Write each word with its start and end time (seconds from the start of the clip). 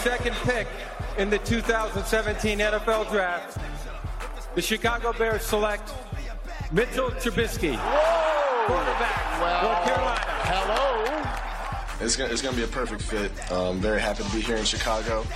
second 0.00 0.34
pick 0.44 0.66
in 1.18 1.28
the 1.28 1.38
2017 1.38 2.58
NFL 2.58 3.10
Draft, 3.10 3.58
the 4.54 4.62
Chicago 4.62 5.12
Bears 5.12 5.42
select 5.42 5.92
Mitchell 6.72 7.10
Trubisky, 7.10 7.76
quarterback, 8.66 9.62
North 9.62 9.84
Carolina. 9.84 10.20
Hello. 10.48 12.04
It's 12.04 12.16
gonna, 12.16 12.32
it's 12.32 12.40
gonna 12.40 12.56
be 12.56 12.62
a 12.62 12.68
perfect 12.68 13.02
fit. 13.02 13.52
Um, 13.52 13.78
very 13.78 14.00
happy 14.00 14.22
to 14.22 14.32
be 14.32 14.40
here 14.40 14.56
in 14.56 14.64
Chicago. 14.64 15.26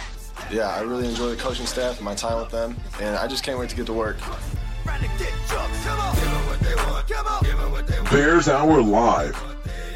Yeah, 0.51 0.69
I 0.69 0.81
really 0.81 1.09
enjoy 1.09 1.29
the 1.29 1.37
coaching 1.37 1.67
staff 1.67 1.97
and 1.97 2.05
my 2.05 2.15
time 2.15 2.39
with 2.39 2.51
them, 2.51 2.75
and 3.03 3.17
I 3.17 3.27
just 3.27 3.45
can't 3.45 3.59
wait 3.59 3.69
to 3.69 3.77
get 3.77 3.85
to 3.87 3.93
work. 3.93 4.17
Bears 8.11 8.49
Hour 8.49 8.81
Live 8.81 9.54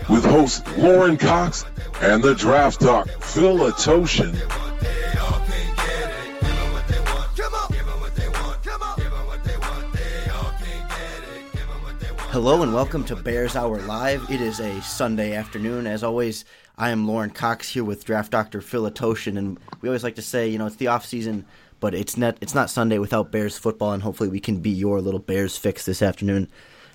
with 0.09 0.25
host 0.25 0.67
Lorin 0.79 1.19
Cox 1.19 1.65
and 2.01 2.23
the 2.23 2.35
draft 2.35 2.81
doc 2.81 3.09
Phil 3.21 3.59
Atoshin. 3.59 4.35
Hello 12.31 12.63
and 12.63 12.73
welcome 12.73 13.05
to 13.05 13.17
Bears 13.17 13.57
Hour 13.57 13.81
Live. 13.83 14.31
It 14.31 14.41
is 14.41 14.61
a 14.61 14.81
Sunday 14.81 15.35
afternoon. 15.35 15.87
As 15.87 16.03
always, 16.03 16.45
I 16.79 16.91
am 16.91 17.07
Lorin 17.07 17.31
Cox 17.31 17.69
here 17.69 17.85
with 17.85 18.05
draft 18.05 18.31
doctor 18.31 18.61
Phil 18.61 18.89
Atoshin, 18.91 19.37
and 19.37 19.59
we 19.81 19.89
always 19.89 20.05
like 20.05 20.15
to 20.15 20.23
say, 20.23 20.49
you 20.49 20.57
know, 20.57 20.67
it's 20.67 20.77
the 20.77 20.87
off 20.87 21.05
season, 21.05 21.45
but 21.81 21.95
it's 21.95 22.17
not 22.17 22.39
it's 22.41 22.55
not 22.55 22.71
Sunday 22.71 22.99
without 22.99 23.31
Bears 23.33 23.59
football, 23.59 23.93
and 23.93 24.03
hopefully 24.03 24.29
we 24.29 24.41
can 24.41 24.61
be 24.61 24.71
your 24.71 25.01
little 25.01 25.21
Bears 25.21 25.59
fix 25.59 25.85
this 25.85 26.01
afternoon. 26.01 26.49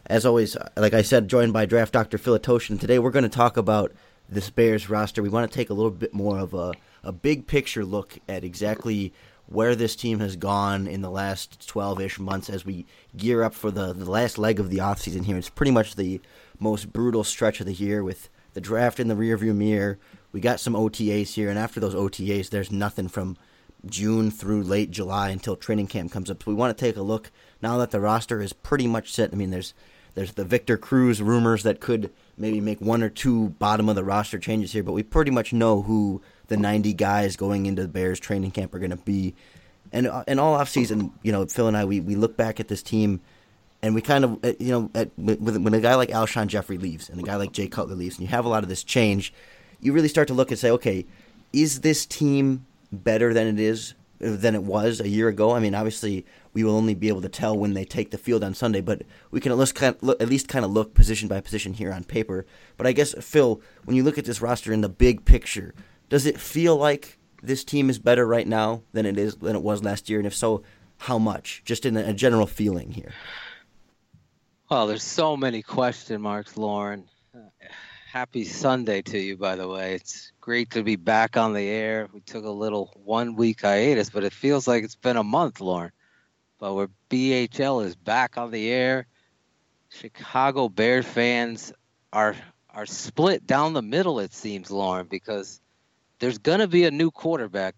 As 0.05 0.25
always, 0.25 0.57
like 0.75 0.93
I 0.93 1.01
said, 1.01 1.29
joined 1.29 1.53
by 1.53 1.65
draft 1.65 1.93
doctor 1.93 2.17
Phil 2.17 2.37
Atoshin. 2.37 2.77
Today 2.77 2.99
we're 2.99 3.09
going 3.09 3.23
to 3.23 3.29
talk 3.29 3.55
about 3.55 3.93
this 4.27 4.49
Bears 4.49 4.89
roster. 4.89 5.23
We 5.23 5.29
want 5.29 5.49
to 5.49 5.55
take 5.55 5.69
a 5.69 5.73
little 5.73 5.91
bit 5.91 6.13
more 6.13 6.39
of 6.39 6.53
a, 6.53 6.73
a 7.03 7.13
big 7.13 7.47
picture 7.47 7.85
look 7.85 8.19
at 8.27 8.43
exactly 8.43 9.13
where 9.45 9.75
this 9.75 9.95
team 9.95 10.19
has 10.19 10.35
gone 10.35 10.87
in 10.87 11.01
the 11.01 11.09
last 11.09 11.65
12 11.69 12.01
ish 12.01 12.19
months 12.19 12.49
as 12.49 12.65
we 12.65 12.85
gear 13.15 13.43
up 13.43 13.53
for 13.53 13.71
the, 13.71 13.93
the 13.93 14.09
last 14.09 14.37
leg 14.37 14.59
of 14.59 14.69
the 14.69 14.79
offseason 14.79 15.23
here. 15.23 15.37
It's 15.37 15.49
pretty 15.49 15.71
much 15.71 15.95
the 15.95 16.19
most 16.59 16.91
brutal 16.91 17.23
stretch 17.23 17.61
of 17.61 17.65
the 17.65 17.73
year 17.73 18.03
with 18.03 18.29
the 18.53 18.61
draft 18.61 18.99
in 18.99 19.07
the 19.07 19.15
rearview 19.15 19.55
mirror. 19.55 19.99
We 20.33 20.41
got 20.41 20.59
some 20.59 20.73
OTAs 20.73 21.33
here, 21.33 21.49
and 21.49 21.57
after 21.57 21.79
those 21.79 21.95
OTAs, 21.95 22.49
there's 22.49 22.71
nothing 22.71 23.07
from 23.07 23.37
June 23.85 24.31
through 24.31 24.63
late 24.63 24.91
July 24.91 25.29
until 25.29 25.55
training 25.55 25.87
camp 25.87 26.11
comes 26.11 26.29
up. 26.29 26.43
So 26.43 26.51
we 26.51 26.55
want 26.55 26.75
to 26.75 26.85
take 26.85 26.95
a 26.95 27.01
look 27.01 27.31
now 27.61 27.77
that 27.77 27.91
the 27.91 27.99
roster 27.99 28.41
is 28.41 28.53
pretty 28.53 28.87
much 28.87 29.13
set. 29.13 29.31
I 29.33 29.35
mean, 29.35 29.49
there's 29.49 29.73
there's 30.15 30.33
the 30.33 30.45
Victor 30.45 30.77
Cruz 30.77 31.21
rumors 31.21 31.63
that 31.63 31.79
could 31.79 32.11
maybe 32.37 32.61
make 32.61 32.79
one 32.79 33.01
or 33.01 33.09
two 33.09 33.49
bottom 33.49 33.89
of 33.89 33.95
the 33.95 34.03
roster 34.03 34.39
changes 34.39 34.71
here, 34.71 34.83
but 34.83 34.93
we 34.93 35.03
pretty 35.03 35.31
much 35.31 35.53
know 35.53 35.81
who 35.81 36.21
the 36.47 36.57
90 36.57 36.93
guys 36.93 37.35
going 37.35 37.65
into 37.65 37.81
the 37.81 37.87
Bears 37.87 38.19
training 38.19 38.51
camp 38.51 38.73
are 38.73 38.79
going 38.79 38.91
to 38.91 38.97
be. 38.97 39.33
And 39.91 40.09
and 40.27 40.39
all 40.39 40.57
offseason, 40.57 41.11
you 41.21 41.31
know, 41.31 41.45
Phil 41.45 41.67
and 41.67 41.77
I, 41.77 41.85
we, 41.85 41.99
we 41.99 42.15
look 42.15 42.35
back 42.35 42.59
at 42.59 42.67
this 42.67 42.81
team 42.81 43.21
and 43.83 43.93
we 43.93 44.01
kind 44.01 44.23
of, 44.23 44.45
uh, 44.45 44.53
you 44.59 44.71
know, 44.71 44.89
at, 44.95 45.09
when 45.17 45.73
a 45.73 45.81
guy 45.81 45.95
like 45.95 46.09
Alshon 46.09 46.47
Jeffery 46.47 46.77
leaves 46.77 47.09
and 47.09 47.19
a 47.19 47.23
guy 47.23 47.35
like 47.35 47.51
Jay 47.51 47.67
Cutler 47.67 47.95
leaves, 47.95 48.15
and 48.17 48.25
you 48.25 48.29
have 48.29 48.45
a 48.45 48.49
lot 48.49 48.63
of 48.63 48.69
this 48.69 48.83
change, 48.83 49.33
you 49.81 49.93
really 49.93 50.07
start 50.07 50.29
to 50.29 50.33
look 50.33 50.49
and 50.49 50.59
say, 50.59 50.71
okay, 50.71 51.05
is 51.51 51.81
this 51.81 52.05
team 52.05 52.65
better 52.91 53.33
than 53.33 53.47
it 53.47 53.59
is 53.59 53.93
than 54.19 54.55
it 54.55 54.63
was 54.63 55.01
a 55.01 55.09
year 55.09 55.27
ago? 55.27 55.51
I 55.51 55.59
mean, 55.59 55.75
obviously, 55.75 56.25
we 56.53 56.63
will 56.63 56.75
only 56.75 56.93
be 56.93 57.07
able 57.07 57.21
to 57.21 57.29
tell 57.29 57.57
when 57.57 57.73
they 57.73 57.85
take 57.85 58.11
the 58.11 58.17
field 58.17 58.43
on 58.43 58.53
Sunday, 58.53 58.81
but 58.81 59.01
we 59.31 59.39
can 59.39 59.51
at 59.51 59.57
least 59.57 59.75
kind 59.75 59.95
of 59.95 60.03
look, 60.03 60.21
at 60.21 60.29
least 60.29 60.47
kind 60.47 60.63
of 60.63 60.71
look 60.71 60.93
position 60.93 61.27
by 61.27 61.41
position 61.41 61.73
here 61.73 61.91
on 61.91 62.03
paper. 62.03 62.45
But 62.77 62.87
I 62.87 62.91
guess 62.91 63.13
Phil, 63.19 63.61
when 63.85 63.97
you 63.97 64.03
look 64.03 64.17
at 64.17 64.25
this 64.25 64.41
roster 64.41 64.71
in 64.71 64.81
the 64.81 64.89
big 64.89 65.25
picture, 65.25 65.73
does 66.09 66.25
it 66.25 66.39
feel 66.39 66.75
like 66.77 67.17
this 67.41 67.63
team 67.63 67.89
is 67.89 67.99
better 67.99 68.25
right 68.25 68.47
now 68.47 68.83
than 68.93 69.05
it 69.05 69.17
is 69.17 69.35
than 69.35 69.55
it 69.55 69.63
was 69.63 69.83
last 69.83 70.09
year? 70.09 70.19
And 70.19 70.27
if 70.27 70.35
so, 70.35 70.63
how 70.99 71.17
much? 71.17 71.63
Just 71.65 71.85
in 71.85 71.97
a 71.97 72.13
general 72.13 72.47
feeling 72.47 72.91
here. 72.91 73.11
Well, 74.69 74.87
there's 74.87 75.03
so 75.03 75.35
many 75.35 75.61
question 75.61 76.21
marks, 76.21 76.57
Lorin. 76.57 77.05
Happy 78.11 78.45
Sunday 78.45 79.01
to 79.01 79.17
you, 79.17 79.35
by 79.37 79.55
the 79.55 79.67
way. 79.67 79.95
It's 79.95 80.31
great 80.39 80.69
to 80.71 80.83
be 80.83 80.95
back 80.95 81.35
on 81.35 81.53
the 81.53 81.67
air. 81.67 82.07
We 82.13 82.21
took 82.21 82.45
a 82.45 82.49
little 82.49 82.91
one 83.03 83.35
week 83.35 83.61
hiatus, 83.61 84.11
but 84.11 84.23
it 84.23 84.33
feels 84.33 84.67
like 84.67 84.83
it's 84.83 84.95
been 84.95 85.17
a 85.17 85.23
month, 85.23 85.61
Lorin. 85.61 85.91
But 86.63 86.75
where 86.75 86.89
BHL 87.09 87.85
is 87.85 87.93
back 87.93 88.37
on 88.37 88.49
the 88.49 88.69
air, 88.69 89.05
Chicago 89.89 90.69
Bears 90.69 91.05
fans 91.05 91.73
are 92.13 92.37
are 92.69 92.85
split 92.85 93.45
down 93.45 93.73
the 93.73 93.81
middle. 93.81 94.21
It 94.21 94.33
seems, 94.33 94.71
Lorin, 94.71 95.07
because 95.07 95.59
there's 96.19 96.37
gonna 96.37 96.69
be 96.69 96.85
a 96.85 96.91
new 96.91 97.11
quarterback 97.11 97.75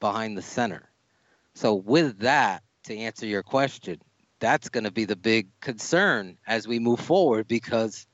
behind 0.00 0.36
the 0.36 0.42
center. 0.42 0.90
So 1.54 1.76
with 1.76 2.18
that, 2.18 2.64
to 2.86 2.96
answer 2.96 3.26
your 3.26 3.44
question, 3.44 4.00
that's 4.40 4.70
going 4.70 4.82
to 4.82 4.90
be 4.90 5.04
the 5.04 5.14
big 5.14 5.46
concern 5.60 6.36
as 6.48 6.66
we 6.66 6.80
move 6.80 6.98
forward 6.98 7.46
because 7.46 8.08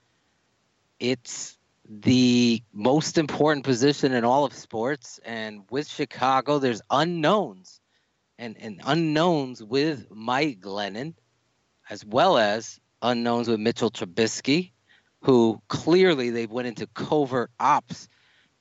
it's 1.00 1.56
the 1.88 2.62
most 2.74 3.16
important 3.16 3.64
position 3.64 4.12
in 4.12 4.26
all 4.26 4.44
of 4.44 4.52
sports. 4.52 5.20
And 5.24 5.62
with 5.70 5.88
Chicago, 5.88 6.58
there's 6.58 6.82
unknowns 6.90 7.80
and, 8.38 8.56
and 8.58 8.80
unknowns 8.84 9.62
with 9.62 10.06
Mike 10.10 10.60
Glennon, 10.60 11.14
as 11.88 12.04
well 12.04 12.38
as 12.38 12.80
unknowns 13.02 13.48
with 13.48 13.60
Mitchell 13.60 13.90
Trubisky, 13.90 14.72
who 15.22 15.60
clearly 15.68 16.30
they 16.30 16.46
went 16.46 16.68
into 16.68 16.86
covert 16.88 17.50
ops 17.58 18.08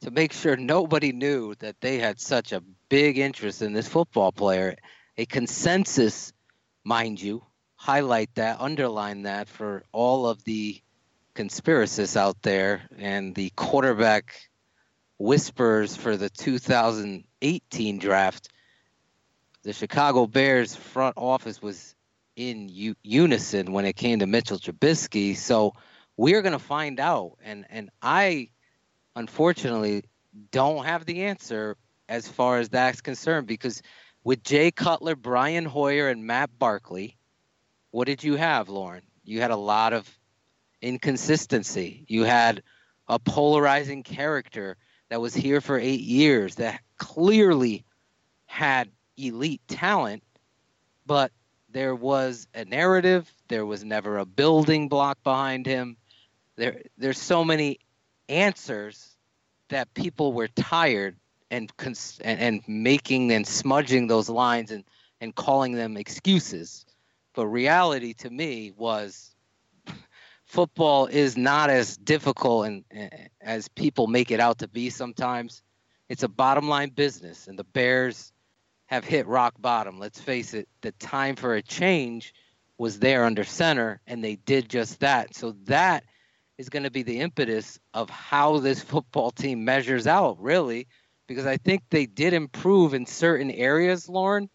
to 0.02 0.12
make 0.12 0.34
sure 0.34 0.56
nobody 0.56 1.12
knew 1.12 1.56
that 1.56 1.80
they 1.82 1.98
had 1.98 2.20
such 2.20 2.52
a 2.52 2.64
big 2.90 3.18
interest 3.18 3.62
in 3.62 3.74
this 3.74 3.88
football 3.88 4.32
player. 4.32 4.76
A 5.18 5.26
consensus, 5.26 6.34
mind 6.84 7.22
you, 7.22 7.44
highlight 7.76 8.34
that, 8.36 8.60
underline 8.60 9.24
that 9.24 9.48
for 9.48 9.84
all 9.92 10.28
of 10.28 10.44
the 10.44 10.82
conspiracists 11.36 12.16
out 12.16 12.42
there 12.42 12.84
and 12.98 13.36
the 13.36 13.52
quarterback 13.56 14.50
whispers 15.18 15.96
for 15.96 16.18
the 16.18 16.30
2018 16.30 18.00
draft. 18.00 18.50
The 19.66 19.74
Chicago 19.74 20.28
Bears 20.28 20.76
front 20.76 21.18
office 21.18 21.60
was 21.60 21.96
in 22.36 22.70
u- 22.70 22.96
unison 23.02 23.72
when 23.72 23.86
it 23.86 23.96
came 23.96 24.20
to 24.20 24.28
Mitchell 24.28 24.60
Trubisky. 24.60 25.36
So 25.36 25.74
we're 26.18 26.44
going 26.44 26.54
to 26.54 26.60
find 26.60 27.00
out. 27.00 27.40
And, 27.44 27.66
and 27.72 27.90
I, 28.00 28.52
unfortunately, 29.16 30.04
don't 30.52 30.86
have 30.86 31.08
the 31.08 31.24
answer 31.24 31.78
as 32.08 32.28
far 32.28 32.60
as 32.60 32.70
that's 32.70 33.02
concerned 33.02 33.48
because 33.48 33.82
with 34.24 34.44
Jay 34.44 34.70
Cutler, 34.70 35.16
Brian 35.16 35.66
Hoyer, 35.66 36.10
and 36.10 36.28
Matt 36.28 36.52
Barkley, 36.60 37.18
what 37.90 38.06
did 38.06 38.24
you 38.24 38.36
have, 38.36 38.70
Lorin? 38.70 39.02
You 39.24 39.42
had 39.42 39.50
a 39.50 39.56
lot 39.56 39.94
of 39.94 40.08
inconsistency. 40.80 42.06
You 42.08 42.24
had 42.24 42.62
a 43.08 43.18
polarizing 43.18 44.04
character 44.04 44.78
that 45.10 45.22
was 45.22 45.34
here 45.34 45.60
for 45.60 45.80
eight 45.80 46.02
years 46.02 46.56
that 46.56 46.82
clearly 47.00 47.84
had 48.46 48.92
elite 49.18 49.62
talent, 49.68 50.24
but 51.06 51.32
there 51.70 51.96
was 51.96 52.48
a 52.54 52.66
narrative. 52.66 53.32
There 53.48 53.66
was 53.66 53.84
never 53.84 54.18
a 54.18 54.26
building 54.26 54.88
block 54.88 55.22
behind 55.24 55.66
him. 55.66 55.98
There, 56.56 56.82
there's 56.98 57.20
so 57.20 57.44
many 57.44 57.80
answers 58.30 59.16
that 59.70 59.94
people 59.94 60.34
were 60.34 60.48
tired 60.48 61.18
and 61.52 61.76
cons- 61.78 62.20
and, 62.24 62.40
and 62.40 62.62
making 62.68 63.32
and 63.32 63.46
smudging 63.46 64.08
those 64.08 64.30
lines 64.30 64.72
and 64.72 64.84
and 65.22 65.34
calling 65.34 65.74
them 65.74 65.98
excuses. 65.98 66.86
But 67.34 67.48
reality 67.48 68.14
to 68.16 68.30
me 68.30 68.72
was 68.76 69.36
football 70.46 71.08
is 71.08 71.38
not 71.38 71.70
as 71.70 71.98
difficult 71.98 72.68
and 72.68 72.84
as 73.42 73.68
people 73.70 74.08
make 74.08 74.32
it 74.32 74.40
out 74.40 74.60
to 74.60 74.68
be 74.68 74.90
sometimes. 74.90 75.62
It's 76.08 76.24
a 76.24 76.28
bottom 76.28 76.70
line 76.70 76.90
business 76.90 77.48
and 77.48 77.58
the 77.58 77.64
Bears 77.64 78.32
have 78.88 79.06
hit 79.06 79.28
rock 79.28 79.54
bottom. 79.60 80.00
Let's 80.00 80.20
face 80.20 80.54
it, 80.54 80.68
the 80.82 80.92
time 80.94 81.36
for 81.36 81.56
a 81.56 81.62
change 81.62 82.34
was 82.78 83.00
there 83.00 83.26
under 83.26 83.44
center, 83.44 84.02
and 84.06 84.24
they 84.24 84.36
did 84.36 84.70
just 84.70 85.00
that. 85.00 85.36
So 85.36 85.56
that 85.66 86.04
is 86.58 86.70
going 86.70 86.84
to 86.84 86.92
be 86.92 87.04
the 87.04 87.20
impetus 87.20 87.80
of 87.94 88.10
how 88.10 88.60
this 88.60 88.82
football 88.84 89.32
team 89.32 89.66
measures 89.66 90.08
out, 90.08 90.42
really, 90.42 90.88
because 91.28 91.46
I 91.46 91.58
think 91.58 91.84
they 91.90 92.06
did 92.06 92.34
improve 92.34 92.94
in 92.94 93.06
certain 93.06 93.52
areas, 93.52 94.08
Lorin, 94.10 94.50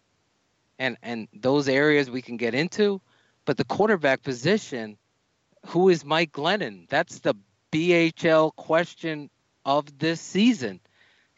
and 0.79 0.97
and 1.03 1.27
those 1.33 1.67
areas 1.67 2.09
we 2.09 2.21
can 2.21 2.37
get 2.37 2.55
into. 2.55 3.01
But 3.45 3.57
the 3.57 3.65
quarterback 3.65 4.23
position, 4.23 4.97
who 5.67 5.89
is 5.89 6.05
Mike 6.05 6.31
Glennon? 6.31 6.87
That's 6.89 7.19
the 7.19 7.35
BHL 7.71 8.55
question 8.55 9.29
of 9.65 9.97
this 9.97 10.21
season. 10.21 10.79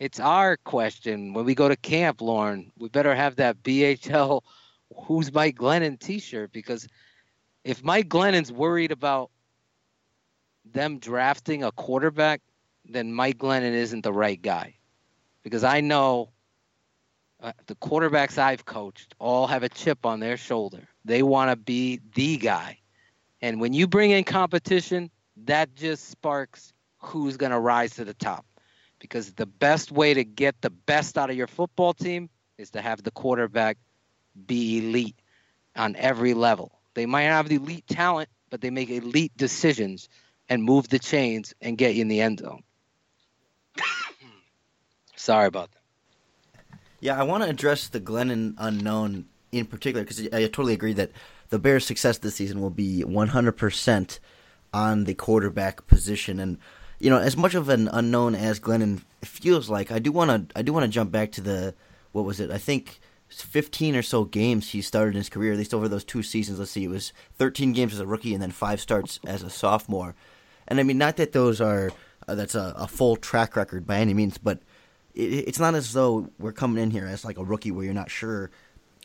It's 0.03 0.19
our 0.19 0.57
question 0.57 1.31
when 1.31 1.45
we 1.45 1.55
go 1.55 1.69
to 1.69 1.77
camp, 1.77 2.19
Lorin. 2.19 2.73
We 2.77 2.89
better 2.89 3.15
have 3.15 3.38
that 3.38 3.63
BHL 3.63 4.41
who's 4.94 5.31
Mike 5.31 5.55
Glennon 5.55 5.97
t-shirt 5.97 6.51
because 6.51 6.89
if 7.63 7.81
Mike 7.85 8.09
Glennon's 8.09 8.51
worried 8.51 8.91
about 8.91 9.31
them 10.65 11.00
drafting 11.00 11.63
a 11.63 11.71
quarterback, 11.71 12.41
then 12.83 13.13
Mike 13.13 13.38
Glennon 13.38 13.71
isn't 13.71 14.01
the 14.01 14.11
right 14.11 14.41
guy. 14.41 14.75
Because 15.41 15.63
I 15.63 15.79
know 15.79 16.31
uh, 17.41 17.53
the 17.67 17.75
quarterbacks 17.75 18.38
I've 18.38 18.65
coached 18.65 19.15
all 19.19 19.47
have 19.47 19.63
a 19.63 19.69
chip 19.69 20.06
on 20.06 20.19
their 20.19 20.35
shoulder. 20.35 20.85
They 21.06 21.23
want 21.23 21.49
to 21.49 21.56
be 21.56 22.01
the 22.13 22.35
guy. 22.35 22.77
And 23.41 23.61
when 23.61 23.71
you 23.71 23.88
bring 23.88 24.11
in 24.11 24.25
competition, 24.25 25.09
that 25.45 25.73
just 25.75 26.09
sparks 26.09 26.73
who's 26.97 27.38
going 27.38 27.53
to 27.53 27.59
rise 27.59 27.95
to 27.95 28.03
the 28.03 28.13
top. 28.13 28.45
Because 29.03 29.33
the 29.33 29.45
best 29.45 29.91
way 29.91 30.13
to 30.13 30.23
get 30.23 30.61
the 30.61 30.69
best 30.69 31.17
out 31.17 31.29
of 31.29 31.35
your 31.35 31.45
football 31.45 31.94
team 31.94 32.29
is 32.57 32.71
to 32.71 32.81
have 32.81 33.03
the 33.03 33.11
quarterback 33.11 33.77
be 34.47 34.77
elite 34.77 35.17
on 35.75 35.97
every 35.97 36.33
level. 36.33 36.79
They 36.94 37.05
might 37.05 37.23
have 37.23 37.50
the 37.50 37.55
elite 37.55 37.85
talent, 37.89 38.29
but 38.50 38.61
they 38.61 38.69
make 38.69 38.89
elite 38.89 39.35
decisions 39.35 40.07
and 40.47 40.63
move 40.63 40.88
the 40.88 41.00
chains 41.00 41.53
and 41.59 41.77
get 41.77 41.95
you 41.95 42.01
in 42.01 42.07
the 42.07 42.21
end 42.21 42.39
zone. 42.39 42.63
Sorry 45.17 45.47
about 45.47 45.69
that. 45.73 46.69
Yeah, 47.01 47.19
I 47.19 47.23
want 47.23 47.44
to 47.44 47.49
address 47.49 47.89
the 47.89 47.99
Glennon 47.99 48.53
unknown 48.57 49.25
in 49.51 49.65
particular 49.65 50.06
because 50.06 50.25
I 50.31 50.44
totally 50.44 50.73
agree 50.73 50.94
that 50.94 51.11
the 51.49 51.59
Bears' 51.59 51.85
success 51.85 52.19
this 52.19 52.35
season 52.35 52.61
will 52.61 52.69
be 52.69 53.03
100% 53.06 54.19
on 54.73 55.03
the 55.03 55.13
quarterback 55.13 55.88
position. 55.88 56.39
And 56.39 56.57
you 57.03 57.09
know, 57.09 57.17
as 57.17 57.35
much 57.35 57.53
of 57.53 57.67
an 57.67 57.89
unknown 57.89 58.33
as 58.33 58.61
Glennon 58.61 59.01
feels 59.25 59.69
like, 59.69 59.91
I 59.91 60.00
do 60.00 60.13
want 60.13 60.50
to 60.50 60.57
I 60.57 60.61
do 60.61 60.71
want 60.71 60.85
to 60.85 60.89
jump 60.89 61.11
back 61.11 61.33
to 61.33 61.41
the 61.41 61.75
what 62.13 62.23
was 62.23 62.39
it? 62.39 62.50
I 62.50 62.57
think 62.57 63.01
15 63.27 63.97
or 63.97 64.01
so 64.01 64.23
games 64.23 64.69
he 64.69 64.81
started 64.81 65.09
in 65.11 65.17
his 65.17 65.27
career, 65.27 65.51
at 65.51 65.57
least 65.57 65.73
over 65.73 65.89
those 65.89 66.05
two 66.05 66.23
seasons. 66.23 66.59
Let's 66.59 66.71
see, 66.71 66.85
it 66.85 66.89
was 66.89 67.11
13 67.35 67.73
games 67.73 67.94
as 67.94 68.00
a 68.00 68.05
rookie 68.05 68.33
and 68.33 68.41
then 68.41 68.51
five 68.51 68.79
starts 68.79 69.19
as 69.25 69.44
a 69.44 69.50
sophomore. 69.50 70.15
And 70.65 70.79
I 70.79 70.83
mean, 70.83 70.97
not 70.97 71.17
that 71.17 71.33
those 71.33 71.59
are 71.59 71.91
uh, 72.25 72.35
that's 72.35 72.55
a, 72.55 72.73
a, 72.77 72.88
full 72.88 73.17
track 73.17 73.57
record 73.57 73.85
by 73.85 73.97
any 73.97 74.13
means, 74.13 74.38
but 74.38 74.59
it, 75.13 75.47
it's 75.49 75.59
not 75.59 75.75
as 75.75 75.91
though 75.91 76.29
we're 76.39 76.53
coming 76.53 76.81
in 76.81 76.89
here 76.89 77.06
as 77.06 77.25
like 77.25 77.38
a 77.38 77.44
rookie 77.44 77.71
where 77.71 77.83
you're 77.83 77.94
not 77.94 78.11
sure 78.11 78.49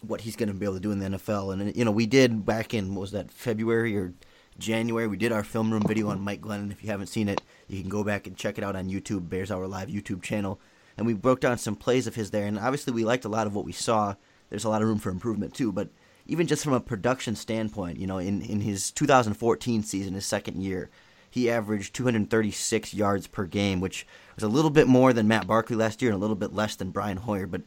what 0.07 0.21
he's 0.21 0.37
going 0.37 0.49
to 0.49 0.55
be 0.55 0.65
able 0.65 0.75
to 0.75 0.81
do 0.81 0.93
in 0.93 1.01
the 1.01 1.19
NFL. 1.19 1.53
And 1.53 1.75
you 1.75 1.85
know, 1.85 1.91
we 1.91 2.07
did 2.07 2.47
back 2.47 2.75
in 2.75 2.95
was 2.95 3.11
that 3.11 3.33
February 3.33 3.97
or 3.97 4.13
January, 4.59 5.07
we 5.07 5.17
did 5.17 5.33
our 5.33 5.45
film 5.45 5.73
room 5.73 5.85
video 5.87 6.09
on 6.09 6.21
Mike 6.21 6.41
Glennon. 6.41 6.73
If 6.73 6.83
you 6.83 6.91
haven't 6.91 7.07
seen 7.07 7.29
it, 7.29 7.41
you 7.69 7.81
can 7.81 7.91
go 7.91 8.03
back 8.03 8.27
and 8.27 8.37
check 8.37 8.59
it 8.59 8.65
out 8.65 8.77
on 8.77 8.91
YouTube, 8.91 9.29
Bears 9.29 9.51
Hour 9.51 9.67
Live 9.67 9.89
YouTube 9.89 10.23
channel 10.23 10.61
and 10.99 11.07
we 11.07 11.15
broke 11.15 11.41
down 11.41 11.57
some 11.57 11.77
plays 11.77 12.07
of 12.07 12.17
his 12.17 12.33
there. 12.33 12.47
And 12.47 12.59
obviously, 12.59 12.93
we 12.93 13.05
liked 13.05 13.25
a 13.25 13.31
lot 13.31 13.47
of 13.47 13.55
what 13.55 13.65
we 13.65 13.73
saw. 13.73 14.17
There's 14.51 14.65
a 14.65 14.69
lot 14.69 14.83
of 14.83 14.89
room 14.89 14.99
for 14.99 15.11
improvement 15.11 15.55
too, 15.55 15.73
but 15.73 15.89
even 16.27 16.47
just 16.47 16.65
from 16.65 16.73
a 16.73 16.81
production 16.81 17.37
standpoint, 17.37 17.99
you 17.99 18.07
know, 18.07 18.19
in 18.19 18.43
in 18.43 18.61
his 18.61 18.91
2014 18.91 19.83
season, 19.85 20.15
his 20.15 20.27
second 20.27 20.61
year, 20.61 20.91
he 21.31 21.49
averaged 21.49 21.95
236 21.95 22.93
yards 22.93 23.27
per 23.29 23.45
game, 23.45 23.81
which 23.81 24.07
was 24.35 24.43
a 24.43 24.49
little 24.49 24.71
bit 24.71 24.89
more 24.89 25.13
than 25.13 25.29
Matt 25.29 25.47
Barkley 25.47 25.77
last 25.77 26.03
year 26.03 26.11
and 26.11 26.17
a 26.17 26.21
little 26.21 26.37
bit 26.37 26.53
less 26.53 26.75
than 26.75 26.91
Brian 26.91 27.19
Hoyer. 27.19 27.47
But 27.47 27.63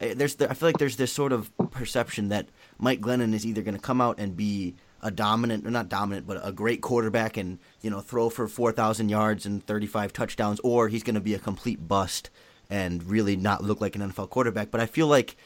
eh, 0.00 0.14
there's, 0.14 0.40
I 0.40 0.52
feel 0.54 0.68
like 0.68 0.78
there's 0.78 0.96
this 0.96 1.12
sort 1.12 1.32
of 1.32 1.50
perception 1.70 2.28
that 2.28 2.48
Mike 2.78 3.00
Glennon 3.00 3.32
is 3.32 3.46
either 3.46 3.62
going 3.62 3.76
to 3.76 3.80
come 3.80 4.00
out 4.00 4.18
and 4.18 4.36
be 4.36 4.74
a 5.04 5.10
dominant 5.10 5.66
or 5.66 5.70
not 5.70 5.90
dominant, 5.90 6.26
but 6.26 6.40
a 6.42 6.50
great 6.50 6.80
quarterback 6.80 7.36
and 7.36 7.58
you 7.82 7.90
know 7.90 8.00
throw 8.00 8.30
for 8.30 8.48
4,000 8.48 9.10
yards 9.10 9.46
and 9.46 9.64
35 9.64 10.12
touchdowns, 10.12 10.58
or 10.64 10.88
he's 10.88 11.02
going 11.02 11.14
to 11.14 11.20
be 11.20 11.34
a 11.34 11.38
complete 11.38 11.86
bust 11.86 12.30
and 12.70 13.04
really 13.04 13.36
not 13.36 13.62
look 13.62 13.80
like 13.80 13.94
an 13.94 14.02
NFL 14.02 14.30
quarterback. 14.30 14.70
But 14.70 14.80
I 14.80 14.86
feel 14.86 15.06
like 15.06 15.36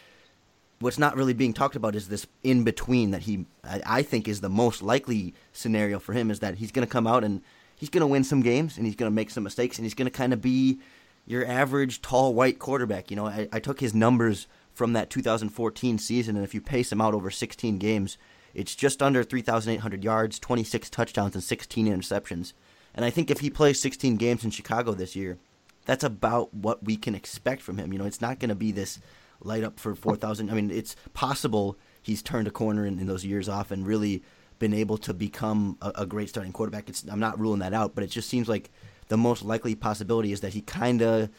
what's 0.78 0.98
not 0.98 1.16
really 1.16 1.32
being 1.32 1.52
talked 1.52 1.74
about 1.74 1.96
is 1.96 2.08
this 2.08 2.26
in 2.44 2.62
between 2.62 3.10
that 3.10 3.22
he 3.22 3.46
I, 3.64 3.82
I, 3.84 4.02
think 4.02 4.28
is 4.28 4.40
the 4.40 4.48
most 4.48 4.80
likely 4.80 5.34
scenario 5.52 5.98
for 5.98 6.12
him 6.12 6.30
is 6.30 6.38
that 6.38 6.54
he's 6.54 6.70
going 6.70 6.86
to 6.86 6.90
come 6.90 7.08
out 7.08 7.24
and 7.24 7.42
he's 7.74 7.90
going 7.90 8.02
to 8.02 8.06
win 8.06 8.22
some 8.22 8.42
games 8.42 8.76
and 8.76 8.86
he's 8.86 8.94
going 8.94 9.10
to 9.10 9.14
make 9.14 9.30
some 9.30 9.42
mistakes 9.42 9.76
and 9.78 9.84
he's 9.84 9.94
going 9.94 10.06
to 10.06 10.16
kind 10.16 10.32
of 10.32 10.40
be 10.40 10.78
your 11.26 11.44
average 11.44 12.00
tall 12.00 12.32
white 12.32 12.60
quarterback. 12.60 13.10
You 13.10 13.16
know, 13.16 13.26
I, 13.26 13.48
I 13.52 13.58
took 13.58 13.80
his 13.80 13.92
numbers 13.92 14.46
from 14.72 14.92
that 14.92 15.10
2014 15.10 15.98
season 15.98 16.36
and 16.36 16.44
if 16.44 16.54
you 16.54 16.60
pace 16.60 16.92
him 16.92 17.00
out 17.00 17.12
over 17.12 17.30
16 17.30 17.78
games, 17.78 18.16
it's 18.58 18.74
just 18.74 19.04
under 19.04 19.22
3,800 19.22 20.02
yards, 20.02 20.40
26 20.40 20.90
touchdowns, 20.90 21.34
and 21.36 21.44
16 21.44 21.86
interceptions. 21.86 22.54
And 22.92 23.04
I 23.04 23.10
think 23.10 23.30
if 23.30 23.38
he 23.38 23.50
plays 23.50 23.80
16 23.80 24.16
games 24.16 24.42
in 24.42 24.50
Chicago 24.50 24.94
this 24.94 25.14
year, 25.14 25.38
that's 25.84 26.02
about 26.02 26.52
what 26.52 26.82
we 26.82 26.96
can 26.96 27.14
expect 27.14 27.62
from 27.62 27.78
him. 27.78 27.92
You 27.92 28.00
know, 28.00 28.04
it's 28.04 28.20
not 28.20 28.40
going 28.40 28.48
to 28.48 28.56
be 28.56 28.72
this 28.72 28.98
light 29.40 29.62
up 29.62 29.78
for 29.78 29.94
4,000. 29.94 30.50
I 30.50 30.54
mean, 30.54 30.72
it's 30.72 30.96
possible 31.14 31.78
he's 32.02 32.20
turned 32.20 32.48
a 32.48 32.50
corner 32.50 32.84
in, 32.84 32.98
in, 32.98 33.06
those 33.06 33.24
years 33.24 33.48
off 33.48 33.70
and 33.70 33.86
really 33.86 34.24
been 34.58 34.74
able 34.74 34.98
to 34.98 35.14
become 35.14 35.78
a, 35.80 35.92
a 35.94 36.06
great 36.06 36.28
starting 36.28 36.52
quarterback. 36.52 36.88
It's, 36.88 37.04
I'm 37.04 37.20
not 37.20 37.38
ruling 37.38 37.60
that 37.60 37.72
out, 37.72 37.94
but 37.94 38.02
it 38.02 38.10
just 38.10 38.28
seems 38.28 38.48
like 38.48 38.70
the 39.06 39.16
most 39.16 39.44
likely 39.44 39.76
possibility 39.76 40.32
is 40.32 40.40
that 40.40 40.54
he 40.54 40.62
kind 40.62 41.00
of 41.00 41.30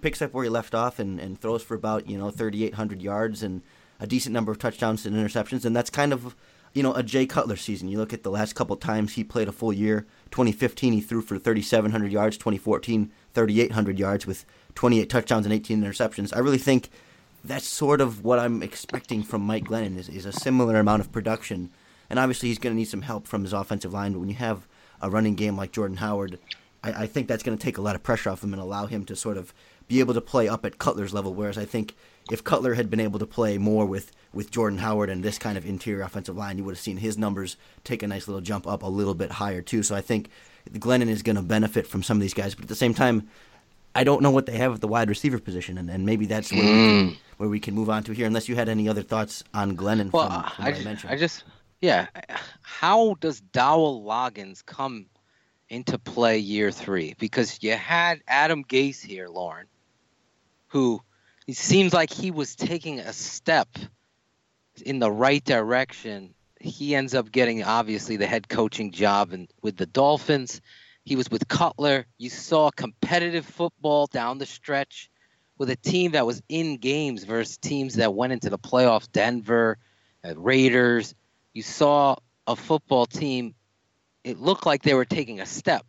picks 0.00 0.22
up 0.22 0.32
where 0.32 0.44
he 0.44 0.48
left 0.48 0.74
off 0.74 0.98
and, 0.98 1.20
and 1.20 1.38
throws 1.38 1.62
for 1.62 1.74
about 1.74 2.08
you 2.08 2.16
know 2.16 2.30
3,800 2.30 3.02
yards 3.02 3.42
and 3.42 3.60
a 4.00 4.06
decent 4.06 4.32
number 4.32 4.52
of 4.52 4.58
touchdowns 4.58 5.06
and 5.06 5.16
interceptions, 5.16 5.64
and 5.64 5.74
that's 5.74 5.90
kind 5.90 6.12
of 6.12 6.34
you 6.76 6.82
know, 6.82 6.92
a 6.92 7.02
Jay 7.02 7.24
Cutler 7.24 7.56
season. 7.56 7.88
You 7.88 7.96
look 7.96 8.12
at 8.12 8.22
the 8.22 8.30
last 8.30 8.54
couple 8.54 8.76
times 8.76 9.14
he 9.14 9.24
played 9.24 9.48
a 9.48 9.52
full 9.52 9.72
year. 9.72 10.06
2015, 10.30 10.92
he 10.92 11.00
threw 11.00 11.22
for 11.22 11.38
3,700 11.38 12.12
yards. 12.12 12.36
2014, 12.36 13.10
3,800 13.32 13.98
yards 13.98 14.26
with 14.26 14.44
28 14.74 15.08
touchdowns 15.08 15.46
and 15.46 15.54
18 15.54 15.82
interceptions. 15.82 16.36
I 16.36 16.40
really 16.40 16.58
think 16.58 16.90
that's 17.42 17.66
sort 17.66 18.02
of 18.02 18.24
what 18.24 18.38
I'm 18.38 18.62
expecting 18.62 19.22
from 19.22 19.40
Mike 19.40 19.64
Glennon 19.64 19.96
is, 19.96 20.10
is 20.10 20.26
a 20.26 20.32
similar 20.32 20.76
amount 20.76 21.00
of 21.00 21.10
production. 21.10 21.70
And 22.10 22.18
obviously, 22.18 22.50
he's 22.50 22.58
going 22.58 22.74
to 22.74 22.78
need 22.78 22.84
some 22.84 23.02
help 23.02 23.26
from 23.26 23.44
his 23.44 23.54
offensive 23.54 23.94
line. 23.94 24.12
But 24.12 24.18
when 24.18 24.28
you 24.28 24.34
have 24.34 24.68
a 25.00 25.08
running 25.08 25.34
game 25.34 25.56
like 25.56 25.72
Jordan 25.72 25.96
Howard, 25.96 26.38
I, 26.84 27.04
I 27.04 27.06
think 27.06 27.26
that's 27.26 27.42
going 27.42 27.56
to 27.56 27.64
take 27.64 27.78
a 27.78 27.82
lot 27.82 27.96
of 27.96 28.02
pressure 28.02 28.28
off 28.28 28.44
him 28.44 28.52
and 28.52 28.60
allow 28.60 28.84
him 28.84 29.06
to 29.06 29.16
sort 29.16 29.38
of 29.38 29.54
be 29.88 30.00
able 30.00 30.12
to 30.12 30.20
play 30.20 30.46
up 30.46 30.66
at 30.66 30.76
Cutler's 30.76 31.14
level. 31.14 31.32
Whereas 31.32 31.56
I 31.56 31.64
think 31.64 31.94
if 32.30 32.42
Cutler 32.44 32.74
had 32.74 32.90
been 32.90 33.00
able 33.00 33.18
to 33.18 33.26
play 33.26 33.58
more 33.58 33.86
with 33.86 34.12
with 34.32 34.50
Jordan 34.50 34.78
Howard 34.78 35.08
and 35.08 35.22
this 35.22 35.38
kind 35.38 35.56
of 35.56 35.64
interior 35.64 36.02
offensive 36.02 36.36
line, 36.36 36.58
you 36.58 36.64
would 36.64 36.74
have 36.74 36.80
seen 36.80 36.98
his 36.98 37.16
numbers 37.16 37.56
take 37.84 38.02
a 38.02 38.06
nice 38.06 38.28
little 38.28 38.42
jump 38.42 38.66
up 38.66 38.82
a 38.82 38.86
little 38.86 39.14
bit 39.14 39.30
higher 39.30 39.62
too. 39.62 39.82
So 39.82 39.94
I 39.94 40.02
think 40.02 40.28
Glennon 40.72 41.08
is 41.08 41.22
going 41.22 41.36
to 41.36 41.42
benefit 41.42 41.86
from 41.86 42.02
some 42.02 42.18
of 42.18 42.20
these 42.20 42.34
guys, 42.34 42.54
but 42.54 42.64
at 42.64 42.68
the 42.68 42.74
same 42.74 42.92
time, 42.92 43.28
I 43.94 44.04
don't 44.04 44.20
know 44.20 44.30
what 44.30 44.44
they 44.44 44.58
have 44.58 44.74
at 44.74 44.80
the 44.82 44.88
wide 44.88 45.08
receiver 45.08 45.38
position, 45.38 45.78
and, 45.78 45.88
and 45.88 46.04
maybe 46.04 46.26
that's 46.26 46.52
where, 46.52 46.60
mm. 46.60 46.66
we 46.66 46.68
can, 46.68 47.10
mm. 47.10 47.16
where 47.38 47.48
we 47.48 47.60
can 47.60 47.74
move 47.74 47.88
on 47.88 48.02
to 48.04 48.12
here. 48.12 48.26
Unless 48.26 48.46
you 48.46 48.54
had 48.54 48.68
any 48.68 48.90
other 48.90 49.02
thoughts 49.02 49.42
on 49.54 49.74
Glennon 49.74 50.12
well, 50.12 50.28
from, 50.28 50.50
from 50.50 50.64
I, 50.66 50.72
just, 50.72 51.06
I 51.06 51.16
just, 51.16 51.44
yeah. 51.80 52.06
How 52.60 53.14
does 53.20 53.40
Dowell 53.40 54.02
Loggains 54.02 54.66
come 54.66 55.06
into 55.70 55.98
play 55.98 56.36
year 56.36 56.70
three? 56.70 57.14
Because 57.18 57.62
you 57.62 57.72
had 57.72 58.20
Adam 58.28 58.64
Gase 58.64 59.02
here, 59.02 59.28
Lorin, 59.28 59.66
who 60.66 61.00
it 61.46 61.56
seems 61.56 61.92
like 61.92 62.12
he 62.12 62.30
was 62.30 62.56
taking 62.56 62.98
a 62.98 63.12
step 63.12 63.68
in 64.84 64.98
the 64.98 65.10
right 65.10 65.44
direction. 65.44 66.34
He 66.60 66.94
ends 66.94 67.14
up 67.14 67.30
getting 67.30 67.62
obviously 67.62 68.16
the 68.16 68.26
head 68.26 68.48
coaching 68.48 68.90
job 68.90 69.32
and 69.32 69.48
with 69.62 69.76
the 69.76 69.86
Dolphins. 69.86 70.60
He 71.04 71.14
was 71.14 71.30
with 71.30 71.46
Cutler. 71.46 72.06
You 72.18 72.30
saw 72.30 72.70
competitive 72.70 73.46
football 73.46 74.06
down 74.06 74.38
the 74.38 74.46
stretch 74.46 75.08
with 75.56 75.70
a 75.70 75.76
team 75.76 76.12
that 76.12 76.26
was 76.26 76.42
in 76.48 76.78
games 76.78 77.22
versus 77.24 77.58
teams 77.58 77.94
that 77.94 78.12
went 78.12 78.32
into 78.32 78.50
the 78.50 78.58
playoffs, 78.58 79.10
Denver, 79.10 79.78
uh, 80.24 80.34
Raiders. 80.36 81.14
You 81.54 81.62
saw 81.62 82.16
a 82.46 82.56
football 82.56 83.06
team, 83.06 83.54
it 84.24 84.38
looked 84.38 84.66
like 84.66 84.82
they 84.82 84.94
were 84.94 85.04
taking 85.04 85.40
a 85.40 85.46
step. 85.46 85.86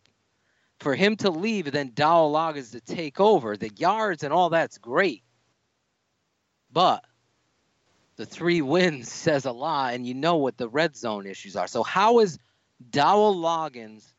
For 0.79 0.93
him 0.93 1.15
to 1.17 1.31
leave 1.31 1.65
and 1.65 1.73
then 1.73 1.91
Loggains 1.91 2.71
to 2.73 2.79
take 2.81 3.19
over, 3.19 3.57
the 3.57 3.71
yards 3.75 4.23
and 4.23 4.31
all 4.31 4.51
that's 4.51 4.77
great. 4.77 5.23
But 6.71 7.03
the 8.17 8.25
three 8.25 8.61
wins 8.61 9.11
says 9.11 9.45
a 9.45 9.51
lot, 9.51 9.93
and 9.93 10.05
you 10.05 10.13
know 10.13 10.37
what 10.37 10.57
the 10.57 10.67
red 10.67 10.95
zone 10.95 11.25
issues 11.25 11.55
are. 11.55 11.67
So 11.67 11.83
how 11.83 12.19
is 12.19 12.39
Dowell 12.89 13.35
Loggains 13.35 14.13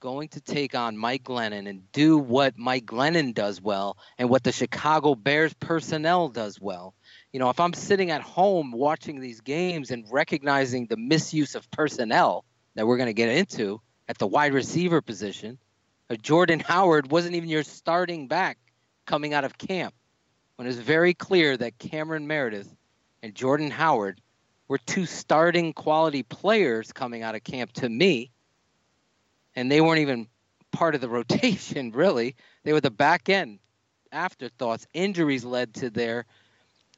going 0.00 0.28
to 0.28 0.40
take 0.40 0.74
on 0.74 0.96
Mike 0.96 1.24
Glennon 1.24 1.68
and 1.68 1.90
do 1.92 2.18
what 2.18 2.58
Mike 2.58 2.84
Glennon 2.84 3.32
does 3.32 3.60
well 3.60 3.96
and 4.18 4.28
what 4.28 4.42
the 4.42 4.52
Chicago 4.52 5.14
Bears 5.14 5.54
personnel 5.54 6.28
does 6.28 6.60
well? 6.60 6.94
You 7.32 7.40
know, 7.40 7.48
if 7.48 7.60
I'm 7.60 7.72
sitting 7.72 8.10
at 8.10 8.22
home 8.22 8.72
watching 8.72 9.20
these 9.20 9.40
games 9.40 9.90
and 9.90 10.04
recognizing 10.10 10.86
the 10.86 10.96
misuse 10.96 11.54
of 11.54 11.70
personnel 11.70 12.44
that 12.74 12.86
we're 12.86 12.98
going 12.98 13.06
to 13.06 13.14
get 13.14 13.30
into 13.30 13.80
at 14.08 14.18
the 14.18 14.26
wide 14.26 14.52
receiver 14.52 15.00
position, 15.00 15.58
uh, 16.10 16.16
Jordan 16.16 16.60
Howard 16.60 17.10
wasn't 17.10 17.36
even 17.36 17.48
your 17.48 17.62
starting 17.62 18.28
back 18.28 18.58
coming 19.06 19.32
out 19.32 19.44
of 19.44 19.56
camp 19.56 19.94
when 20.56 20.66
it 20.66 20.70
was 20.70 20.78
very 20.78 21.14
clear 21.14 21.56
that 21.56 21.78
Cameron 21.78 22.26
Meredith 22.26 22.74
and 23.22 23.34
Jordan 23.34 23.70
Howard 23.70 24.20
were 24.68 24.78
two 24.78 25.06
starting 25.06 25.72
quality 25.72 26.22
players 26.22 26.92
coming 26.92 27.22
out 27.22 27.34
of 27.34 27.44
camp 27.44 27.72
to 27.72 27.88
me. 27.88 28.30
And 29.56 29.70
they 29.70 29.80
weren't 29.80 30.00
even 30.00 30.28
part 30.72 30.94
of 30.94 31.00
the 31.00 31.08
rotation, 31.20 31.90
really. 31.90 32.36
They 32.62 32.72
were 32.72 32.80
the 32.80 32.90
back 32.90 33.28
end 33.28 33.58
afterthoughts. 34.12 34.86
Injuries 34.94 35.44
led 35.44 35.74
to 35.74 35.90
their 35.90 36.24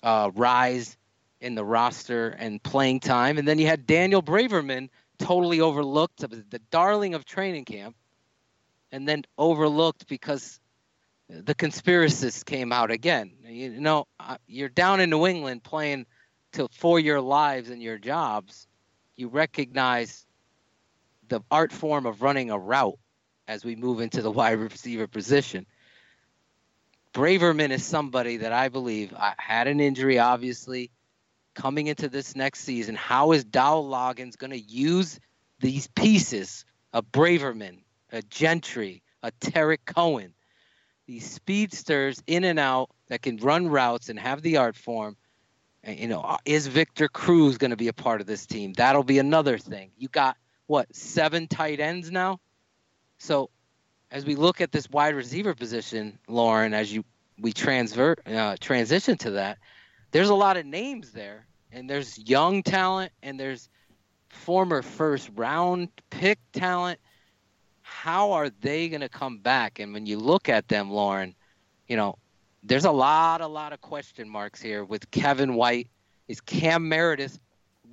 uh, 0.03 0.31
rise 0.35 0.97
in 1.41 1.55
the 1.55 1.65
roster 1.65 2.29
and 2.29 2.63
playing 2.63 3.01
time. 3.01 3.39
And 3.39 3.47
then 3.47 3.59
you 3.59 3.67
had 3.67 3.87
Daniel 3.87 4.23
Braverman, 4.23 4.89
totally 5.19 5.61
overlooked, 5.61 6.19
the 6.19 6.61
darling 6.71 7.15
of 7.15 7.25
training 7.25 7.65
camp, 7.65 7.97
and 8.93 9.09
then 9.09 9.25
overlooked 9.39 10.07
because 10.07 10.61
the 11.29 11.55
conspiracists 11.55 12.45
came 12.45 12.73
out 12.73 12.91
again. 12.91 13.33
You 13.45 13.81
know, 13.81 14.07
you're 14.47 14.69
down 14.69 15.01
in 15.01 15.11
New 15.11 15.27
England 15.27 15.63
playing 15.65 16.07
to 16.53 16.69
for 16.73 17.01
your 17.01 17.21
lives 17.21 17.71
and 17.71 17.83
your 17.83 17.99
jobs. 17.99 18.67
You 19.17 19.29
recognize 19.29 20.27
the 21.29 21.41
art 21.51 21.73
form 21.73 22.07
of 22.07 22.23
running 22.23 22.51
a 22.51 22.59
route 22.59 22.99
as 23.49 23.65
we 23.65 23.77
move 23.77 24.01
into 24.01 24.23
the 24.23 24.31
wide 24.33 24.59
receiver 24.59 25.07
position. 25.07 25.67
Braverman 27.13 27.71
is 27.71 27.85
somebody 27.85 28.39
that 28.39 28.53
I 28.53 28.69
believe 28.69 29.15
I 29.15 29.35
had 29.39 29.69
an 29.69 29.81
injury, 29.81 30.19
obviously, 30.19 30.91
coming 31.55 31.87
into 31.87 32.09
this 32.11 32.37
next 32.37 32.61
season. 32.61 32.95
How 32.95 33.33
is 33.33 33.43
Dowell 33.43 33.89
Loggains 33.89 34.37
going 34.37 34.51
to 34.51 34.61
use 34.61 35.19
these 35.59 35.87
pieces? 35.89 36.65
A 36.93 37.03
Braverman, 37.03 37.79
a 38.13 38.23
Gentry, 38.23 39.03
a 39.23 39.31
Tarik 39.41 39.85
Cohen, 39.87 40.35
these 41.07 41.29
speedsters 41.29 42.23
in 42.27 42.45
and 42.45 42.59
out 42.59 42.91
that 43.09 43.23
can 43.23 43.37
run 43.37 43.69
routes 43.69 44.09
and 44.09 44.19
have 44.19 44.43
the 44.43 44.57
art 44.57 44.77
form. 44.77 45.17
And, 45.83 45.99
you 45.99 46.09
know, 46.09 46.21
uh, 46.21 46.39
is 46.45 46.67
Victor 46.67 47.09
Cruz 47.09 47.59
going 47.59 47.71
to 47.71 47.77
be 47.77 47.89
a 47.89 47.93
part 47.93 48.21
of 48.21 48.27
this 48.27 48.45
team? 48.47 48.73
That'll 48.73 49.05
be 49.05 49.19
another 49.19 49.57
thing. 49.59 49.91
You 49.97 50.09
got 50.09 50.37
what 50.67 50.95
seven 50.95 51.47
tight 51.47 51.79
ends 51.79 52.11
now. 52.11 52.41
So 53.19 53.51
as 54.11 54.25
we 54.25 54.35
look 54.35 54.61
at 54.61 54.73
this 54.73 54.91
wide 54.91 55.15
receiver 55.15 55.55
position, 55.55 56.19
Lorin, 56.29 56.75
as 56.75 56.93
you 56.93 57.05
we 57.39 57.53
transfer 57.53 58.17
uh, 58.27 58.57
transition 58.61 59.19
to 59.19 59.33
that, 59.33 59.59
there's 60.11 60.31
a 60.31 60.35
lot 60.35 60.57
of 60.57 60.65
names 60.65 61.13
there, 61.13 61.47
and 61.71 61.89
there's 61.89 62.19
young 62.19 62.63
talent, 62.63 63.13
and 63.23 63.39
there's 63.39 63.69
former 64.29 64.83
first 64.83 65.31
round 65.35 65.89
pick 66.11 66.39
talent. 66.53 66.99
How 67.89 68.33
are 68.33 68.51
they 68.51 68.89
going 68.89 69.03
to 69.03 69.09
come 69.09 69.39
back? 69.39 69.79
And 69.79 69.93
when 69.95 70.07
you 70.07 70.19
look 70.19 70.49
at 70.49 70.67
them, 70.67 70.91
Lorin, 70.91 71.37
you 71.87 71.97
know, 71.97 72.19
there's 72.65 72.85
a 72.85 72.91
lot, 72.91 73.41
a 73.41 73.47
lot 73.47 73.73
of 73.73 73.81
question 73.81 74.29
marks 74.29 74.61
here 74.61 74.85
with 74.85 75.09
Kevin 75.13 75.55
White. 75.55 75.87
Is 76.27 76.41
Cam 76.41 76.89
Meredith 76.89 77.39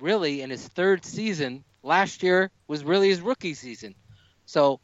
really 0.00 0.42
in 0.42 0.50
his 0.50 0.66
third 0.66 1.04
season? 1.04 1.62
Last 1.84 2.24
year 2.24 2.50
was 2.66 2.82
really 2.82 3.08
his 3.08 3.20
rookie 3.20 3.54
season. 3.54 3.94
So 4.46 4.80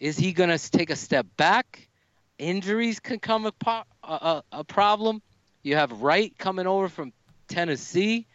is 0.00 0.18
he 0.18 0.32
going 0.32 0.50
to 0.50 0.70
take 0.70 0.90
a 0.90 0.96
step 0.96 1.24
back? 1.36 1.88
Injuries 2.36 2.98
can 2.98 3.20
come 3.20 3.46
a, 3.46 3.84
a, 4.02 4.42
a 4.50 4.64
problem. 4.64 5.22
You 5.62 5.76
have 5.76 6.02
Wright 6.02 6.36
coming 6.36 6.66
over 6.66 6.88
from 6.88 7.12
Tennessee, 7.46 8.26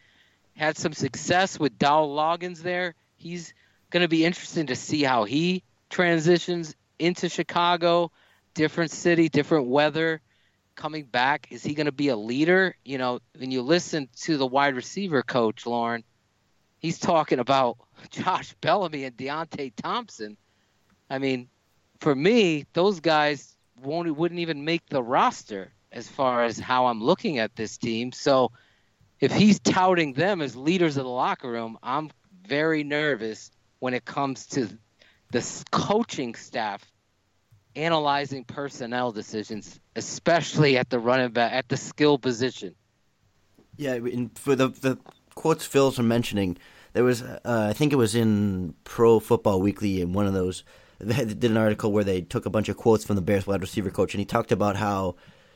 had 0.55 0.77
some 0.77 0.93
success 0.93 1.59
with 1.59 1.77
Dowell 1.77 2.15
Loggains 2.15 2.59
there. 2.59 2.95
He's 3.17 3.53
going 3.89 4.03
to 4.03 4.07
be 4.07 4.23
interesting 4.23 4.67
to 4.67 4.75
see 4.77 5.03
how 5.03 5.25
he 5.25 5.63
transitions 5.89 6.75
into 6.99 7.29
Chicago, 7.29 8.11
different 8.53 8.91
city, 8.91 9.29
different 9.29 9.67
weather. 9.67 10.21
Coming 10.75 11.05
back, 11.05 11.47
is 11.51 11.63
he 11.63 11.73
going 11.73 11.85
to 11.87 11.91
be 11.91 12.09
a 12.09 12.15
leader? 12.15 12.75
You 12.85 12.99
know, 12.99 13.19
when 13.35 13.49
you 13.51 13.63
listen 13.63 14.09
to 14.21 14.37
the 14.37 14.45
wide 14.45 14.75
receiver 14.75 15.23
coach, 15.23 15.65
Lorin, 15.65 16.03
he's 16.77 16.99
talking 16.99 17.39
about 17.39 17.77
Josh 18.11 18.53
Bellamy 18.61 19.05
and 19.05 19.17
Deonte 19.17 19.73
Thompson. 19.75 20.37
I 21.09 21.17
mean, 21.17 21.49
for 21.99 22.13
me, 22.13 22.65
those 22.73 22.99
guys 22.99 23.55
won't 23.81 24.15
wouldn't 24.15 24.39
even 24.39 24.65
make 24.65 24.87
the 24.87 25.01
roster 25.01 25.71
as 25.91 26.07
far 26.07 26.43
as 26.43 26.59
how 26.59 26.87
I'm 26.87 27.03
looking 27.03 27.39
at 27.39 27.55
this 27.55 27.77
team. 27.77 28.11
So 28.11 28.51
if 29.19 29.31
he's 29.31 29.59
touting 29.59 30.13
them 30.13 30.41
as 30.41 30.55
leaders 30.55 30.97
of 30.97 31.05
the 31.05 31.09
locker 31.09 31.49
room, 31.49 31.77
I'm 31.81 32.11
very 32.45 32.83
nervous 32.83 33.51
when 33.79 33.93
it 33.93 34.05
comes 34.05 34.45
to 34.47 34.69
the 35.31 35.63
coaching 35.71 36.35
staff 36.35 36.83
analyzing 37.75 38.43
personnel 38.43 39.11
decisions, 39.11 39.79
especially 39.95 40.77
at 40.77 40.89
the 40.89 40.99
running 40.99 41.29
back 41.31 41.53
at 41.53 41.69
the 41.69 41.77
skill 41.77 42.17
position. 42.17 42.75
Yeah, 43.75 43.99
for 44.35 44.55
the 44.55 44.69
the 44.69 44.97
quotes 45.35 45.65
Phil's 45.65 45.99
are 45.99 46.03
mentioning, 46.03 46.57
there 46.93 47.03
was 47.03 47.21
uh, 47.21 47.39
I 47.45 47.73
think 47.73 47.93
it 47.93 47.97
was 47.97 48.15
in 48.15 48.73
Pro 48.83 49.19
Football 49.19 49.61
Weekly 49.61 50.01
in 50.01 50.13
one 50.13 50.25
of 50.25 50.33
those 50.33 50.63
they 50.99 51.25
did 51.25 51.51
an 51.51 51.57
article 51.57 51.91
where 51.91 52.03
they 52.03 52.21
took 52.21 52.45
a 52.45 52.49
bunch 52.49 52.69
of 52.69 52.77
quotes 52.77 53.05
from 53.05 53.15
the 53.15 53.21
Bears 53.21 53.45
wide 53.45 53.61
receiver 53.61 53.91
coach, 53.91 54.13
and 54.13 54.19
he 54.19 54.25
talked 54.25 54.51
about 54.51 54.75
how, 54.75 55.15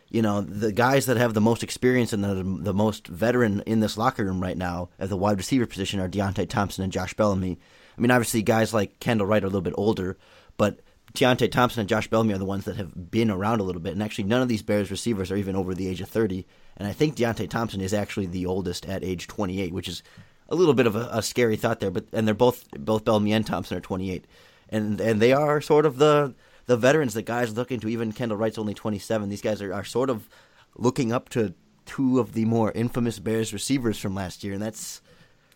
you 0.09 0.21
know, 0.21 0.41
the 0.41 0.71
guys 0.71 1.07
that 1.07 1.17
have 1.17 1.33
the 1.33 1.41
most 1.41 1.63
experience 1.63 2.13
and 2.13 2.23
the, 2.23 2.43
the 2.61 2.73
most 2.73 3.07
veteran 3.07 3.61
in 3.65 3.79
this 3.79 3.97
locker 3.97 4.23
room 4.23 4.41
right 4.41 4.57
now 4.57 4.89
at 4.99 5.09
the 5.09 5.17
wide 5.17 5.37
receiver 5.37 5.65
position 5.65 5.99
are 5.99 6.09
Deonte 6.09 6.47
Thompson 6.47 6.83
and 6.83 6.93
Josh 6.93 7.13
Bellamy. 7.15 7.57
I 7.98 8.01
mean, 8.01 8.12
obviously, 8.12 8.41
guys 8.41 8.74
like 8.74 9.00
Kendall 9.00 9.27
Wright 9.27 9.43
are 9.43 9.48
a 9.48 9.50
little 9.50 9.62
bit 9.62 9.74
older, 9.77 10.17
but 10.57 10.79
Deonte 11.13 11.51
Thompson 11.51 11.81
and 11.81 11.89
Josh 11.89 12.07
Bellamy 12.07 12.33
are 12.33 12.38
the 12.38 12.45
ones 12.45 12.65
that 12.65 12.77
have 12.77 13.12
been 13.12 13.29
around 13.29 13.60
a 13.60 13.63
little 13.63 13.81
bit. 13.81 13.93
And 13.93 14.01
actually, 14.01 14.25
none 14.25 14.41
of 14.41 14.48
these 14.48 14.62
Bears 14.62 14.91
receivers 14.91 15.31
are 15.31 15.36
even 15.36 15.55
over 15.55 15.74
the 15.74 15.88
age 15.88 16.01
of 16.01 16.10
30. 16.10 16.45
And 16.77 16.88
I 16.88 16.93
think 16.93 17.15
Deonte 17.15 17.50
Thompson 17.50 17.81
is 17.81 17.93
actually 17.93 18.27
the 18.27 18.45
oldest 18.45 18.86
at 18.86 19.03
age 19.03 19.27
28, 19.27 19.74
which 19.74 19.88
is 19.88 20.03
a 20.50 20.55
little 20.55 20.74
bit 20.74 20.88
of 20.88 20.95
a, 20.95 21.10
a 21.12 21.21
scary 21.21 21.57
thought 21.57 21.79
there. 21.79 21.91
But 21.91 22.05
and 22.13 22.27
they're 22.27 22.36
both 22.36 22.69
both 22.71 23.05
Bellamy 23.05 23.33
and 23.33 23.45
Thompson 23.45 23.77
are 23.77 23.81
28 23.81 24.25
and 24.71 25.00
and 25.01 25.21
they 25.21 25.33
are 25.33 25.62
sort 25.62 25.86
of 25.86 25.98
the 25.98 26.33
the 26.65 26.77
veterans 26.77 27.13
that 27.13 27.24
guys 27.24 27.55
look 27.55 27.71
into. 27.71 27.89
Even 27.89 28.13
Kendall 28.13 28.38
Wright's 28.38 28.57
only 28.57 28.74
27. 28.74 29.29
These 29.29 29.41
guys 29.41 29.62
are, 29.62 29.74
are 29.74 29.83
sort 29.83 30.10
of 30.10 30.29
looking 30.77 31.12
up 31.12 31.27
to 31.29 31.53
two 31.86 32.19
of 32.19 32.33
the 32.33 32.45
more 32.45 32.71
infamous 32.71 33.19
Bears 33.19 33.51
receivers 33.51 33.98
from 33.98 34.15
last 34.15 34.43
year, 34.43 34.53
and 34.53 34.62
that's 34.62 35.01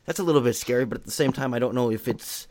that's 0.05 0.19
a 0.19 0.23
little 0.23 0.41
bit 0.41 0.55
scary. 0.55 0.85
But 0.85 0.99
at 0.99 1.05
the 1.05 1.11
same 1.11 1.33
time, 1.33 1.53
I 1.53 1.59
don't 1.59 1.75
know 1.75 1.91
if 1.91 2.07
it's 2.07 2.47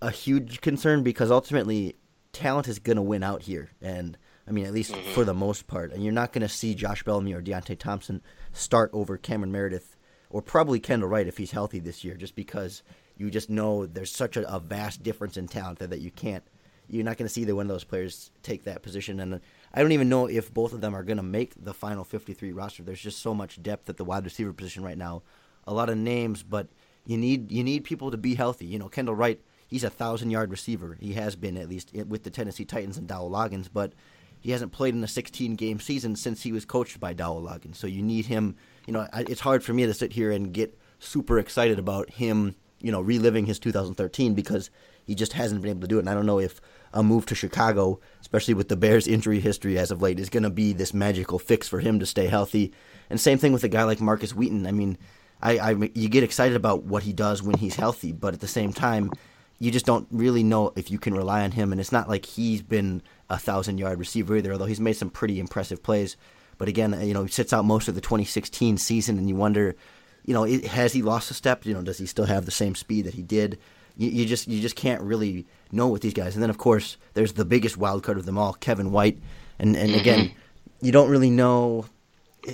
a 0.00 0.10
huge 0.10 0.60
concern 0.60 1.02
because 1.02 1.30
ultimately 1.30 1.96
talent 2.32 2.68
is 2.68 2.78
going 2.78 2.96
to 2.96 3.02
win 3.02 3.22
out 3.22 3.42
here, 3.42 3.70
and 3.80 4.16
I 4.46 4.52
mean 4.52 4.66
at 4.66 4.72
least 4.72 4.92
mm-hmm. 4.92 5.12
for 5.12 5.24
the 5.24 5.34
most 5.34 5.66
part. 5.66 5.92
And 5.92 6.02
you're 6.02 6.12
not 6.12 6.32
going 6.32 6.42
to 6.42 6.48
see 6.48 6.74
Josh 6.74 7.02
Bellamy 7.02 7.32
or 7.32 7.42
Deonte 7.42 7.78
Thompson 7.78 8.22
start 8.52 8.90
over 8.92 9.16
Cameron 9.16 9.52
Meredith 9.52 9.96
or 10.30 10.40
probably 10.40 10.78
Kendall 10.78 11.08
Wright 11.08 11.26
if 11.26 11.38
he's 11.38 11.50
healthy 11.50 11.80
this 11.80 12.04
year, 12.04 12.14
just 12.14 12.36
because 12.36 12.82
you 13.16 13.30
just 13.30 13.50
know 13.50 13.86
there's 13.86 14.14
such 14.14 14.36
a, 14.36 14.54
a 14.54 14.60
vast 14.60 15.02
difference 15.02 15.36
in 15.36 15.48
talent 15.48 15.80
that, 15.80 15.90
that 15.90 16.00
you 16.00 16.10
can't 16.10 16.44
you're 16.90 17.04
not 17.04 17.16
going 17.16 17.26
to 17.26 17.32
see 17.32 17.42
either 17.42 17.54
one 17.54 17.66
of 17.66 17.68
those 17.68 17.84
players 17.84 18.30
take 18.42 18.64
that 18.64 18.82
position. 18.82 19.20
And 19.20 19.40
I 19.72 19.80
don't 19.80 19.92
even 19.92 20.08
know 20.08 20.26
if 20.26 20.52
both 20.52 20.72
of 20.72 20.80
them 20.80 20.94
are 20.94 21.04
going 21.04 21.18
to 21.18 21.22
make 21.22 21.54
the 21.62 21.72
final 21.72 22.04
53 22.04 22.52
roster. 22.52 22.82
There's 22.82 23.00
just 23.00 23.20
so 23.20 23.32
much 23.32 23.62
depth 23.62 23.88
at 23.88 23.96
the 23.96 24.04
wide 24.04 24.24
receiver 24.24 24.52
position 24.52 24.82
right 24.82 24.98
now. 24.98 25.22
A 25.64 25.72
lot 25.72 25.88
of 25.88 25.96
names, 25.96 26.42
but 26.42 26.68
you 27.04 27.16
need 27.16 27.50
you 27.50 27.64
need 27.64 27.84
people 27.84 28.10
to 28.10 28.16
be 28.16 28.34
healthy. 28.34 28.66
You 28.66 28.78
know, 28.78 28.88
Kendall 28.88 29.14
Wright, 29.14 29.40
he's 29.66 29.84
a 29.84 29.90
thousand 29.90 30.30
yard 30.30 30.50
receiver. 30.50 30.96
He 31.00 31.14
has 31.14 31.36
been 31.36 31.56
at 31.56 31.68
least 31.68 31.92
with 31.94 32.24
the 32.24 32.30
Tennessee 32.30 32.64
Titans 32.64 32.98
and 32.98 33.08
Dowell 33.08 33.30
Loggains, 33.30 33.68
but 33.72 33.92
he 34.40 34.52
hasn't 34.52 34.72
played 34.72 34.94
in 34.94 35.04
a 35.04 35.08
16 35.08 35.54
game 35.54 35.80
season 35.80 36.16
since 36.16 36.42
he 36.42 36.52
was 36.52 36.64
coached 36.64 37.00
by 37.00 37.12
Dowell 37.12 37.42
Loggains. 37.42 37.76
So 37.76 37.86
you 37.86 38.02
need 38.02 38.26
him. 38.26 38.56
You 38.86 38.92
know, 38.92 39.06
it's 39.14 39.40
hard 39.40 39.62
for 39.62 39.72
me 39.72 39.86
to 39.86 39.94
sit 39.94 40.12
here 40.12 40.30
and 40.30 40.52
get 40.52 40.78
super 40.98 41.38
excited 41.38 41.78
about 41.78 42.10
him 42.10 42.54
you 42.80 42.90
know, 42.90 43.00
reliving 43.00 43.46
his 43.46 43.58
2013 43.58 44.34
because 44.34 44.70
he 45.04 45.14
just 45.14 45.34
hasn't 45.34 45.62
been 45.62 45.70
able 45.70 45.82
to 45.82 45.86
do 45.86 45.96
it. 45.96 46.00
And 46.00 46.10
I 46.10 46.14
don't 46.14 46.26
know 46.26 46.40
if 46.40 46.60
a 46.92 47.02
move 47.02 47.26
to 47.26 47.34
Chicago, 47.34 48.00
especially 48.20 48.54
with 48.54 48.68
the 48.68 48.76
Bears' 48.76 49.06
injury 49.06 49.40
history 49.40 49.78
as 49.78 49.90
of 49.90 50.02
late, 50.02 50.18
is 50.18 50.30
going 50.30 50.42
to 50.42 50.50
be 50.50 50.72
this 50.72 50.94
magical 50.94 51.38
fix 51.38 51.68
for 51.68 51.80
him 51.80 51.98
to 52.00 52.06
stay 52.06 52.26
healthy. 52.26 52.72
And 53.08 53.20
same 53.20 53.38
thing 53.38 53.52
with 53.52 53.64
a 53.64 53.68
guy 53.68 53.84
like 53.84 54.00
Markus 54.00 54.34
Wheaton. 54.34 54.66
I 54.66 54.72
mean, 54.72 54.98
I, 55.42 55.58
I 55.58 55.70
you 55.94 56.08
get 56.08 56.22
excited 56.22 56.56
about 56.56 56.84
what 56.84 57.02
he 57.02 57.12
does 57.12 57.42
when 57.42 57.56
he's 57.56 57.76
healthy, 57.76 58.12
but 58.12 58.34
at 58.34 58.40
the 58.40 58.48
same 58.48 58.72
time, 58.72 59.10
you 59.58 59.70
just 59.70 59.86
don't 59.86 60.06
really 60.10 60.42
know 60.42 60.72
if 60.76 60.90
you 60.90 60.98
can 60.98 61.14
rely 61.14 61.42
on 61.42 61.52
him. 61.52 61.72
And 61.72 61.80
it's 61.80 61.92
not 61.92 62.08
like 62.08 62.26
he's 62.26 62.62
been 62.62 63.02
a 63.28 63.38
thousand 63.38 63.78
yard 63.78 63.98
receiver 63.98 64.36
either, 64.36 64.52
although 64.52 64.66
he's 64.66 64.80
made 64.80 64.96
some 64.96 65.10
pretty 65.10 65.40
impressive 65.40 65.82
plays. 65.82 66.16
But 66.58 66.68
again, 66.68 66.98
you 67.02 67.14
know, 67.14 67.24
he 67.24 67.30
sits 67.30 67.52
out 67.52 67.64
most 67.64 67.88
of 67.88 67.94
the 67.94 68.00
2016 68.00 68.76
season, 68.78 69.18
and 69.18 69.28
you 69.28 69.36
wonder 69.36 69.76
you 70.24 70.34
know, 70.34 70.44
has 70.44 70.92
he 70.92 71.02
lost 71.02 71.30
a 71.30 71.34
step? 71.34 71.64
You 71.64 71.74
know, 71.74 71.82
does 71.82 71.98
he 71.98 72.06
still 72.06 72.26
have 72.26 72.44
the 72.44 72.50
same 72.50 72.74
speed 72.74 73.06
that 73.06 73.14
he 73.14 73.22
did? 73.22 73.58
You, 73.96 74.10
you, 74.10 74.26
just 74.26 74.48
you 74.48 74.60
just 74.60 74.76
can't 74.76 75.02
really 75.02 75.46
know 75.72 75.88
with 75.88 76.02
these 76.02 76.14
guys. 76.14 76.34
And 76.34 76.42
then 76.42 76.50
of 76.50 76.58
course 76.58 76.96
there's 77.14 77.32
the 77.34 77.44
biggest 77.44 77.76
wild 77.76 78.02
card 78.02 78.18
of 78.18 78.26
them 78.26 78.38
all, 78.38 78.54
Kevin 78.54 78.92
White. 78.92 79.18
And 79.58 79.76
and 79.76 79.90
mm-hmm. 79.90 80.00
again, 80.00 80.32
you 80.80 80.92
don't 80.92 81.10
really 81.10 81.30
know. 81.30 81.86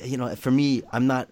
You 0.02 0.16
know, 0.16 0.34
for 0.34 0.50
me, 0.50 0.82
I'm 0.90 1.06
not 1.06 1.28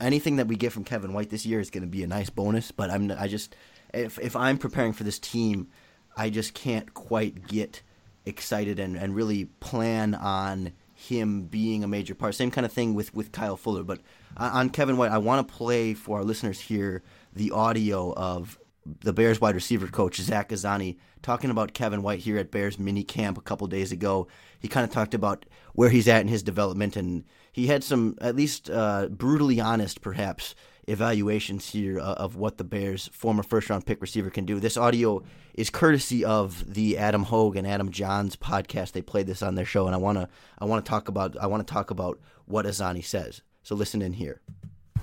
anything 0.00 0.36
that 0.36 0.48
we 0.48 0.56
get 0.56 0.72
from 0.72 0.84
Kevin 0.84 1.12
White 1.12 1.30
this 1.30 1.46
year 1.46 1.60
is 1.60 1.70
going 1.70 1.82
to 1.82 1.88
be 1.88 2.02
a 2.02 2.06
nice 2.06 2.30
bonus. 2.30 2.70
But 2.70 2.90
I'm 2.90 3.10
I 3.12 3.28
just 3.28 3.54
if 3.92 4.18
if 4.18 4.36
I'm 4.36 4.58
preparing 4.58 4.92
for 4.92 5.04
this 5.04 5.18
team, 5.18 5.68
I 6.16 6.30
just 6.30 6.54
can't 6.54 6.92
quite 6.94 7.46
get 7.46 7.82
excited 8.26 8.78
and, 8.78 8.96
and 8.96 9.14
really 9.14 9.46
plan 9.46 10.14
on 10.14 10.72
him 10.94 11.42
being 11.42 11.84
a 11.84 11.88
major 11.88 12.14
part. 12.14 12.34
Same 12.34 12.50
kind 12.50 12.64
of 12.64 12.72
thing 12.72 12.94
with, 12.94 13.14
with 13.14 13.30
Kyle 13.30 13.56
Fuller. 13.56 13.84
But 13.84 14.00
on 14.36 14.70
Kevin 14.70 14.96
White, 14.96 15.12
I 15.12 15.18
want 15.18 15.46
to 15.46 15.54
play 15.54 15.94
for 15.94 16.18
our 16.18 16.24
listeners 16.24 16.60
here 16.60 17.02
the 17.32 17.52
audio 17.52 18.12
of 18.14 18.58
the 19.00 19.12
Bears 19.12 19.40
wide 19.40 19.54
receiver 19.54 19.86
coach 19.86 20.16
Zach 20.16 20.48
Azzanni, 20.48 20.96
talking 21.22 21.50
about 21.50 21.72
Kevin 21.72 22.02
White 22.02 22.20
here 22.20 22.38
at 22.38 22.50
Bears 22.50 22.78
mini 22.78 23.04
camp 23.04 23.38
a 23.38 23.42
couple 23.42 23.66
days 23.66 23.92
ago. 23.92 24.26
He 24.58 24.66
kind 24.66 24.84
of 24.84 24.90
talked 24.90 25.14
about 25.14 25.44
where 25.78 25.90
he's 25.90 26.08
at 26.08 26.22
in 26.22 26.26
his 26.26 26.42
development, 26.42 26.96
and 26.96 27.22
he 27.52 27.68
had 27.68 27.84
some 27.84 28.16
at 28.20 28.34
least 28.34 28.68
uh, 28.68 29.06
brutally 29.06 29.60
honest, 29.60 30.00
perhaps, 30.00 30.56
evaluations 30.88 31.68
here 31.68 32.00
uh, 32.00 32.14
of 32.14 32.34
what 32.34 32.58
the 32.58 32.64
Bears' 32.64 33.06
former 33.12 33.44
first 33.44 33.70
round 33.70 33.86
pick 33.86 34.02
receiver 34.02 34.28
can 34.28 34.44
do. 34.44 34.58
This 34.58 34.76
audio 34.76 35.22
is 35.54 35.70
courtesy 35.70 36.24
of 36.24 36.74
the 36.74 36.98
Adam 36.98 37.22
Hoge 37.22 37.54
and 37.54 37.64
Adam 37.64 37.92
Jahns 37.92 38.36
podcast. 38.36 38.90
They 38.90 39.02
played 39.02 39.28
this 39.28 39.40
on 39.40 39.54
their 39.54 39.64
show, 39.64 39.86
and 39.86 39.94
I 39.94 39.98
wanna 39.98 40.28
I 40.58 40.64
wanna 40.64 40.82
talk 40.82 41.06
about 41.06 41.36
I 41.40 41.46
want 41.46 41.64
to 41.64 41.72
talk 41.72 41.92
about 41.92 42.18
what 42.46 42.66
Azzanni 42.66 43.04
says. 43.04 43.42
So 43.62 43.76
listen 43.76 44.02
in 44.02 44.14
here. 44.14 44.40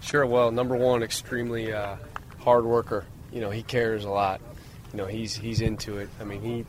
Sure. 0.02 0.26
Well, 0.26 0.52
number 0.52 0.76
one, 0.76 1.04
extremely 1.04 1.72
uh, 1.72 1.96
hard 2.40 2.66
worker. 2.66 3.06
You 3.32 3.40
know, 3.40 3.50
he 3.50 3.64
cares 3.64 4.04
a 4.04 4.10
lot. 4.10 4.42
You 4.92 4.98
know, 4.98 5.06
he's 5.06 5.38
he's 5.38 5.62
into 5.62 6.00
it. 6.00 6.10
I 6.20 6.26
mean, 6.26 6.42
he. 6.42 6.66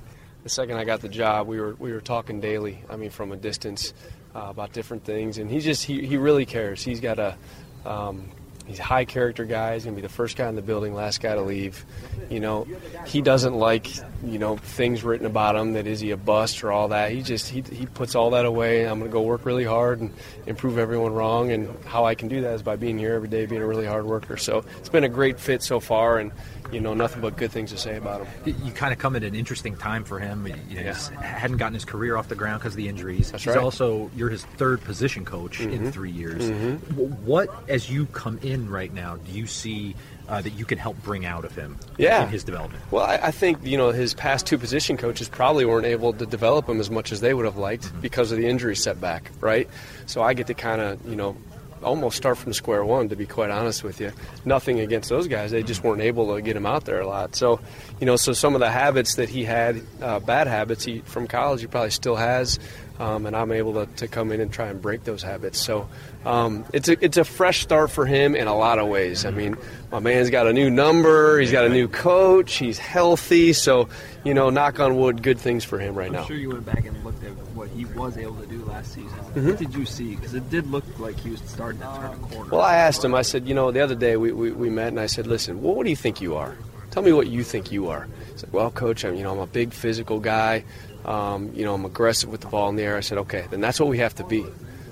The 0.47 0.51
second 0.51 0.77
I 0.77 0.85
got 0.85 1.01
the 1.01 1.09
job, 1.09 1.49
we 1.49 1.59
were 1.59 1.75
we 1.75 1.91
were 1.91 2.01
talking 2.01 2.39
daily. 2.39 2.81
I 2.89 2.95
mean, 2.95 3.11
from 3.11 3.33
a 3.33 3.37
distance 3.37 3.93
uh, 4.33 4.47
about 4.47 4.73
different 4.73 5.03
things, 5.03 5.39
and 5.39 5.51
he 5.51 5.59
just 5.59 5.83
he, 5.83 6.07
he 6.07 6.17
really 6.19 6.47
cares. 6.47 6.85
He's 6.85 7.01
got 7.01 7.19
a 7.19 7.37
um, 7.85 8.31
He's 8.67 8.81
a 8.81 8.83
high 8.83 9.05
character 9.05 9.45
guy. 9.45 9.75
He's 9.75 9.85
gonna 9.85 9.95
be 9.95 10.03
the 10.03 10.09
first 10.09 10.37
guy 10.37 10.49
in 10.49 10.57
the 10.57 10.63
building, 10.63 10.93
last 10.93 11.21
guy 11.21 11.35
to 11.37 11.41
leave. 11.41 11.87
You 12.29 12.41
know, 12.41 12.67
he 13.07 13.23
doesn't 13.23 13.55
like 13.55 13.89
you 14.25 14.41
know 14.41 14.57
things 14.57 15.05
written 15.05 15.25
about 15.25 15.55
him 15.55 15.75
that 15.75 15.87
is 15.87 16.01
he 16.01 16.11
a 16.11 16.17
bust 16.17 16.65
or 16.65 16.73
all 16.73 16.89
that. 16.89 17.13
He 17.13 17.23
just 17.23 17.49
he, 17.49 17.61
he 17.61 17.87
puts 17.87 18.17
all 18.17 18.31
that 18.31 18.45
away. 18.45 18.85
I'm 18.85 18.99
gonna 18.99 19.11
go 19.11 19.23
work 19.23 19.45
really 19.45 19.65
hard 19.65 20.01
and, 20.01 20.13
and 20.49 20.59
prove 20.59 20.79
everyone 20.79 21.13
wrong. 21.15 21.53
And 21.53 21.73
how 21.85 22.07
I 22.07 22.17
can 22.17 22.27
do 22.27 22.41
that 22.41 22.55
is 22.55 22.63
by 22.63 22.75
being 22.75 22.99
here 22.99 23.15
every 23.15 23.29
day, 23.29 23.47
being 23.47 23.63
a 23.63 23.67
really 23.67 23.87
hard 23.87 24.05
worker. 24.05 24.37
So 24.37 24.65
it's 24.79 24.89
been 24.89 25.05
a 25.05 25.09
great 25.09 25.39
fit 25.39 25.63
so 25.63 25.79
far, 25.79 26.19
and 26.19 26.33
you 26.73 26.81
know, 26.81 26.95
nothing 26.95 27.21
but 27.21 27.37
good 27.37 27.51
things 27.51 27.71
to 27.73 27.79
say 27.79 27.97
about 27.97 28.27
him. 28.27 28.57
You 28.65 28.73
kind 28.73 28.93
of 28.93 28.99
come 28.99 29.17
at 29.17 29.25
an 29.25 29.35
interesting 29.35 29.77
time 29.77 30.05
for 30.05 30.19
him. 30.19 30.47
You 30.47 30.77
know, 30.77 30.83
yeah. 30.83 31.23
hadn't 31.23 31.59
gotten 31.59 31.75
his 31.75 31.85
career 31.85 32.17
off 32.17 32.29
the 32.29 32.35
ground 32.35 32.61
because 32.61 32.73
of 32.73 32.79
the 32.79 32.89
injuries. 32.89 33.31
That's 33.33 33.45
He's 33.45 33.55
right. 33.55 33.63
also 33.63 34.11
you're 34.17 34.31
his 34.31 34.45
third 34.45 34.83
position 34.83 35.25
coach 35.25 35.59
mm-hmm. 35.59 35.73
in 35.73 35.93
three 35.93 36.11
years. 36.11 36.43
Mm-hmm. 36.43 36.77
What, 37.25 37.49
as 37.69 37.91
you 37.91 38.07
come 38.07 38.39
in 38.43 38.69
right 38.71 38.93
now, 38.93 39.17
do 39.17 39.33
you 39.33 39.47
see 39.47 39.95
uh, 40.29 40.41
that 40.43 40.51
you 40.55 40.65
can 40.65 40.79
help 40.79 41.01
bring 41.03 41.25
out 41.25 41.45
of 41.45 41.55
him 41.55 41.79
yeah. 41.99 42.25
in 42.25 42.29
his 42.29 42.45
development? 42.45 42.83
Well, 42.91 43.05
I, 43.05 43.19
I, 43.23 43.31
think 43.31 43.65
you 43.65 43.77
know 43.77 43.91
his 43.91 44.15
past 44.15 44.47
two 44.47 44.59
position 44.59 44.97
coaches 44.97 45.29
probably 45.29 45.65
weren't 45.65 45.87
able 45.87 46.13
to 46.15 46.27
develop 46.27 46.69
him 46.69 46.81
as 46.81 46.91
much 46.91 47.13
as 47.13 47.21
they 47.21 47.33
would 47.33 47.45
have 47.45 47.57
liked 47.57 47.85
mm-hmm. 47.85 48.01
because 48.01 48.33
of 48.33 48.39
the 48.39 48.47
injury 48.47 48.77
setback, 48.77 49.31
right? 49.41 49.69
So 50.07 50.23
I 50.23 50.35
get 50.35 50.49
to 50.49 50.55
kind 50.55 50.81
of 50.81 51.09
you 51.09 51.17
know 51.17 51.37
almost 51.83 52.17
start 52.17 52.39
from 52.39 52.53
square 52.53 52.85
one, 52.85 53.09
to 53.09 53.17
be 53.17 53.27
quite 53.27 53.51
honest 53.51 53.85
with 53.85 54.01
you. 54.01 54.13
Nothing 54.45 54.81
against 54.81 55.09
those 55.09 55.29
guys; 55.29 55.51
they 55.51 55.63
just 55.63 55.85
weren't 55.85 56.03
able 56.03 56.35
to 56.35 56.43
get 56.43 56.57
him 56.57 56.67
out 56.67 56.85
there 56.85 57.01
a 57.01 57.07
lot. 57.07 57.35
So, 57.35 57.61
you 58.01 58.07
know, 58.07 58.17
so 58.17 58.33
some 58.33 58.55
of 58.55 58.61
the 58.61 58.71
habits 58.71 59.17
that 59.17 59.29
he 59.29 59.45
had, 59.45 59.83
uh, 60.01 60.21
bad 60.21 60.47
habits 60.47 60.85
he, 60.85 61.01
from 61.01 61.27
college, 61.27 61.61
he 61.61 61.67
probably 61.67 61.91
still 61.91 62.17
has, 62.17 62.59
um, 62.99 63.27
and 63.27 63.37
I'm 63.37 63.53
able 63.53 63.75
to, 63.75 63.87
to 63.97 64.09
come 64.09 64.33
in 64.33 64.41
and 64.41 64.53
try 64.53 64.69
and 64.69 64.81
break 64.81 65.05
those 65.05 65.23
habits. 65.23 65.61
So, 65.61 65.89
um, 66.25 66.65
it's 66.73 66.89
a 66.89 67.05
it's 67.05 67.17
a 67.17 67.25
fresh 67.25 67.61
start 67.61 67.91
for 67.91 68.07
him 68.07 68.35
in 68.35 68.47
a 68.49 68.57
lot 68.57 68.79
of 68.79 68.89
ways. 68.89 69.25
I 69.25 69.31
mean, 69.31 69.57
my 69.93 70.01
man's 70.01 70.31
got 70.31 70.47
a 70.47 70.53
new 70.53 70.71
number, 70.71 71.39
he's 71.39 71.53
got 71.53 71.65
a 71.65 71.69
new 71.69 71.89
coach, 71.89 72.55
he's 72.55 72.79
healthy. 72.79 73.53
So, 73.53 73.89
you 74.25 74.35
know, 74.35 74.51
knock 74.51 74.81
on 74.81 74.97
wood, 74.97 75.23
good 75.23 75.39
things 75.39 75.65
for 75.65 75.79
him 75.79 75.95
right 75.95 76.09
I'm 76.09 76.15
now. 76.15 76.25
sure 76.25 76.37
you 76.37 76.51
went 76.51 76.67
back 76.67 76.85
and 76.85 77.05
looked 77.05 77.23
at 77.23 77.31
what 77.55 77.69
he 77.71 77.85
was 77.85 78.17
able 78.19 78.37
to 78.37 78.47
do 78.47 78.65
last 78.65 78.93
season. 78.93 79.09
Mm-hmm. 79.11 79.49
What 79.49 79.59
did 79.59 79.75
you 79.75 79.87
see? 79.87 80.17
Because 80.17 80.35
it 80.35 80.49
did 80.51 80.67
look 80.71 80.85
like 80.99 81.19
he 81.21 81.31
was 81.31 81.41
starting 81.41 81.81
to 81.81 81.87
turn 81.87 82.13
a 82.13 82.17
corner. 82.35 82.51
Well, 82.51 82.61
I 82.61 82.77
asked 82.77 83.05
him. 83.05 83.15
I 83.15 83.23
said, 83.23 83.47
you 83.47 83.55
know, 83.55 83.71
the 83.71 83.81
other 83.81 83.95
day 83.95 84.17
we, 84.17 84.33
we, 84.33 84.51
we 84.51 84.71
met, 84.71 84.89
and 84.89 85.01
I 85.01 85.07
said, 85.07 85.27
listen, 85.27 85.63
well, 85.63 85.75
what 85.75 85.85
do 85.85 85.91
you 85.91 85.97
think 85.97 86.21
you 86.21 86.35
are? 86.35 86.57
Tell 86.91 87.03
me 87.03 87.13
what 87.13 87.27
you 87.27 87.45
think 87.45 87.71
you 87.71 87.89
are. 87.89 88.09
He 88.33 88.39
said, 88.39 88.53
well, 88.53 88.71
coach, 88.71 89.05
I'm 89.05 89.17
you 89.17 89.23
know 89.23 89.33
I'm 89.33 89.39
a 89.39 89.47
big 89.47 89.75
physical 89.75 90.19
guy. 90.19 90.65
Um, 91.07 91.53
you 91.55 91.65
know, 91.65 91.75
I'm 91.75 91.85
aggressive 91.85 92.29
with 92.29 92.43
the 92.43 92.49
ball 92.49 92.69
in 92.69 92.77
the 92.77 92.83
air. 92.83 92.97
I 92.97 93.01
said, 93.01 93.19
okay, 93.19 93.47
then 93.49 93.61
that's 93.61 93.81
what 93.81 93.89
we 93.89 93.99
have 93.99 94.15
to 94.17 94.25
be. 94.25 94.45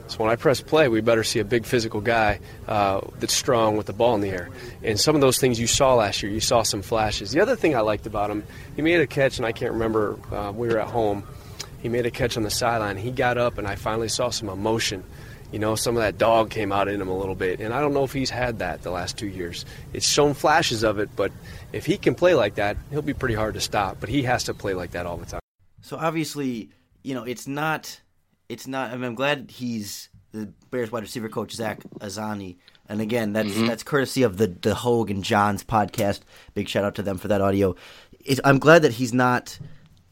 So 0.07 0.19
when 0.19 0.31
I 0.31 0.37
press 0.37 0.61
play, 0.61 0.89
we 0.89 1.01
better 1.01 1.25
see 1.25 1.41
a 1.41 1.45
big 1.45 1.65
physical 1.65 2.01
guy 2.01 2.39
uh, 2.69 3.01
that's 3.19 3.35
strong 3.35 3.77
with 3.77 3.87
the 3.87 3.93
ball 3.93 4.15
in 4.15 4.21
the 4.21 4.29
air. 4.29 4.51
And 4.83 5.01
some 5.01 5.15
of 5.15 5.23
those 5.23 5.39
things 5.39 5.59
you 5.59 5.67
saw 5.67 5.95
last 5.95 6.23
year, 6.23 6.31
you 6.31 6.41
saw 6.41 6.63
some 6.63 6.83
flashes. 6.83 7.33
The 7.33 7.41
other 7.41 7.57
thing 7.57 7.75
I 7.75 7.81
liked 7.81 8.07
about 8.07 8.31
him, 8.31 8.45
he 8.77 8.83
made 8.83 9.01
a 9.01 9.07
catch, 9.07 9.39
and 9.39 9.47
I 9.47 9.53
can't 9.53 9.73
remember. 9.73 10.19
Uh, 10.31 10.53
we 10.55 10.69
were 10.69 10.79
at 10.79 10.89
home. 10.89 11.27
He 11.81 11.89
made 11.89 12.07
a 12.07 12.11
catch 12.11 12.37
on 12.37 12.43
the 12.43 12.51
sideline. 12.51 12.97
He 12.97 13.11
got 13.11 13.39
up, 13.39 13.59
and 13.59 13.67
I 13.67 13.77
finally 13.77 14.09
saw 14.09 14.29
some 14.29 14.49
emotion. 14.49 15.05
You 15.53 15.59
know, 15.59 15.75
some 15.75 15.97
of 15.97 16.03
that 16.03 16.19
dog 16.19 16.51
came 16.51 16.71
out 16.71 16.89
in 16.89 17.01
him 17.01 17.09
a 17.09 17.17
little 17.17 17.35
bit. 17.35 17.61
And 17.61 17.73
I 17.73 17.81
don't 17.81 17.95
know 17.95 18.05
if 18.05 18.13
he's 18.13 18.31
had 18.31 18.59
that 18.59 18.83
the 18.83 18.91
last 18.91 19.17
two 19.17 19.29
years. 19.29 19.65
It's 19.93 20.07
shown 20.07 20.35
flashes 20.35 20.83
of 20.83 20.99
it, 20.99 21.11
but 21.17 21.33
if 21.73 21.87
he 21.87 21.97
can 21.97 22.15
play 22.15 22.35
like 22.35 22.57
that, 22.57 22.77
he'll 22.91 23.03
be 23.03 23.15
pretty 23.15 23.35
hard 23.35 23.55
to 23.55 23.61
stop. 23.61 23.99
But 24.01 24.11
he 24.11 24.25
has 24.25 24.45
to 24.45 24.55
play 24.55 24.75
like 24.75 24.93
that 24.93 25.07
all 25.07 25.17
the 25.17 25.27
time. 25.27 25.44
So 25.85 25.99
obviously, 25.99 26.71
you 27.03 27.15
know, 27.15 27.25
it's 27.25 27.47
not, 27.47 28.01
it's 28.49 28.67
not. 28.67 28.91
I 28.91 28.95
mean, 28.97 29.05
I'm 29.05 29.15
glad 29.15 29.51
he's 29.51 30.09
the 30.33 30.51
Bears 30.71 30.91
wide 30.91 31.03
receiver 31.03 31.29
coach 31.29 31.53
Zach 31.53 31.81
Azzanni. 32.01 32.57
and 32.89 33.03
again, 33.03 33.35
that's 33.35 33.51
Mm-hmm. 33.51 33.67
that's 33.67 33.83
courtesy 33.83 34.23
of 34.23 34.39
the 34.39 34.47
the 34.47 34.75
Hoge 34.75 35.11
and 35.11 35.23
Jahns 35.23 35.63
podcast. 35.63 36.21
Big 36.55 36.69
shout 36.71 36.85
out 36.85 36.95
to 36.95 37.03
them 37.03 37.19
for 37.19 37.29
that 37.29 37.43
audio. 37.43 37.77
It, 38.25 38.41
I'm 38.45 38.59
glad 38.59 38.81
that 38.83 38.93
he's 38.93 39.13
not, 39.13 39.59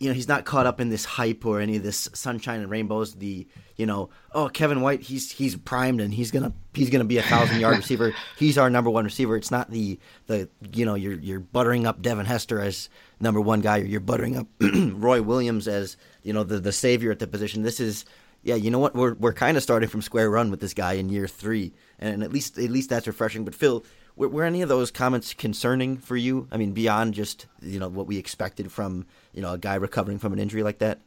you 0.02 0.08
know, 0.08 0.14
he's 0.14 0.26
not 0.26 0.44
caught 0.44 0.66
up 0.66 0.80
in 0.80 0.88
this 0.88 1.04
hype 1.04 1.46
or 1.46 1.60
any 1.60 1.76
of 1.76 1.84
this 1.84 2.08
sunshine 2.12 2.60
and 2.60 2.68
rainbows. 2.68 3.14
The 3.14 3.46
you 3.76 3.86
know, 3.86 4.10
oh 4.32 4.48
Kevin 4.48 4.80
White, 4.80 5.00
he's 5.00 5.30
he's 5.30 5.54
primed 5.54 6.00
and 6.00 6.12
he's 6.12 6.32
gonna 6.32 6.52
he's 6.74 6.90
gonna 6.90 7.04
be 7.04 7.18
a 7.18 7.22
thousand 7.22 7.60
yard 7.60 7.76
receiver. 7.78 8.12
He's 8.36 8.58
our 8.58 8.68
number 8.68 8.90
one 8.90 9.04
receiver. 9.04 9.36
It's 9.36 9.52
not 9.52 9.70
the 9.70 10.00
the 10.26 10.48
you 10.72 10.84
know 10.84 10.96
you're 10.96 11.14
you're 11.14 11.38
buttering 11.38 11.86
up 11.86 12.02
Devin 12.02 12.26
Hester 12.26 12.60
as 12.60 12.88
number 13.20 13.40
one 13.40 13.60
guy. 13.60 13.78
Or 13.78 13.84
you're 13.84 14.00
buttering 14.00 14.36
up 14.36 14.48
Roy 14.60 15.22
Williams 15.22 15.68
as 15.68 15.96
you 16.24 16.32
know 16.32 16.42
the 16.42 16.58
the 16.58 16.72
savior 16.72 17.12
at 17.12 17.20
the 17.20 17.28
position. 17.28 17.62
This 17.62 17.78
is 17.78 18.04
yeah, 18.42 18.56
you 18.56 18.72
know 18.72 18.80
what? 18.80 18.96
We're 18.96 19.14
we're 19.14 19.32
kind 19.32 19.56
of 19.56 19.62
starting 19.62 19.88
from 19.88 20.02
square 20.02 20.28
run 20.28 20.50
with 20.50 20.60
this 20.60 20.74
guy 20.74 20.94
in 20.94 21.08
year 21.10 21.28
three, 21.28 21.72
and 22.00 22.24
at 22.24 22.32
least 22.32 22.58
at 22.58 22.70
least 22.70 22.90
that's 22.90 23.06
refreshing. 23.06 23.44
But 23.44 23.54
Phil, 23.54 23.84
were, 24.16 24.28
were 24.28 24.44
any 24.44 24.62
of 24.62 24.68
those 24.68 24.90
comments 24.90 25.34
concerning 25.34 25.96
for 25.96 26.16
you? 26.16 26.48
I 26.50 26.56
mean, 26.56 26.72
beyond 26.72 27.14
just 27.14 27.46
you 27.60 27.78
know 27.78 27.88
what 27.88 28.06
we 28.06 28.18
expected 28.18 28.70
from 28.70 29.06
you 29.32 29.42
know 29.42 29.52
a 29.52 29.58
guy 29.58 29.74
recovering 29.74 30.18
from 30.18 30.32
an 30.32 30.38
injury 30.38 30.62
like 30.62 30.78
that. 30.78 30.98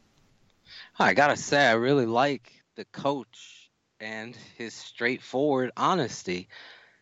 I 0.97 1.13
gotta 1.13 1.37
say, 1.37 1.65
I 1.65 1.73
really 1.73 2.05
like 2.05 2.51
the 2.75 2.85
coach 2.85 3.69
and 3.99 4.35
his 4.57 4.73
straightforward 4.73 5.71
honesty. 5.77 6.49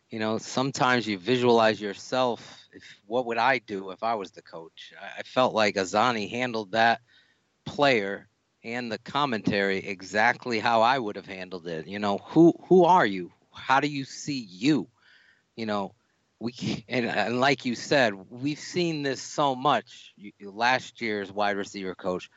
You 0.09 0.19
know, 0.19 0.37
sometimes 0.37 1.07
you 1.07 1.17
visualize 1.17 1.81
yourself. 1.81 2.59
If 2.71 2.83
what 3.07 3.25
would 3.25 3.37
I 3.37 3.59
do 3.59 3.91
if 3.91 4.03
I 4.03 4.15
was 4.15 4.31
the 4.31 4.41
coach? 4.41 4.93
I, 5.01 5.19
I 5.19 5.23
felt 5.23 5.53
like 5.53 5.75
Azzanni 5.75 6.29
handled 6.29 6.71
that 6.71 7.01
player 7.65 8.27
and 8.63 8.91
the 8.91 8.97
commentary 8.99 9.77
exactly 9.79 10.59
how 10.59 10.81
I 10.81 10.97
would 10.99 11.15
have 11.15 11.25
handled 11.25 11.67
it. 11.67 11.87
You 11.87 11.99
know, 11.99 12.17
who 12.17 12.53
who 12.67 12.85
are 12.85 13.05
you? 13.05 13.31
How 13.51 13.79
do 13.79 13.87
you 13.87 14.05
see 14.05 14.39
you? 14.39 14.87
You 15.55 15.65
know, 15.65 15.95
we 16.39 16.53
and, 16.87 17.05
and 17.05 17.39
like 17.39 17.65
you 17.65 17.75
said, 17.75 18.13
we've 18.29 18.59
seen 18.59 19.03
this 19.03 19.21
so 19.21 19.55
much. 19.55 20.13
You, 20.17 20.31
last 20.51 21.01
year's 21.01 21.31
wide 21.31 21.57
receiver 21.57 21.95
coach 21.95 22.29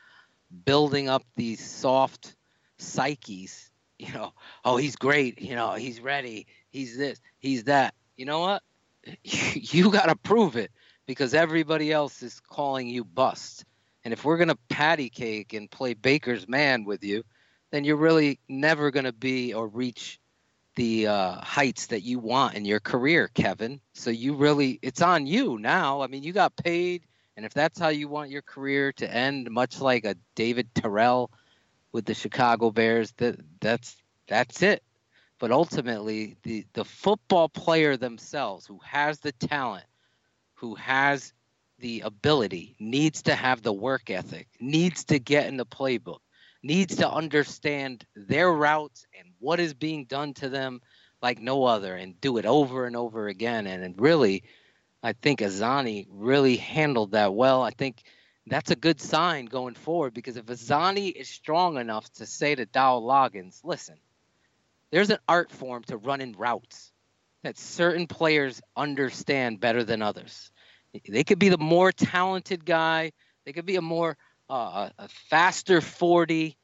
building 0.64 1.08
up 1.08 1.24
these 1.36 1.64
soft 1.64 2.34
psyches. 2.78 3.70
You 3.98 4.12
know, 4.12 4.34
oh, 4.62 4.76
he's 4.76 4.96
great. 4.96 5.40
You 5.40 5.54
know, 5.54 5.72
he's 5.72 6.02
ready. 6.02 6.48
He's 6.68 6.98
this. 6.98 7.18
He's 7.38 7.64
that. 7.64 7.94
You 8.18 8.26
know 8.26 8.40
what? 8.40 8.62
You 9.22 9.90
got 9.90 10.10
to 10.10 10.16
prove 10.16 10.56
it 10.56 10.70
because 11.06 11.32
everybody 11.32 11.90
else 11.90 12.22
is 12.22 12.40
calling 12.40 12.88
you 12.88 13.04
bust. 13.04 13.64
And 14.04 14.12
if 14.12 14.22
we're 14.22 14.36
going 14.36 14.48
to 14.48 14.58
patty 14.68 15.08
cake 15.08 15.54
and 15.54 15.70
play 15.70 15.94
baker's 15.94 16.46
man 16.46 16.84
with 16.84 17.02
you, 17.04 17.24
then 17.70 17.84
you're 17.84 17.96
really 17.96 18.38
never 18.50 18.90
going 18.90 19.04
to 19.06 19.14
be 19.14 19.54
or 19.54 19.66
reach 19.66 20.20
the 20.76 21.08
uh, 21.08 21.40
heights 21.40 21.86
that 21.88 22.02
you 22.02 22.18
want 22.18 22.54
in 22.54 22.64
your 22.64 22.80
career, 22.80 23.28
Kevin. 23.34 23.80
So 23.94 24.10
you 24.10 24.34
really, 24.34 24.78
it's 24.82 25.02
on 25.02 25.26
you 25.26 25.58
now. 25.58 26.02
I 26.02 26.06
mean, 26.06 26.22
you 26.22 26.32
got 26.32 26.54
paid, 26.56 27.02
and 27.36 27.44
if 27.44 27.52
that's 27.52 27.78
how 27.78 27.88
you 27.88 28.08
want 28.08 28.30
your 28.30 28.42
career 28.42 28.92
to 28.92 29.12
end, 29.12 29.50
much 29.50 29.80
like 29.80 30.04
a 30.04 30.16
David 30.34 30.74
Terrell 30.74 31.30
with 31.92 32.04
the 32.04 32.14
Chicago 32.14 32.70
Bears, 32.70 33.12
that 33.16 33.40
that's 33.60 33.96
that's 34.28 34.62
it. 34.62 34.82
But 35.38 35.50
ultimately, 35.50 36.36
the 36.42 36.66
the 36.74 36.84
football 36.84 37.48
player 37.48 37.96
themselves, 37.96 38.66
who 38.66 38.78
has 38.84 39.20
the 39.20 39.32
talent, 39.32 39.86
who 40.54 40.74
has 40.76 41.32
the 41.78 42.02
ability, 42.02 42.76
needs 42.78 43.22
to 43.22 43.34
have 43.34 43.62
the 43.62 43.72
work 43.72 44.10
ethic, 44.10 44.48
needs 44.60 45.04
to 45.04 45.18
get 45.18 45.46
in 45.46 45.56
the 45.56 45.66
playbook, 45.66 46.20
needs 46.62 46.96
to 46.96 47.10
understand 47.10 48.04
their 48.14 48.52
routes 48.52 49.06
and 49.18 49.28
what 49.46 49.60
is 49.60 49.74
being 49.74 50.04
done 50.06 50.34
to 50.34 50.48
them 50.48 50.80
like 51.22 51.38
no 51.40 51.62
other 51.62 51.94
and 51.94 52.20
do 52.20 52.36
it 52.36 52.44
over 52.44 52.84
and 52.84 52.96
over 52.96 53.28
again. 53.28 53.68
And, 53.68 53.84
and 53.84 53.94
really, 54.00 54.42
I 55.04 55.12
think 55.12 55.38
Azzanni 55.38 56.08
really 56.10 56.56
handled 56.56 57.12
that 57.12 57.32
well. 57.32 57.62
I 57.62 57.70
think 57.70 58.02
that's 58.48 58.72
a 58.72 58.76
good 58.76 59.00
sign 59.00 59.46
going 59.46 59.74
forward 59.74 60.14
because 60.14 60.36
if 60.36 60.46
Azzanni 60.46 61.12
is 61.12 61.28
strong 61.28 61.76
enough 61.76 62.12
to 62.14 62.26
say 62.26 62.56
to 62.56 62.66
Dowell 62.66 63.02
Loggains, 63.02 63.60
listen, 63.62 63.94
there's 64.90 65.10
an 65.10 65.18
art 65.28 65.52
form 65.52 65.84
to 65.84 65.96
running 65.96 66.32
routes 66.32 66.90
that 67.44 67.56
certain 67.56 68.08
players 68.08 68.60
understand 68.76 69.60
better 69.60 69.84
than 69.84 70.02
others. 70.02 70.50
They 71.08 71.22
could 71.22 71.38
be 71.38 71.50
the 71.50 71.56
more 71.58 71.92
talented 71.92 72.64
guy. 72.64 73.12
They 73.44 73.52
could 73.52 73.66
be 73.66 73.76
a 73.76 73.82
more 73.82 74.16
uh, 74.50 74.90
a 74.98 75.08
faster 75.30 75.80
40, 75.80 76.56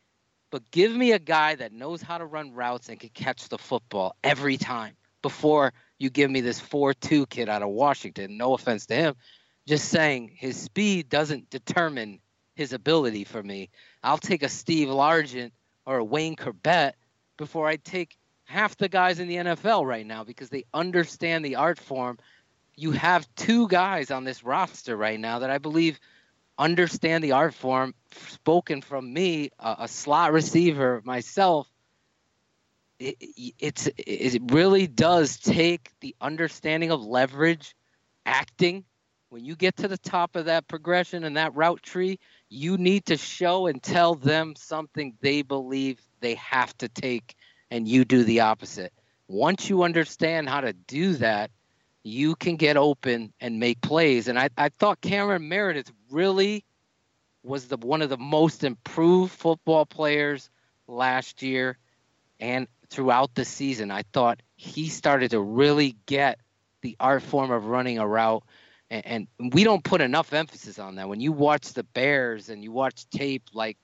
but 0.53 0.71
give 0.71 0.93
me 0.95 1.13
a 1.13 1.19
guy 1.19 1.55
that 1.57 1.73
knows 1.73 2.03
how 2.03 2.19
to 2.19 2.27
run 2.27 2.53
routes 2.53 2.91
and 2.91 3.01
can 3.01 3.09
catch 3.09 3.49
the 3.49 3.57
football 3.57 4.15
every 4.23 4.59
time 4.59 4.95
before 5.23 5.73
you 5.99 6.11
give 6.11 6.31
me 6.31 6.43
this 6.43 6.61
4-2 6.61 7.29
kid 7.29 7.49
out 7.49 7.63
of 7.63 7.71
Washington. 7.71 8.37
No 8.37 8.53
offense 8.55 8.85
to 8.87 8.95
him, 8.95 9.15
just 9.67 9.89
saying 9.89 10.31
his 10.37 10.57
speed 10.59 11.09
doesn't 11.09 11.49
determine 11.49 12.21
his 12.55 12.75
ability 12.75 13.25
for 13.25 13.43
me. 13.43 13.71
I'll 14.05 14.19
take 14.19 14.43
a 14.43 14.49
Steve 14.49 14.89
Largent 14.89 15.53
or 15.87 15.97
a 15.97 16.05
Wayne 16.05 16.37
Chrebet 16.37 16.93
before 17.39 17.67
I 17.67 17.77
take 17.77 18.19
half 18.45 18.77
the 18.77 18.91
guys 18.91 19.21
in 19.21 19.29
the 19.29 19.37
NFL 19.37 19.87
right 19.87 20.07
now 20.07 20.23
because 20.23 20.51
they 20.51 20.65
understand 20.75 21.47
the 21.47 21.57
art 21.57 21.79
form. 21.79 22.19
You 22.77 22.91
have 22.93 23.27
two 23.37 23.69
guys 23.69 24.11
on 24.11 24.25
this 24.25 24.45
roster 24.45 24.99
right 24.99 25.19
now 25.19 25.39
that 25.39 25.51
I 25.51 25.57
believe 25.57 25.99
understand 26.59 27.25
the 27.25 27.33
art 27.33 27.55
form. 27.55 27.95
Spoken 28.29 28.83
from 28.83 29.13
me, 29.13 29.51
a, 29.59 29.77
a 29.81 29.89
slot 29.89 30.33
receiver 30.33 31.01
myself. 31.05 31.69
It, 32.99 33.17
it's 33.59 33.89
it 33.97 34.41
really 34.53 34.87
does 34.87 35.39
take 35.39 35.91
the 36.01 36.15
understanding 36.21 36.91
of 36.91 37.03
leverage, 37.03 37.75
acting. 38.27 38.85
When 39.31 39.45
you 39.45 39.57
get 39.57 39.77
to 39.79 39.89
the 39.89 39.99
top 39.99 40.37
of 40.37 40.45
that 40.45 40.69
progression 40.69 41.25
and 41.25 41.37
that 41.39 41.55
route 41.55 41.83
tree, 41.83 42.19
you 42.51 42.77
need 42.77 43.07
to 43.07 43.17
show 43.17 43.67
and 43.67 43.83
tell 43.83 44.15
them 44.15 44.55
something 44.57 45.15
they 45.23 45.41
believe 45.41 46.01
they 46.21 46.35
have 46.35 46.77
to 46.79 46.89
take 46.89 47.35
and 47.71 47.89
you 47.89 48.05
do 48.05 48.23
the 48.25 48.41
opposite. 48.41 48.93
Once 49.29 49.71
you 49.71 49.83
understand 49.83 50.51
how 50.51 50.61
to 50.61 50.75
do 50.75 51.15
that, 51.15 51.51
you 52.03 52.35
can 52.35 52.57
get 52.57 52.77
open 52.77 53.33
and 53.41 53.61
make 53.61 53.81
plays. 53.81 54.29
And 54.29 54.39
I, 54.39 54.49
I 54.57 54.69
thought 54.69 55.01
Cameron 55.01 55.49
Meredith 55.49 55.93
really 56.11 56.65
was 57.43 57.69
the 57.69 57.77
one 57.77 58.03
of 58.03 58.09
the 58.09 58.17
most 58.19 58.65
improved 58.65 59.33
football 59.33 59.87
players 59.87 60.51
last 60.87 61.43
year 61.43 61.79
and 62.41 62.67
throughout 62.89 63.35
the 63.35 63.45
season. 63.45 63.91
I 63.91 64.03
thought 64.13 64.43
he 64.57 64.89
started 64.89 65.31
to 65.33 65.41
really 65.41 65.97
get 66.07 66.39
the 66.83 66.97
art 67.01 67.23
form 67.23 67.51
of 67.51 67.67
running 67.67 67.99
a 67.99 68.07
route. 68.07 68.43
And, 68.91 69.29
and 69.41 69.55
we 69.55 69.65
don't 69.65 69.83
put 69.83 70.01
enough 70.01 70.33
emphasis 70.33 70.79
on 70.79 70.97
that. 70.97 71.09
When 71.09 71.21
you 71.21 71.33
watch 71.33 71.73
the 71.73 71.85
Bears 71.85 72.49
and 72.49 72.63
you 72.63 72.73
watch 72.73 73.09
tape 73.11 73.45
like 73.55 73.79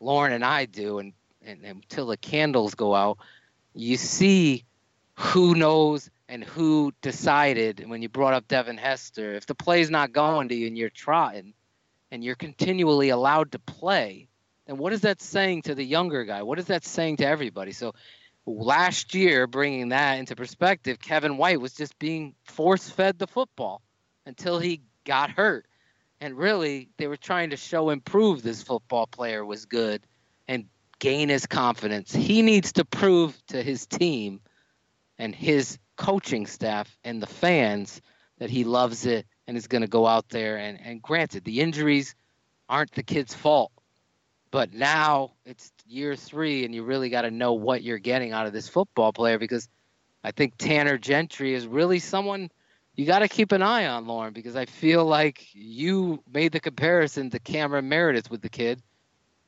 Lorin 0.00 0.32
and 0.32 0.44
I 0.44 0.64
do, 0.64 0.98
and 1.00 1.12
and, 1.44 1.64
until 1.64 2.06
the 2.06 2.16
candles 2.16 2.74
go 2.74 2.94
out, 2.94 3.18
you 3.74 3.96
see 3.96 4.64
who 5.14 5.54
knows 5.54 6.10
and 6.28 6.44
who 6.44 6.92
decided 7.00 7.84
when 7.88 8.02
you 8.02 8.08
brought 8.08 8.34
up 8.34 8.48
Devin 8.48 8.76
Hester. 8.76 9.34
If 9.34 9.46
the 9.46 9.54
play's 9.54 9.90
not 9.90 10.12
going 10.12 10.48
to 10.48 10.54
you 10.54 10.66
and 10.66 10.76
you're 10.76 10.90
trotting 10.90 11.54
and 12.10 12.22
you're 12.22 12.34
continually 12.34 13.08
allowed 13.08 13.52
to 13.52 13.58
play, 13.58 14.28
then 14.66 14.76
what 14.76 14.92
is 14.92 15.00
that 15.02 15.22
saying 15.22 15.62
to 15.62 15.74
the 15.74 15.84
younger 15.84 16.24
guy? 16.24 16.42
What 16.42 16.58
is 16.58 16.66
that 16.66 16.84
saying 16.84 17.16
to 17.18 17.26
everybody? 17.26 17.72
So 17.72 17.94
last 18.44 19.14
year, 19.14 19.46
bringing 19.46 19.88
that 19.90 20.18
into 20.18 20.36
perspective, 20.36 21.00
Kevin 21.00 21.38
White 21.38 21.60
was 21.60 21.72
just 21.72 21.98
being 21.98 22.34
force 22.44 22.88
fed 22.90 23.18
the 23.18 23.26
football 23.26 23.80
until 24.26 24.58
he 24.58 24.82
got 25.04 25.30
hurt. 25.30 25.66
And 26.20 26.36
really, 26.36 26.90
they 26.98 27.06
were 27.06 27.16
trying 27.16 27.50
to 27.50 27.56
show 27.56 27.90
and 27.90 28.04
prove 28.04 28.42
this 28.42 28.62
football 28.62 29.06
player 29.06 29.44
was 29.44 29.64
good 29.64 30.02
and 30.46 30.66
gain 30.98 31.28
his 31.28 31.46
confidence. 31.46 32.12
He 32.12 32.42
needs 32.42 32.72
to 32.72 32.84
prove 32.84 33.40
to 33.48 33.62
his 33.62 33.86
team 33.86 34.40
and 35.16 35.34
his 35.34 35.78
coaching 35.98 36.46
staff 36.46 36.96
and 37.04 37.20
the 37.20 37.26
fans 37.26 38.00
that 38.38 38.48
he 38.48 38.64
loves 38.64 39.04
it 39.04 39.26
and 39.46 39.56
is 39.56 39.66
going 39.66 39.82
to 39.82 39.88
go 39.88 40.06
out 40.06 40.28
there 40.28 40.56
and, 40.56 40.78
and 40.80 41.02
granted 41.02 41.44
the 41.44 41.60
injuries 41.60 42.14
aren't 42.68 42.92
the 42.92 43.02
kid's 43.02 43.34
fault 43.34 43.72
but 44.50 44.72
now 44.72 45.32
it's 45.44 45.72
year 45.86 46.14
three 46.14 46.64
and 46.64 46.74
you 46.74 46.84
really 46.84 47.10
got 47.10 47.22
to 47.22 47.30
know 47.30 47.52
what 47.52 47.82
you're 47.82 47.98
getting 47.98 48.32
out 48.32 48.46
of 48.46 48.52
this 48.52 48.68
football 48.68 49.12
player 49.12 49.38
because 49.38 49.68
i 50.22 50.30
think 50.30 50.54
tanner 50.56 50.96
gentry 50.96 51.52
is 51.52 51.66
really 51.66 51.98
someone 51.98 52.48
you 52.94 53.04
got 53.04 53.20
to 53.20 53.28
keep 53.28 53.52
an 53.52 53.62
eye 53.62 53.86
on 53.86 54.06
Lorin 54.06 54.32
because 54.32 54.54
i 54.54 54.66
feel 54.66 55.04
like 55.04 55.44
you 55.52 56.22
made 56.32 56.52
the 56.52 56.60
comparison 56.60 57.30
to 57.30 57.40
cameron 57.40 57.88
meredith 57.88 58.30
with 58.30 58.40
the 58.40 58.48
kid. 58.48 58.80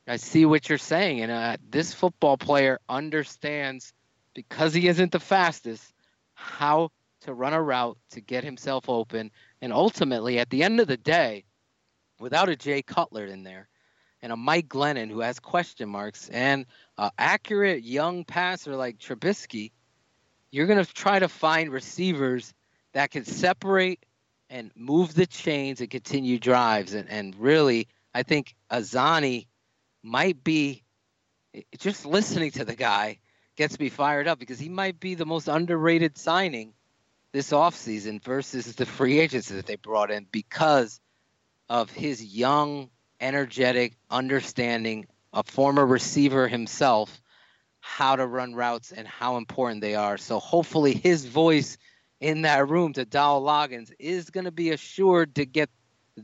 I 0.09 0.17
see 0.17 0.45
what 0.45 0.69
you're 0.69 0.79
saying, 0.79 1.21
and 1.21 1.31
uh, 1.31 1.57
this 1.69 1.95
football 1.95 2.37
player 2.37 2.81
understands 2.89 3.93
because 4.35 4.75
he 4.75 4.89
isn't 4.89 5.13
the 5.13 5.21
fastest 5.21 5.93
how 6.41 6.91
to 7.23 7.35
run 7.35 7.53
a 7.53 7.63
route 7.63 7.99
to 8.11 8.21
get 8.21 8.45
himself 8.45 8.89
open, 8.89 9.31
and 9.61 9.73
ultimately, 9.73 10.39
at 10.39 10.51
the 10.51 10.63
end 10.63 10.81
of 10.81 10.89
the 10.89 10.97
day, 10.97 11.45
without 12.19 12.49
a 12.49 12.57
Jay 12.57 12.83
Cutler 12.83 13.27
in 13.27 13.43
there 13.43 13.69
and 14.23 14.33
a 14.33 14.37
Mike 14.37 14.69
Glennon 14.69 15.11
who 15.11 15.21
has 15.21 15.39
question 15.39 15.89
marks 15.89 16.29
and 16.29 16.67
an 16.99 17.11
accurate 17.19 17.83
young 17.83 18.25
passer 18.25 18.77
like 18.77 18.99
Trubisky, 18.99 19.73
you're 20.51 20.67
going 20.67 20.85
to 20.85 20.93
try 20.93 21.19
to 21.19 21.29
find 21.29 21.71
receivers 21.71 22.53
that 22.93 23.11
can 23.11 23.25
separate 23.25 24.05
and 24.49 24.71
move 24.75 25.15
the 25.15 25.27
chains 25.27 25.81
and 25.81 25.91
continue 25.91 26.39
drives. 26.39 26.95
And, 26.95 27.09
and 27.09 27.37
really, 27.37 27.89
I 28.15 28.23
think 28.25 28.55
Azzanni 28.71 29.47
might 30.03 30.43
be 30.43 30.83
just 31.79 32.05
listening 32.05 32.51
to 32.53 32.65
the 32.65 32.75
guy 32.75 33.19
gets 33.61 33.79
me 33.79 33.91
fired 33.91 34.27
up 34.27 34.39
because 34.39 34.59
he 34.59 34.71
might 34.71 34.99
be 34.99 35.15
the 35.15 35.27
most 35.27 35.47
underrated 35.47 36.17
signing 36.17 36.73
this 37.31 37.51
offseason 37.51 38.19
versus 38.25 38.75
the 38.75 38.87
free 38.87 39.19
agents 39.19 39.51
that 39.51 39.67
they 39.67 39.77
brought 39.77 40.11
in 40.11 40.27
because 40.33 40.99
of 41.69 41.91
his 41.91 42.25
young, 42.25 42.89
energetic 43.21 43.99
understanding, 44.11 45.07
a 45.35 45.43
former 45.43 45.85
receiver 45.85 46.49
himself, 46.49 47.21
how 47.81 48.17
to 48.17 48.27
run 48.27 48.55
routes 48.55 48.93
and 48.93 49.07
how 49.07 49.37
important 49.37 49.83
they 49.83 49.95
are. 49.95 50.17
So 50.17 50.39
hopefully 50.39 50.95
his 50.95 51.27
voice 51.27 51.77
in 52.19 52.43
that 52.43 52.67
room 52.67 52.95
to 52.95 53.05
Dowell 53.05 53.43
Loggains 53.43 53.93
is 53.99 54.31
going 54.31 54.47
to 54.47 54.51
be 54.51 54.71
assured 54.71 55.35
to 55.35 55.45
get 55.45 55.69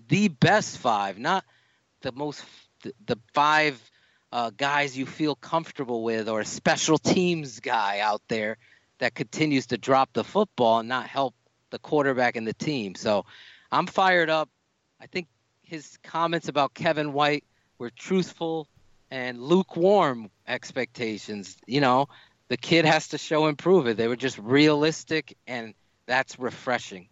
the 0.08 0.28
best 0.28 0.78
five, 0.78 1.18
not 1.18 1.44
the 2.00 2.12
most 2.12 2.42
the, 3.04 3.18
five 3.34 3.78
uh, 4.36 4.50
guys 4.50 4.98
you 4.98 5.06
feel 5.06 5.34
comfortable 5.34 6.02
with, 6.02 6.28
or 6.28 6.40
a 6.40 6.44
special 6.44 6.98
teams 6.98 7.58
guy 7.60 8.00
out 8.00 8.20
there 8.28 8.58
that 8.98 9.14
continues 9.14 9.68
to 9.68 9.78
drop 9.78 10.12
the 10.12 10.22
football 10.22 10.80
and 10.80 10.90
not 10.90 11.06
help 11.06 11.34
the 11.70 11.78
quarterback 11.78 12.36
and 12.36 12.46
the 12.46 12.52
team. 12.52 12.94
So 12.94 13.24
I'm 13.72 13.86
fired 13.86 14.28
up. 14.28 14.50
I 15.00 15.06
think 15.06 15.28
his 15.62 15.96
comments 16.02 16.48
about 16.48 16.74
Kevin 16.74 17.14
White 17.14 17.44
were 17.78 17.88
truthful 17.88 18.68
and 19.10 19.40
lukewarm 19.40 20.28
expectations. 20.46 21.56
You 21.66 21.80
know, 21.80 22.10
the 22.48 22.58
kid 22.58 22.84
has 22.84 23.08
to 23.08 23.18
show 23.18 23.46
and 23.46 23.56
prove 23.56 23.86
it. 23.86 23.96
They 23.96 24.06
were 24.06 24.16
just 24.16 24.36
realistic, 24.36 25.34
and 25.46 25.72
that's 26.04 26.38
refreshing. 26.38 27.08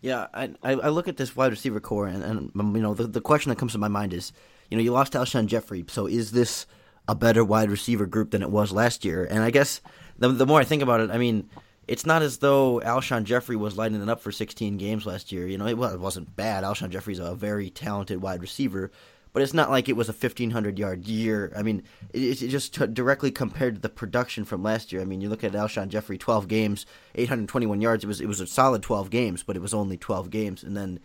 Yeah, 0.00 0.28
I 0.32 0.50
I 0.62 0.90
look 0.90 1.08
at 1.08 1.16
this 1.16 1.34
wide 1.34 1.50
receiver 1.50 1.80
core, 1.80 2.06
and, 2.06 2.22
and 2.22 2.76
you 2.76 2.82
know 2.82 2.94
the 2.94 3.08
the 3.08 3.20
question 3.20 3.50
that 3.50 3.56
comes 3.56 3.72
to 3.72 3.78
my 3.78 3.88
mind 3.88 4.12
is 4.12 4.32
you 4.70 4.76
know, 4.76 4.82
you 4.82 4.92
lost 4.92 5.12
Alshon 5.12 5.46
Jeffery, 5.46 5.84
so 5.88 6.06
is 6.06 6.32
this 6.32 6.66
a 7.08 7.14
better 7.14 7.44
wide 7.44 7.70
receiver 7.70 8.06
group 8.06 8.30
than 8.30 8.42
it 8.42 8.50
was 8.50 8.72
last 8.72 9.04
year? 9.04 9.24
And 9.24 9.40
I 9.40 9.50
guess 9.50 9.80
the, 10.18 10.28
the 10.28 10.46
more 10.46 10.60
I 10.60 10.64
think 10.64 10.82
about 10.82 11.00
it, 11.00 11.10
I 11.10 11.18
mean, 11.18 11.48
it's 11.88 12.06
not 12.06 12.22
as 12.22 12.38
though 12.38 12.80
Alshon 12.80 13.24
Jeffery 13.24 13.56
was 13.56 13.76
lighting 13.76 14.02
it 14.02 14.08
up 14.08 14.20
for 14.20 14.32
16 14.32 14.76
games 14.76 15.06
last 15.06 15.30
year. 15.30 15.46
You 15.46 15.58
know, 15.58 15.66
it, 15.66 15.78
well, 15.78 15.92
it 15.92 16.00
wasn't 16.00 16.34
bad. 16.34 16.64
Alshon 16.64 16.90
Jeffery's 16.90 17.20
a 17.20 17.34
very 17.34 17.70
talented 17.70 18.20
wide 18.20 18.40
receiver, 18.40 18.90
but 19.32 19.42
it's 19.42 19.54
not 19.54 19.70
like 19.70 19.88
it 19.88 19.96
was 19.96 20.08
a 20.08 20.12
1,500 20.12 20.78
yard 20.78 21.06
year. 21.06 21.52
I 21.56 21.62
mean, 21.62 21.84
it, 22.12 22.42
it 22.42 22.48
just 22.48 22.74
t- 22.74 22.86
directly 22.88 23.30
compared 23.30 23.76
to 23.76 23.80
the 23.80 23.88
production 23.88 24.44
from 24.44 24.64
last 24.64 24.92
year. 24.92 25.00
I 25.00 25.04
mean, 25.04 25.20
you 25.20 25.28
look 25.28 25.44
at 25.44 25.52
Alshon 25.52 25.88
Jeffery, 25.88 26.18
12 26.18 26.48
games, 26.48 26.86
821 27.14 27.80
yards. 27.80 28.02
It 28.02 28.08
was 28.08 28.20
it 28.20 28.26
was 28.26 28.40
a 28.40 28.46
solid 28.48 28.82
12 28.82 29.10
games, 29.10 29.44
but 29.44 29.54
it 29.54 29.62
was 29.62 29.74
only 29.74 29.96
12 29.96 30.30
games, 30.30 30.64
and 30.64 30.76
then 30.76 30.98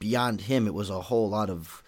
beyond 0.00 0.42
him, 0.42 0.66
it 0.66 0.74
was 0.74 0.90
a 0.90 1.00
whole 1.00 1.28
lot 1.28 1.48
of 1.48 1.83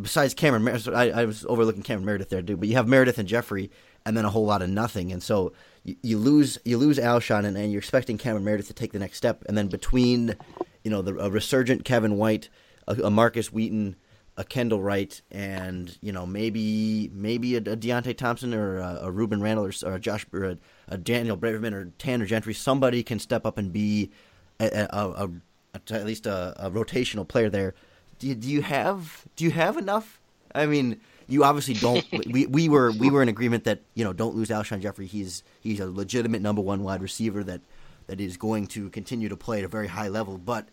besides 0.00 0.34
Cameron, 0.34 0.68
I, 0.94 1.10
I, 1.10 1.24
was 1.24 1.44
overlooking 1.46 1.82
Cameron 1.82 2.06
Meredith 2.06 2.28
there, 2.28 2.42
dude. 2.42 2.60
But 2.60 2.68
you 2.68 2.76
have 2.76 2.88
Meredith 2.88 3.18
and 3.18 3.28
Jeffery, 3.28 3.70
and 4.04 4.16
then 4.16 4.24
a 4.24 4.30
whole 4.30 4.44
lot 4.44 4.62
of 4.62 4.70
nothing. 4.70 5.12
And 5.12 5.22
so 5.22 5.52
you, 5.84 5.96
you 6.02 6.18
lose 6.18 6.58
you 6.64 6.78
lose 6.78 6.98
Alshon, 6.98 7.44
and, 7.44 7.56
and, 7.56 7.72
you're 7.72 7.80
expecting 7.80 8.18
Cameron 8.18 8.44
Meredith 8.44 8.68
to 8.68 8.74
take 8.74 8.92
the 8.92 8.98
next 8.98 9.16
step. 9.16 9.44
And 9.46 9.56
then 9.56 9.68
between, 9.68 10.36
you 10.84 10.90
know, 10.90 11.02
the 11.02 11.16
a 11.18 11.30
resurgent 11.30 11.84
Kevin 11.84 12.16
White, 12.16 12.48
a, 12.86 12.94
a 13.04 13.10
Markus 13.10 13.52
Wheaton, 13.52 13.96
a 14.36 14.44
Kendall 14.44 14.80
Wright 14.80 15.20
and 15.30 15.98
you 16.00 16.12
know 16.12 16.24
maybe 16.24 17.10
maybe 17.12 17.56
a, 17.56 17.58
a 17.58 17.76
Deonte 17.76 18.16
Thompson 18.16 18.54
or 18.54 18.78
a, 18.78 19.00
a 19.02 19.12
Rueben 19.12 19.42
Randle 19.42 19.66
or, 19.66 19.72
or 19.84 19.96
a 19.96 20.00
Josh 20.00 20.26
or 20.32 20.44
a, 20.44 20.58
a, 20.88 20.96
Daniel 20.96 21.36
Braverman 21.36 21.72
or 21.72 21.92
Tanner 21.98 22.26
Gentry, 22.26 22.54
somebody 22.54 23.02
can 23.02 23.18
step 23.18 23.44
up 23.44 23.58
and 23.58 23.72
be 23.72 24.10
a, 24.58 24.88
a 24.90 25.30
at 25.74 26.06
least 26.06 26.26
a, 26.26 26.70
rotational 26.72 27.26
player 27.26 27.50
there. 27.50 27.74
Do 28.20 28.28
you, 28.28 28.34
do 28.36 28.48
you 28.48 28.62
have 28.62 29.26
do 29.34 29.44
you 29.44 29.50
have 29.50 29.76
enough? 29.76 30.20
I 30.54 30.66
mean, 30.66 31.00
you 31.26 31.42
obviously 31.42 31.74
don't. 31.74 32.04
we, 32.30 32.46
we 32.46 32.68
were 32.68 32.92
we 32.92 33.10
were 33.10 33.22
in 33.22 33.28
agreement 33.28 33.64
that 33.64 33.80
you 33.94 34.04
know 34.04 34.12
don't 34.12 34.36
lose 34.36 34.50
Alshon 34.50 34.80
Jeffery. 34.80 35.06
He's 35.06 35.42
he's 35.60 35.80
a 35.80 35.90
legitimate 35.90 36.42
number 36.42 36.60
one 36.60 36.84
wide 36.84 37.02
receiver 37.02 37.42
that 37.44 37.62
that 38.06 38.20
is 38.20 38.36
going 38.36 38.66
to 38.68 38.90
continue 38.90 39.28
to 39.28 39.36
play 39.36 39.60
at 39.60 39.64
a 39.64 39.68
very 39.68 39.88
high 39.88 40.08
level. 40.08 40.36
But 40.36 40.68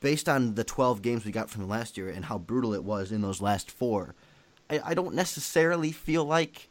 based 0.00 0.28
on 0.28 0.54
the 0.54 0.64
12 0.64 1.02
games 1.02 1.24
we 1.24 1.32
got 1.32 1.50
from 1.50 1.68
last 1.68 1.96
year 1.96 2.10
and 2.10 2.26
how 2.26 2.38
brutal 2.38 2.74
it 2.74 2.84
was 2.84 3.10
in 3.10 3.22
those 3.22 3.40
last 3.40 3.70
four, 3.70 4.14
I, 4.70 4.80
I 4.84 4.94
don't 4.94 5.14
necessarily 5.14 5.90
feel 5.90 6.24
like 6.24 6.68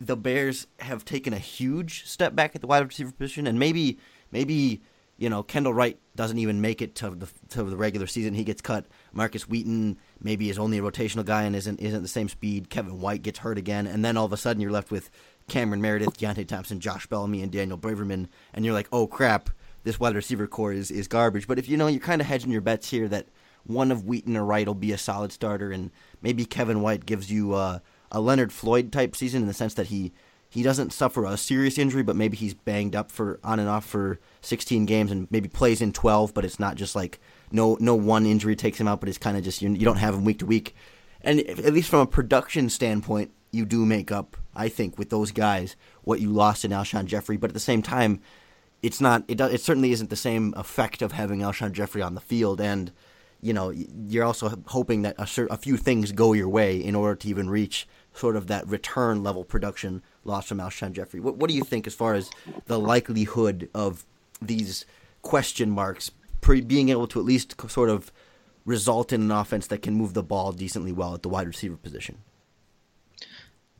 the 0.00 0.16
Bears 0.16 0.66
have 0.80 1.04
taken 1.04 1.32
a 1.32 1.38
huge 1.38 2.06
step 2.06 2.34
back 2.36 2.54
at 2.54 2.60
the 2.60 2.66
wide 2.66 2.86
receiver 2.86 3.10
position, 3.10 3.48
and 3.48 3.58
maybe 3.58 3.98
maybe 4.30 4.80
you 5.16 5.28
know 5.28 5.42
Kendall 5.42 5.74
Wright 5.74 5.98
doesn't 6.14 6.38
even 6.38 6.60
make 6.60 6.80
it 6.80 6.94
to 6.96 7.10
the 7.10 7.28
to 7.48 7.64
the 7.64 7.76
regular 7.76 8.06
season. 8.06 8.34
He 8.34 8.44
gets 8.44 8.62
cut. 8.62 8.86
Markus 9.16 9.48
Wheaton 9.48 9.98
maybe 10.20 10.50
is 10.50 10.58
only 10.58 10.78
a 10.78 10.82
rotational 10.82 11.24
guy 11.24 11.44
and 11.44 11.56
isn't 11.56 11.80
isn't 11.80 12.02
the 12.02 12.08
same 12.08 12.28
speed. 12.28 12.70
Kevin 12.70 13.00
White 13.00 13.22
gets 13.22 13.38
hurt 13.38 13.58
again, 13.58 13.86
and 13.86 14.04
then 14.04 14.16
all 14.16 14.26
of 14.26 14.32
a 14.32 14.36
sudden 14.36 14.60
you're 14.60 14.70
left 14.70 14.90
with 14.90 15.10
Cameron 15.48 15.80
Meredith, 15.80 16.18
Deonte 16.18 16.46
Thompson, 16.46 16.80
Josh 16.80 17.06
Bellamy, 17.06 17.42
and 17.42 17.50
Daniel 17.50 17.78
Braverman, 17.78 18.28
and 18.52 18.64
you're 18.64 18.74
like, 18.74 18.88
oh 18.92 19.06
crap, 19.06 19.50
this 19.84 19.98
wide 19.98 20.14
receiver 20.14 20.46
core 20.46 20.72
is, 20.72 20.90
is 20.90 21.08
garbage. 21.08 21.46
But 21.46 21.58
if 21.58 21.68
you 21.68 21.76
know 21.76 21.86
you're 21.86 22.00
kind 22.00 22.20
of 22.20 22.26
hedging 22.26 22.50
your 22.50 22.60
bets 22.60 22.90
here 22.90 23.08
that 23.08 23.26
one 23.64 23.90
of 23.90 24.04
Wheaton 24.04 24.36
or 24.36 24.44
Wright 24.44 24.66
will 24.66 24.74
be 24.74 24.92
a 24.92 24.98
solid 24.98 25.32
starter, 25.32 25.72
and 25.72 25.90
maybe 26.20 26.44
Kevin 26.44 26.82
White 26.82 27.06
gives 27.06 27.30
you 27.30 27.54
uh, 27.54 27.78
a 28.12 28.20
Leonard 28.20 28.52
Floyd 28.52 28.92
type 28.92 29.16
season 29.16 29.42
in 29.42 29.48
the 29.48 29.54
sense 29.54 29.74
that 29.74 29.86
he 29.86 30.12
he 30.48 30.62
doesn't 30.62 30.92
suffer 30.92 31.24
a 31.24 31.36
serious 31.36 31.76
injury, 31.76 32.02
but 32.02 32.16
maybe 32.16 32.36
he's 32.36 32.54
banged 32.54 32.94
up 32.94 33.10
for 33.10 33.40
on 33.42 33.58
and 33.58 33.68
off 33.68 33.84
for 33.84 34.20
16 34.42 34.86
games 34.86 35.10
and 35.10 35.26
maybe 35.30 35.48
plays 35.48 35.80
in 35.80 35.92
12, 35.92 36.32
but 36.32 36.44
it's 36.44 36.60
not 36.60 36.76
just 36.76 36.94
like 36.94 37.18
no 37.50 37.76
no 37.80 37.94
one 37.94 38.26
injury 38.26 38.56
takes 38.56 38.80
him 38.80 38.88
out, 38.88 39.00
but 39.00 39.08
it's 39.08 39.18
kind 39.18 39.36
of 39.36 39.44
just 39.44 39.62
you, 39.62 39.70
you 39.70 39.84
don't 39.84 39.96
have 39.96 40.14
him 40.14 40.24
week 40.24 40.38
to 40.40 40.46
week. 40.46 40.74
And 41.22 41.40
at 41.40 41.72
least 41.72 41.90
from 41.90 42.00
a 42.00 42.06
production 42.06 42.68
standpoint, 42.68 43.32
you 43.50 43.64
do 43.64 43.84
make 43.84 44.12
up, 44.12 44.36
I 44.54 44.68
think, 44.68 44.98
with 44.98 45.10
those 45.10 45.32
guys 45.32 45.76
what 46.02 46.20
you 46.20 46.30
lost 46.30 46.64
in 46.64 46.70
Alshon 46.70 47.06
Jeffery. 47.06 47.36
But 47.36 47.50
at 47.50 47.54
the 47.54 47.60
same 47.60 47.82
time, 47.82 48.20
it's 48.82 49.00
not. 49.00 49.24
It 49.28 49.40
it 49.40 49.60
certainly 49.60 49.92
isn't 49.92 50.10
the 50.10 50.16
same 50.16 50.54
effect 50.56 51.02
of 51.02 51.12
having 51.12 51.40
Alshon 51.40 51.72
Jeffery 51.72 52.02
on 52.02 52.14
the 52.14 52.20
field, 52.20 52.60
and 52.60 52.92
you 53.40 53.52
know 53.52 53.70
you're 53.70 54.24
also 54.24 54.52
hoping 54.66 55.02
that 55.02 55.16
a, 55.18 55.52
a 55.52 55.56
few 55.56 55.76
things 55.76 56.12
go 56.12 56.32
your 56.32 56.48
way 56.48 56.76
in 56.76 56.94
order 56.94 57.16
to 57.16 57.28
even 57.28 57.50
reach 57.50 57.88
sort 58.12 58.36
of 58.36 58.46
that 58.46 58.66
return 58.66 59.22
level 59.22 59.44
production 59.44 60.02
lost 60.24 60.48
from 60.48 60.58
Alshon 60.58 60.92
Jeffery. 60.92 61.20
What, 61.20 61.36
what 61.36 61.48
do 61.48 61.56
you 61.56 61.62
think 61.62 61.86
as 61.86 61.94
far 61.94 62.14
as 62.14 62.30
the 62.66 62.78
likelihood 62.78 63.68
of 63.74 64.06
these 64.40 64.86
question 65.22 65.70
marks 65.70 66.10
pre- 66.46 66.60
being 66.60 66.90
able 66.90 67.08
to 67.08 67.18
at 67.18 67.24
least 67.24 67.60
sort 67.68 67.90
of 67.90 68.12
result 68.64 69.12
in 69.12 69.20
an 69.20 69.32
offense 69.32 69.66
that 69.66 69.82
can 69.82 69.94
move 69.94 70.14
the 70.14 70.22
ball 70.22 70.52
decently 70.52 70.92
well 70.92 71.12
at 71.12 71.22
the 71.22 71.28
wide 71.28 71.48
receiver 71.48 71.76
position? 71.76 72.18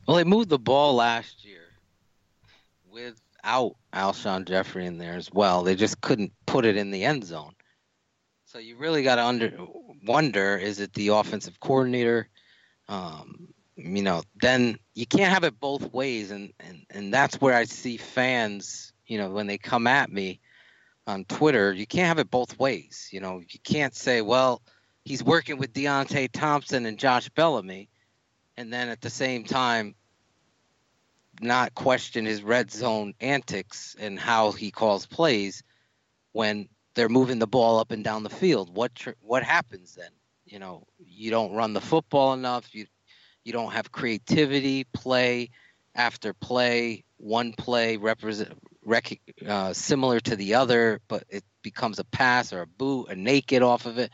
Well, 0.05 0.17
they 0.17 0.25
moved 0.25 0.49
the 0.49 0.59
ball 0.59 0.95
last 0.95 1.45
year 1.45 1.63
without 2.91 3.77
Alshon 3.93 4.45
Jeffery 4.45 4.85
in 4.85 4.97
there 4.97 5.13
as 5.13 5.31
well. 5.31 5.63
They 5.63 5.75
just 5.75 6.01
couldn't 6.01 6.33
put 6.45 6.65
it 6.65 6.75
in 6.75 6.91
the 6.91 7.05
end 7.05 7.23
zone. 7.23 7.53
So 8.45 8.59
you 8.59 8.75
really 8.75 9.03
got 9.03 9.15
to 9.15 9.67
wonder: 10.05 10.57
is 10.57 10.81
it 10.81 10.93
the 10.93 11.09
offensive 11.09 11.59
coordinator? 11.59 12.27
Um, 12.89 13.53
you 13.75 14.01
know, 14.01 14.23
then 14.41 14.77
you 14.93 15.05
can't 15.05 15.33
have 15.33 15.43
it 15.43 15.59
both 15.59 15.93
ways, 15.93 16.31
and 16.31 16.53
and 16.59 16.85
and 16.89 17.13
that's 17.13 17.39
where 17.39 17.55
I 17.55 17.65
see 17.65 17.97
fans. 17.97 18.93
You 19.05 19.17
know, 19.19 19.29
when 19.29 19.47
they 19.47 19.57
come 19.57 19.87
at 19.87 20.11
me 20.11 20.39
on 21.07 21.23
Twitter, 21.25 21.73
you 21.73 21.87
can't 21.87 22.07
have 22.07 22.19
it 22.19 22.29
both 22.29 22.59
ways. 22.59 23.09
You 23.11 23.21
know, 23.21 23.39
you 23.39 23.59
can't 23.63 23.95
say, 23.95 24.21
well, 24.21 24.61
he's 25.03 25.23
working 25.23 25.57
with 25.57 25.73
Deonte 25.73 26.29
Thompson 26.31 26.85
and 26.85 26.99
Josh 26.99 27.29
Bellamy, 27.29 27.89
and 28.57 28.71
then 28.71 28.89
at 28.89 29.01
the 29.01 29.09
same 29.09 29.45
time 29.45 29.95
not 31.39 31.73
question 31.75 32.25
his 32.25 32.43
red 32.43 32.71
zone 32.71 33.13
antics 33.21 33.95
and 33.99 34.19
how 34.19 34.51
he 34.51 34.71
calls 34.71 35.05
plays 35.05 35.63
when 36.33 36.67
they're 36.95 37.09
moving 37.09 37.39
the 37.39 37.47
ball 37.47 37.79
up 37.79 37.91
and 37.91 38.03
down 38.03 38.23
the 38.23 38.29
field. 38.29 38.75
What 38.75 38.95
tr- 38.95 39.11
what 39.21 39.43
happens 39.43 39.95
then? 39.95 40.09
You 40.45 40.59
know, 40.59 40.87
you 40.99 41.29
don't 41.29 41.53
run 41.53 41.73
the 41.73 41.81
football 41.81 42.33
enough. 42.33 42.73
You 42.73 42.87
you 43.43 43.53
don't 43.53 43.71
have 43.71 43.91
creativity, 43.91 44.83
play 44.83 45.51
after 45.95 46.33
play, 46.33 47.03
one 47.17 47.53
play 47.53 47.97
represent 47.97 48.51
rec- 48.87 49.21
uh, 49.47 49.73
similar 49.73 50.19
to 50.21 50.35
the 50.35 50.55
other, 50.55 51.01
but 51.07 51.23
it 51.29 51.43
becomes 51.61 51.99
a 51.99 52.03
pass 52.03 52.53
or 52.53 52.61
a 52.61 52.67
boot, 52.67 53.09
a 53.09 53.15
naked 53.15 53.61
off 53.61 53.85
of 53.85 53.99
it 53.99 54.11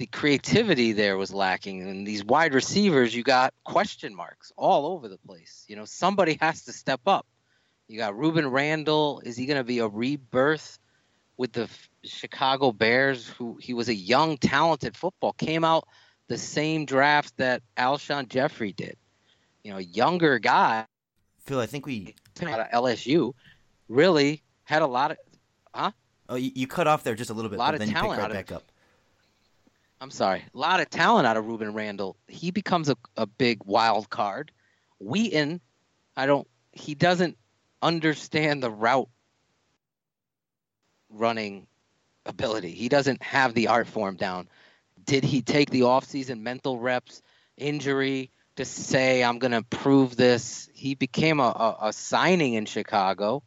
the 0.00 0.06
creativity 0.06 0.92
there 0.92 1.18
was 1.18 1.30
lacking. 1.30 1.82
And 1.82 2.06
these 2.06 2.24
wide 2.24 2.54
receivers, 2.54 3.14
you 3.14 3.22
got 3.22 3.52
question 3.64 4.16
marks 4.16 4.50
all 4.56 4.86
over 4.86 5.08
the 5.08 5.18
place. 5.18 5.66
You 5.68 5.76
know, 5.76 5.84
somebody 5.84 6.38
has 6.40 6.64
to 6.64 6.72
step 6.72 7.02
up. 7.06 7.26
You 7.86 7.98
got 7.98 8.14
Rueben 8.14 8.50
Randle. 8.50 9.20
Is 9.22 9.36
he 9.36 9.44
going 9.44 9.58
to 9.58 9.64
be 9.64 9.80
a 9.80 9.86
rebirth 9.86 10.78
with 11.36 11.52
the 11.52 11.68
Chicago 12.02 12.72
Bears? 12.72 13.28
Who 13.28 13.58
he 13.60 13.74
was 13.74 13.90
a 13.90 13.94
young, 13.94 14.38
talented 14.38 14.96
football 14.96 15.34
came 15.34 15.64
out 15.64 15.86
the 16.28 16.38
same 16.38 16.86
draft 16.86 17.36
that 17.36 17.60
Alshon 17.76 18.26
Jeffery 18.30 18.72
did. 18.72 18.96
You 19.62 19.72
know, 19.72 19.78
younger 19.78 20.38
guy. 20.38 20.86
Phil, 21.44 21.60
I 21.60 21.66
think 21.66 21.84
we 21.84 22.14
out 22.46 22.60
of 22.60 22.70
LSU 22.70 23.34
really 23.90 24.42
had 24.62 24.80
a 24.82 24.86
lot 24.86 25.10
of, 25.10 25.16
huh? 25.74 25.90
Oh, 26.28 26.36
you, 26.36 26.52
you 26.54 26.66
cut 26.66 26.86
off 26.86 27.02
there 27.02 27.14
just 27.14 27.30
a 27.30 27.34
little 27.34 27.50
bit, 27.50 27.56
a 27.56 27.58
lot 27.58 27.74
of 27.74 27.84
talent 27.84 28.22
right 28.22 28.32
back 28.32 28.52
up. 28.52 28.62
I'm 30.00 30.10
sorry, 30.10 30.44
a 30.54 30.58
lot 30.58 30.80
of 30.80 30.88
talent 30.88 31.26
out 31.26 31.36
of 31.36 31.44
Rueben 31.44 31.74
Randle. 31.74 32.16
He 32.26 32.50
becomes 32.50 32.88
a, 32.88 32.96
a 33.16 33.26
big 33.26 33.62
wild 33.64 34.08
card. 34.08 34.50
Wheaton, 34.98 35.60
I 36.16 36.26
don't. 36.26 36.48
He 36.72 36.94
doesn't 36.94 37.36
understand 37.82 38.62
the 38.62 38.70
route 38.70 39.08
running 41.10 41.66
ability. 42.24 42.70
He 42.70 42.88
doesn't 42.88 43.22
have 43.22 43.52
the 43.54 43.68
art 43.68 43.88
form 43.88 44.16
down. 44.16 44.48
Did 45.04 45.24
he 45.24 45.42
take 45.42 45.70
the 45.70 45.80
offseason 45.80 46.40
mental 46.40 46.78
reps, 46.78 47.22
injury 47.56 48.30
to 48.56 48.64
say 48.64 49.24
I'm 49.24 49.38
going 49.38 49.52
to 49.52 49.62
prove 49.62 50.16
this? 50.16 50.68
He 50.72 50.94
became 50.94 51.40
a, 51.40 51.42
a, 51.42 51.88
a 51.88 51.92
signing 51.92 52.54
in 52.54 52.66
Chicago. 52.66 53.42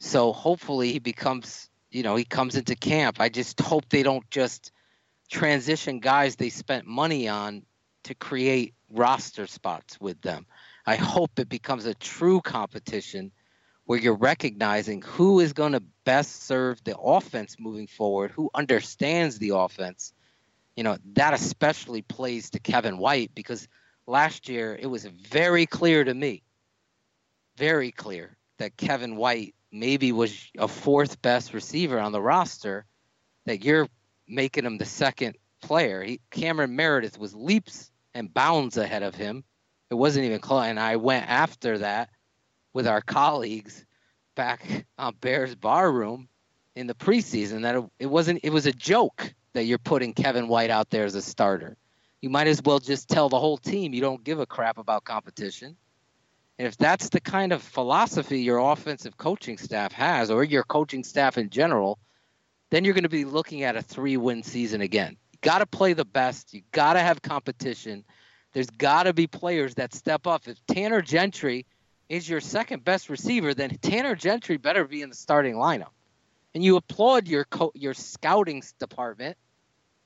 So 0.00 0.32
hopefully 0.32 0.92
he 0.92 0.98
becomes, 0.98 1.68
you 1.90 2.02
know, 2.02 2.16
he 2.16 2.24
comes 2.24 2.56
into 2.56 2.74
camp. 2.76 3.20
I 3.20 3.28
just 3.28 3.60
hope 3.60 3.88
they 3.88 4.02
don't 4.02 4.28
just 4.30 4.72
transition 5.30 6.00
guys 6.00 6.36
they 6.36 6.48
spent 6.50 6.86
money 6.86 7.28
on 7.28 7.62
to 8.04 8.14
create 8.14 8.74
roster 8.90 9.46
spots 9.46 10.00
with 10.00 10.20
them. 10.22 10.46
I 10.86 10.96
hope 10.96 11.38
it 11.38 11.48
becomes 11.48 11.84
a 11.84 11.94
true 11.94 12.40
competition 12.40 13.32
where 13.84 13.98
you're 13.98 14.14
recognizing 14.14 15.02
who 15.02 15.40
is 15.40 15.52
going 15.52 15.72
to 15.72 15.82
best 16.04 16.44
serve 16.44 16.82
the 16.84 16.96
offense 16.98 17.56
moving 17.58 17.86
forward, 17.86 18.30
who 18.30 18.50
understands 18.54 19.38
the 19.38 19.50
offense. 19.50 20.12
You 20.76 20.84
know, 20.84 20.96
that 21.14 21.34
especially 21.34 22.02
plays 22.02 22.50
to 22.50 22.60
Kevin 22.60 22.98
White 22.98 23.32
because 23.34 23.66
last 24.06 24.48
year 24.48 24.78
it 24.80 24.86
was 24.86 25.04
very 25.04 25.66
clear 25.66 26.04
to 26.04 26.14
me, 26.14 26.42
very 27.56 27.90
clear 27.90 28.36
that 28.58 28.76
Kevin 28.76 29.16
White 29.16 29.54
maybe 29.70 30.12
was 30.12 30.50
a 30.58 30.68
fourth 30.68 31.20
best 31.22 31.52
receiver 31.52 31.98
on 31.98 32.12
the 32.12 32.20
roster 32.20 32.86
that 33.46 33.64
you're 33.64 33.88
making 34.26 34.64
him 34.64 34.78
the 34.78 34.84
second 34.84 35.36
player. 35.60 36.02
He, 36.02 36.20
Cameron 36.30 36.76
Meredith 36.76 37.18
was 37.18 37.34
leaps 37.34 37.90
and 38.14 38.32
bounds 38.32 38.76
ahead 38.76 39.02
of 39.02 39.14
him. 39.14 39.44
It 39.90 39.94
wasn't 39.94 40.26
even 40.26 40.40
close. 40.40 40.66
And 40.66 40.78
I 40.78 40.96
went 40.96 41.28
after 41.28 41.78
that 41.78 42.10
with 42.72 42.86
our 42.86 43.00
colleagues 43.00 43.84
back 44.34 44.86
on 44.98 45.14
Bears 45.20 45.54
Bar 45.54 45.90
Room 45.90 46.28
in 46.76 46.86
the 46.86 46.94
preseason 46.94 47.62
that 47.62 47.76
it, 47.76 47.84
it 47.98 48.06
wasn't. 48.06 48.40
It 48.42 48.50
was 48.50 48.66
a 48.66 48.72
joke 48.72 49.34
that 49.54 49.64
you're 49.64 49.78
putting 49.78 50.14
Kevin 50.14 50.48
White 50.48 50.70
out 50.70 50.90
there 50.90 51.04
as 51.04 51.14
a 51.14 51.22
starter. 51.22 51.76
You 52.20 52.30
might 52.30 52.46
as 52.46 52.62
well 52.62 52.78
just 52.78 53.08
tell 53.08 53.28
the 53.28 53.38
whole 53.38 53.56
team 53.56 53.94
you 53.94 54.00
don't 54.00 54.22
give 54.22 54.40
a 54.40 54.46
crap 54.46 54.78
about 54.78 55.04
competition. 55.04 55.76
If 56.58 56.76
that's 56.76 57.08
the 57.10 57.20
kind 57.20 57.52
of 57.52 57.62
philosophy 57.62 58.40
your 58.40 58.58
offensive 58.58 59.16
coaching 59.16 59.58
staff 59.58 59.92
has, 59.92 60.30
or 60.30 60.42
your 60.42 60.64
coaching 60.64 61.04
staff 61.04 61.38
in 61.38 61.50
general, 61.50 61.98
then 62.70 62.84
you're 62.84 62.94
going 62.94 63.04
to 63.04 63.08
be 63.08 63.24
looking 63.24 63.62
at 63.62 63.76
a 63.76 63.82
three 63.82 64.16
win 64.16 64.42
season 64.42 64.80
again. 64.80 65.16
You 65.32 65.38
got 65.40 65.58
to 65.58 65.66
play 65.66 65.92
the 65.92 66.04
best. 66.04 66.52
You 66.52 66.62
got 66.72 66.94
to 66.94 67.00
have 67.00 67.22
competition. 67.22 68.04
There's 68.52 68.70
got 68.70 69.04
to 69.04 69.12
be 69.12 69.26
players 69.26 69.76
that 69.76 69.94
step 69.94 70.26
up. 70.26 70.48
If 70.48 70.58
Tanner 70.66 71.00
Gentry 71.00 71.64
is 72.08 72.28
your 72.28 72.40
second 72.40 72.84
best 72.84 73.08
receiver, 73.08 73.54
then 73.54 73.70
Tanner 73.80 74.16
Gentry 74.16 74.56
better 74.56 74.84
be 74.84 75.02
in 75.02 75.10
the 75.10 75.14
starting 75.14 75.54
lineup. 75.54 75.92
And 76.54 76.64
you 76.64 76.76
applaud 76.76 77.28
your 77.28 77.44
co- 77.44 77.72
your 77.74 77.94
scouting 77.94 78.62
department 78.80 79.36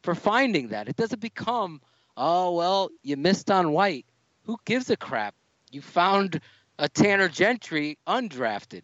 for 0.02 0.14
finding 0.14 0.68
that. 0.68 0.88
It 0.88 0.96
doesn't 0.96 1.20
become 1.20 1.80
Oh 2.16 2.52
well, 2.54 2.90
you 3.02 3.16
missed 3.16 3.50
on 3.50 3.72
White. 3.72 4.06
Who 4.44 4.58
gives 4.64 4.90
a 4.90 4.96
crap? 4.96 5.34
You 5.72 5.80
found 5.80 6.40
a 6.78 6.88
Tanner 6.88 7.28
Gentry 7.28 7.98
undrafted. 8.06 8.82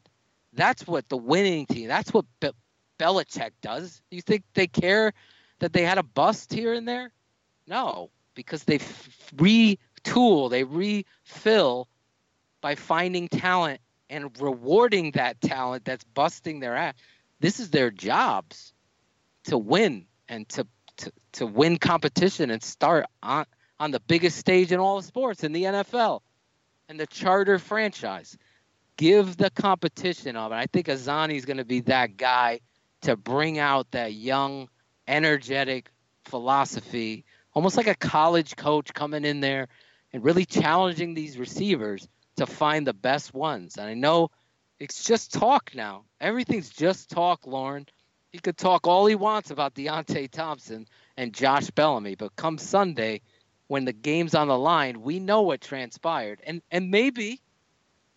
That's 0.54 0.86
what 0.86 1.08
the 1.08 1.18
winning 1.18 1.66
team. 1.66 1.86
That's 1.86 2.12
what 2.12 2.24
Be- 2.40 2.50
Belichick 2.98 3.50
does. 3.60 4.00
You 4.10 4.22
think 4.22 4.44
they 4.54 4.66
care 4.66 5.12
that 5.58 5.74
they 5.74 5.82
had 5.82 5.98
a 5.98 6.02
bust 6.02 6.52
here 6.52 6.72
and 6.72 6.88
there? 6.88 7.12
No, 7.66 8.10
because 8.34 8.64
they 8.64 8.76
f- 8.76 9.30
retool, 9.36 10.48
they 10.50 10.64
refill 10.64 11.88
by 12.62 12.74
finding 12.74 13.28
talent 13.28 13.80
and 14.08 14.30
rewarding 14.40 15.10
that 15.12 15.40
talent 15.42 15.84
that's 15.84 16.04
busting 16.04 16.60
their 16.60 16.74
ass. 16.74 16.94
This 17.40 17.60
is 17.60 17.70
their 17.70 17.90
jobs 17.90 18.72
to 19.44 19.58
win 19.58 20.06
and 20.28 20.48
to 20.50 20.66
to, 20.96 21.12
to 21.32 21.46
win 21.46 21.76
competition 21.78 22.50
and 22.50 22.62
start 22.62 23.06
on 23.22 23.44
on 23.78 23.90
the 23.90 24.00
biggest 24.00 24.38
stage 24.38 24.72
in 24.72 24.80
all 24.80 25.00
sports 25.02 25.44
in 25.44 25.52
the 25.52 25.64
NFL 25.64 26.22
and 26.88 26.98
the 26.98 27.06
charter 27.06 27.58
franchise. 27.58 28.36
Give 28.96 29.36
the 29.36 29.50
competition 29.50 30.36
of 30.36 30.50
it. 30.52 30.56
I 30.56 30.66
think 30.66 30.88
Azzanni 30.88 31.36
is 31.36 31.44
going 31.44 31.58
to 31.58 31.64
be 31.64 31.80
that 31.82 32.16
guy 32.16 32.60
to 33.02 33.16
bring 33.16 33.58
out 33.58 33.90
that 33.92 34.14
young, 34.14 34.68
energetic 35.06 35.90
philosophy, 36.24 37.24
almost 37.54 37.76
like 37.76 37.86
a 37.86 37.94
college 37.94 38.56
coach 38.56 38.92
coming 38.92 39.24
in 39.24 39.40
there 39.40 39.68
and 40.12 40.24
really 40.24 40.44
challenging 40.44 41.14
these 41.14 41.38
receivers 41.38 42.08
to 42.36 42.46
find 42.46 42.86
the 42.86 42.94
best 42.94 43.34
ones. 43.34 43.76
And 43.76 43.88
I 43.88 43.94
know 43.94 44.30
it's 44.80 45.04
just 45.04 45.32
talk 45.32 45.72
now. 45.74 46.04
Everything's 46.20 46.70
just 46.70 47.10
talk, 47.10 47.46
Lorin. 47.46 47.86
He 48.32 48.38
could 48.38 48.56
talk 48.56 48.86
all 48.86 49.06
he 49.06 49.14
wants 49.14 49.50
about 49.50 49.74
Deonte 49.74 50.30
Thompson 50.30 50.86
and 51.16 51.32
Josh 51.32 51.70
Bellamy, 51.70 52.14
but 52.14 52.36
come 52.36 52.58
Sunday, 52.58 53.22
when 53.68 53.84
the 53.84 53.92
game's 53.92 54.34
on 54.34 54.48
the 54.48 54.58
line, 54.58 55.02
we 55.02 55.20
know 55.20 55.42
what 55.42 55.60
transpired. 55.60 56.40
And 56.44 56.60
and 56.70 56.90
maybe, 56.90 57.40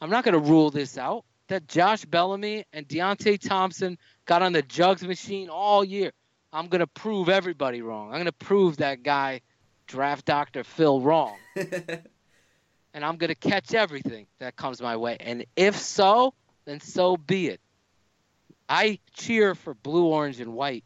I'm 0.01 0.09
not 0.09 0.23
going 0.23 0.33
to 0.33 0.49
rule 0.49 0.71
this 0.71 0.97
out, 0.97 1.25
that 1.47 1.67
Josh 1.67 2.05
Bellamy 2.05 2.65
and 2.73 2.87
Deonte 2.87 3.39
Thompson 3.39 3.97
got 4.25 4.41
on 4.41 4.53
the 4.53 4.61
jugs 4.61 5.03
machine 5.03 5.49
all 5.49 5.83
year. 5.83 6.11
I'm 6.53 6.67
going 6.67 6.79
to 6.79 6.87
prove 6.87 7.29
everybody 7.29 7.81
wrong. 7.81 8.07
I'm 8.07 8.15
going 8.15 8.25
to 8.25 8.31
prove 8.31 8.77
that 8.77 9.03
guy, 9.03 9.41
draft 9.87 10.25
Dr. 10.25 10.63
Phil, 10.63 10.99
wrong. 11.01 11.37
and 11.55 13.05
I'm 13.05 13.17
going 13.17 13.29
to 13.29 13.35
catch 13.35 13.73
everything 13.73 14.27
that 14.39 14.55
comes 14.55 14.81
my 14.81 14.97
way. 14.97 15.17
And 15.19 15.45
if 15.55 15.77
so, 15.77 16.33
then 16.65 16.79
so 16.79 17.17
be 17.17 17.47
it. 17.47 17.61
I 18.67 18.99
cheer 19.13 19.55
for 19.55 19.73
blue, 19.73 20.05
orange, 20.05 20.39
and 20.39 20.53
white. 20.53 20.85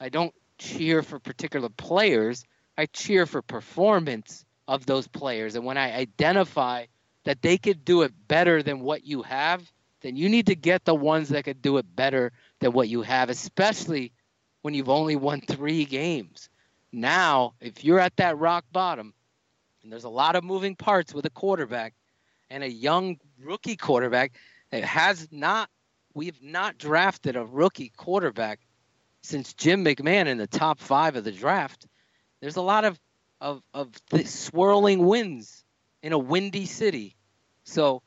I 0.00 0.08
don't 0.08 0.34
cheer 0.58 1.02
for 1.02 1.18
particular 1.18 1.68
players. 1.68 2.44
I 2.76 2.86
cheer 2.86 3.26
for 3.26 3.42
performance 3.42 4.44
of 4.66 4.86
those 4.86 5.06
players. 5.06 5.54
And 5.54 5.64
when 5.64 5.78
I 5.78 5.92
identify 5.92 6.86
that 7.24 7.42
they 7.42 7.58
could 7.58 7.84
do 7.84 8.02
it 8.02 8.12
better 8.28 8.62
than 8.62 8.80
what 8.80 9.04
you 9.04 9.22
have, 9.22 9.70
then 10.00 10.16
you 10.16 10.28
need 10.28 10.46
to 10.46 10.54
get 10.54 10.84
the 10.84 10.94
ones 10.94 11.30
that 11.30 11.44
could 11.44 11.62
do 11.62 11.78
it 11.78 11.96
better 11.96 12.32
than 12.60 12.72
what 12.72 12.88
you 12.88 13.02
have, 13.02 13.30
especially 13.30 14.12
when 14.62 14.74
you've 14.74 14.90
only 14.90 15.16
won 15.16 15.40
three 15.40 15.84
games. 15.84 16.48
Now, 16.92 17.54
if 17.60 17.84
you're 17.84 17.98
at 17.98 18.16
that 18.16 18.38
rock 18.38 18.64
bottom, 18.72 19.14
and 19.82 19.92
there's 19.92 20.04
a 20.04 20.08
lot 20.08 20.36
of 20.36 20.44
moving 20.44 20.76
parts 20.76 21.14
with 21.14 21.26
a 21.26 21.30
quarterback 21.30 21.94
and 22.50 22.62
a 22.62 22.70
young 22.70 23.18
rookie 23.42 23.76
quarterback 23.76 24.32
that 24.70 24.84
has 24.84 25.28
not, 25.30 25.68
we've 26.14 26.42
not 26.42 26.78
drafted 26.78 27.36
a 27.36 27.44
rookie 27.44 27.92
quarterback 27.96 28.60
since 29.22 29.54
Jim 29.54 29.84
McMahon 29.84 30.26
in 30.26 30.38
the 30.38 30.46
top 30.46 30.80
five 30.80 31.16
of 31.16 31.24
the 31.24 31.32
draft. 31.32 31.86
There's 32.44 32.56
a 32.56 32.60
lot 32.60 32.84
of, 32.84 33.00
of, 33.40 33.62
of 33.72 33.88
swirling 34.26 35.06
winds 35.06 35.64
in 36.02 36.12
a 36.12 36.18
windy 36.18 36.66
city. 36.66 37.16
So 37.62 38.02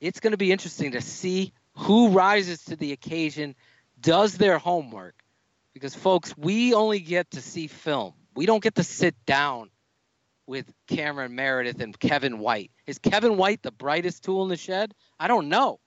it's 0.00 0.18
going 0.18 0.32
to 0.32 0.36
be 0.36 0.50
interesting 0.50 0.90
to 0.90 1.00
see 1.00 1.52
who 1.74 2.08
rises 2.08 2.64
to 2.64 2.74
the 2.74 2.90
occasion, 2.90 3.54
does 4.00 4.36
their 4.36 4.58
homework. 4.58 5.14
Because, 5.74 5.94
folks, 5.94 6.36
we 6.36 6.74
only 6.74 6.98
get 6.98 7.30
to 7.30 7.40
see 7.40 7.68
film. 7.68 8.14
We 8.34 8.46
don't 8.46 8.64
get 8.64 8.74
to 8.74 8.82
sit 8.82 9.14
down 9.26 9.70
with 10.48 10.66
Cameron 10.88 11.36
Meredith 11.36 11.80
and 11.80 11.96
Kevin 11.96 12.40
White. 12.40 12.72
Is 12.88 12.98
Kevin 12.98 13.36
White 13.36 13.62
the 13.62 13.70
brightest 13.70 14.24
tool 14.24 14.42
in 14.42 14.48
the 14.48 14.56
shed? 14.56 14.92
I 15.20 15.28
don't 15.28 15.48
know. 15.48 15.78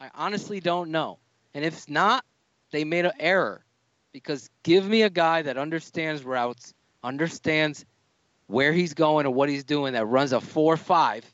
I 0.00 0.10
honestly 0.16 0.58
don't 0.58 0.90
know. 0.90 1.20
And 1.54 1.64
if 1.64 1.88
not, 1.88 2.24
they 2.72 2.82
made 2.82 3.04
an 3.04 3.12
error. 3.20 3.64
Because 4.12 4.50
give 4.64 4.84
me 4.84 5.02
a 5.02 5.08
guy 5.08 5.42
that 5.42 5.56
understands 5.56 6.24
routes, 6.24 6.74
understands 7.02 7.84
where 8.46 8.72
he's 8.72 8.94
going 8.94 9.26
and 9.26 9.34
what 9.34 9.48
he's 9.48 9.64
doing, 9.64 9.94
that 9.94 10.06
runs 10.06 10.32
a 10.32 10.40
4 10.40 10.76
5 10.76 11.24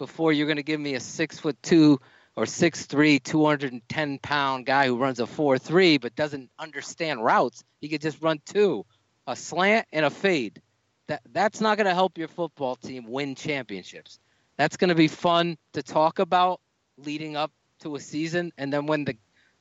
before 0.00 0.32
you're 0.32 0.46
going 0.46 0.56
to 0.56 0.62
give 0.62 0.80
me 0.80 0.94
a 0.94 1.00
six 1.00 1.38
foot 1.38 1.62
two 1.62 2.00
or 2.34 2.46
six 2.46 2.86
three, 2.86 3.18
210 3.18 4.18
pound 4.18 4.64
guy 4.64 4.86
who 4.86 4.96
runs 4.96 5.20
a 5.20 5.26
four 5.26 5.58
three 5.58 5.98
but 5.98 6.16
doesn't 6.16 6.50
understand 6.58 7.22
routes. 7.22 7.62
He 7.82 7.88
could 7.88 8.00
just 8.00 8.22
run 8.22 8.40
two, 8.46 8.86
a 9.26 9.36
slant 9.36 9.86
and 9.92 10.06
a 10.06 10.10
fade. 10.10 10.62
That 11.08 11.20
that's 11.32 11.60
not 11.60 11.76
going 11.76 11.86
to 11.86 11.94
help 11.94 12.16
your 12.16 12.28
football 12.28 12.76
team 12.76 13.04
win 13.08 13.34
championships. 13.34 14.18
That's 14.56 14.78
going 14.78 14.88
to 14.88 14.94
be 14.94 15.08
fun 15.08 15.58
to 15.74 15.82
talk 15.82 16.18
about 16.18 16.60
leading 16.96 17.36
up 17.36 17.52
to 17.80 17.94
a 17.96 18.00
season, 18.00 18.52
and 18.56 18.72
then 18.72 18.86
when 18.86 19.04
the 19.04 19.16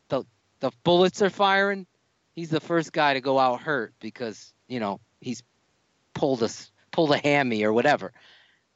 the 0.07 0.23
the 0.61 0.71
bullets 0.85 1.21
are 1.21 1.29
firing, 1.29 1.85
he's 2.33 2.49
the 2.49 2.61
first 2.61 2.93
guy 2.93 3.13
to 3.13 3.21
go 3.21 3.37
out 3.37 3.61
hurt 3.61 3.93
because 3.99 4.53
you 4.69 4.79
know 4.79 5.01
he's 5.19 5.43
pulled 6.13 6.41
a 6.43 6.49
pulled 6.91 7.11
a 7.11 7.17
hammy 7.17 7.63
or 7.63 7.73
whatever. 7.73 8.13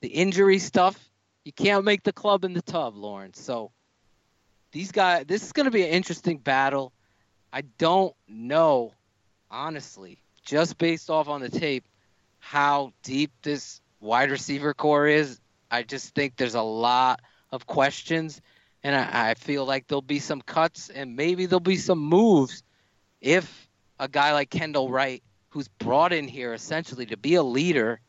The 0.02 0.10
injury 0.10 0.60
stuff 0.60 1.10
you 1.44 1.52
can't 1.52 1.84
make 1.84 2.04
the 2.04 2.14
club 2.14 2.46
in 2.46 2.54
the 2.54 2.62
tub, 2.62 2.96
Lawrence. 2.96 3.42
So 3.42 3.72
these 4.72 4.92
guys, 4.92 5.26
this 5.28 5.44
is 5.44 5.52
going 5.52 5.66
to 5.66 5.72
be 5.72 5.84
an 5.84 5.90
interesting 5.90 6.38
battle. 6.38 6.94
I 7.52 7.62
don't 7.78 8.16
know, 8.28 8.94
honestly, 9.52 10.20
just 10.44 10.78
based 10.78 11.10
off 11.10 11.28
on 11.28 11.42
the 11.42 11.50
tape, 11.50 11.86
how 12.40 12.94
deep 13.04 13.32
this 13.42 13.82
wide 14.00 14.32
receiver 14.32 14.74
core 14.74 15.08
is. 15.08 15.40
I 15.70 15.84
just 15.84 16.16
think 16.16 16.36
there's 16.38 16.56
a 16.56 16.62
lot 16.62 17.22
of 17.52 17.68
questions, 17.68 18.42
and 18.84 18.96
I, 18.96 19.32
I 19.32 19.34
feel 19.36 19.66
like 19.66 19.88
there'll 19.88 20.02
be 20.02 20.20
some 20.20 20.42
cuts 20.42 20.90
and 20.90 21.16
maybe 21.16 21.46
there'll 21.46 21.60
be 21.60 21.78
some 21.78 22.00
moves 22.00 22.64
if 23.22 23.70
a 24.00 24.08
guy 24.08 24.34
like 24.34 24.50
Kendall 24.50 24.90
Wright, 24.90 25.24
who's 25.54 25.68
brought 25.68 26.12
in 26.12 26.28
here 26.28 26.54
essentially 26.54 27.06
to 27.06 27.18
be 27.18 27.36
a 27.36 27.44
leader 27.44 28.02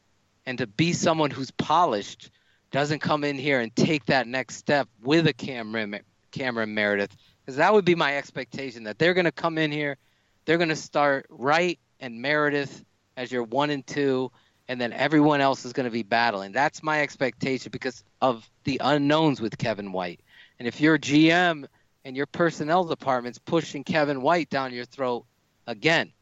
and 0.46 0.58
to 0.58 0.66
be 0.66 0.92
someone 0.92 1.30
who's 1.30 1.50
polished– 1.52 2.30
doesn't 2.74 2.98
come 2.98 3.22
in 3.22 3.38
here 3.38 3.60
and 3.60 3.74
take 3.76 4.04
that 4.06 4.26
next 4.26 4.56
step 4.56 4.88
with 5.00 5.28
a 5.28 5.32
Cameron 5.32 6.00
Cameron 6.32 6.74
Meredith, 6.74 7.16
because 7.40 7.54
that 7.54 7.72
would 7.72 7.84
be 7.84 7.94
my 7.94 8.16
expectation 8.16 8.82
that 8.82 8.98
they're 8.98 9.14
going 9.14 9.26
to 9.26 9.32
come 9.32 9.58
in 9.58 9.70
here, 9.70 9.96
they're 10.44 10.58
going 10.58 10.70
to 10.70 10.74
start 10.74 11.24
Wright 11.30 11.78
and 12.00 12.20
Meredith 12.20 12.84
as 13.16 13.30
your 13.30 13.44
one 13.44 13.70
and 13.70 13.86
two, 13.86 14.32
and 14.66 14.80
then 14.80 14.92
everyone 14.92 15.40
else 15.40 15.64
is 15.64 15.72
going 15.72 15.84
to 15.84 15.90
be 15.92 16.02
battling. 16.02 16.50
That's 16.50 16.82
my 16.82 17.00
expectation 17.00 17.70
because 17.70 18.02
of 18.20 18.50
the 18.64 18.80
unknowns 18.82 19.40
with 19.40 19.56
Kevin 19.56 19.92
White. 19.92 20.18
And 20.58 20.66
if 20.66 20.80
you're 20.80 20.98
GM 20.98 21.66
and 22.04 22.16
your 22.16 22.26
personnel 22.26 22.82
department's 22.82 23.38
pushing 23.38 23.84
Kevin 23.84 24.20
White 24.20 24.50
down 24.50 24.74
your 24.74 24.84
throat 24.84 25.26
again, 25.68 26.12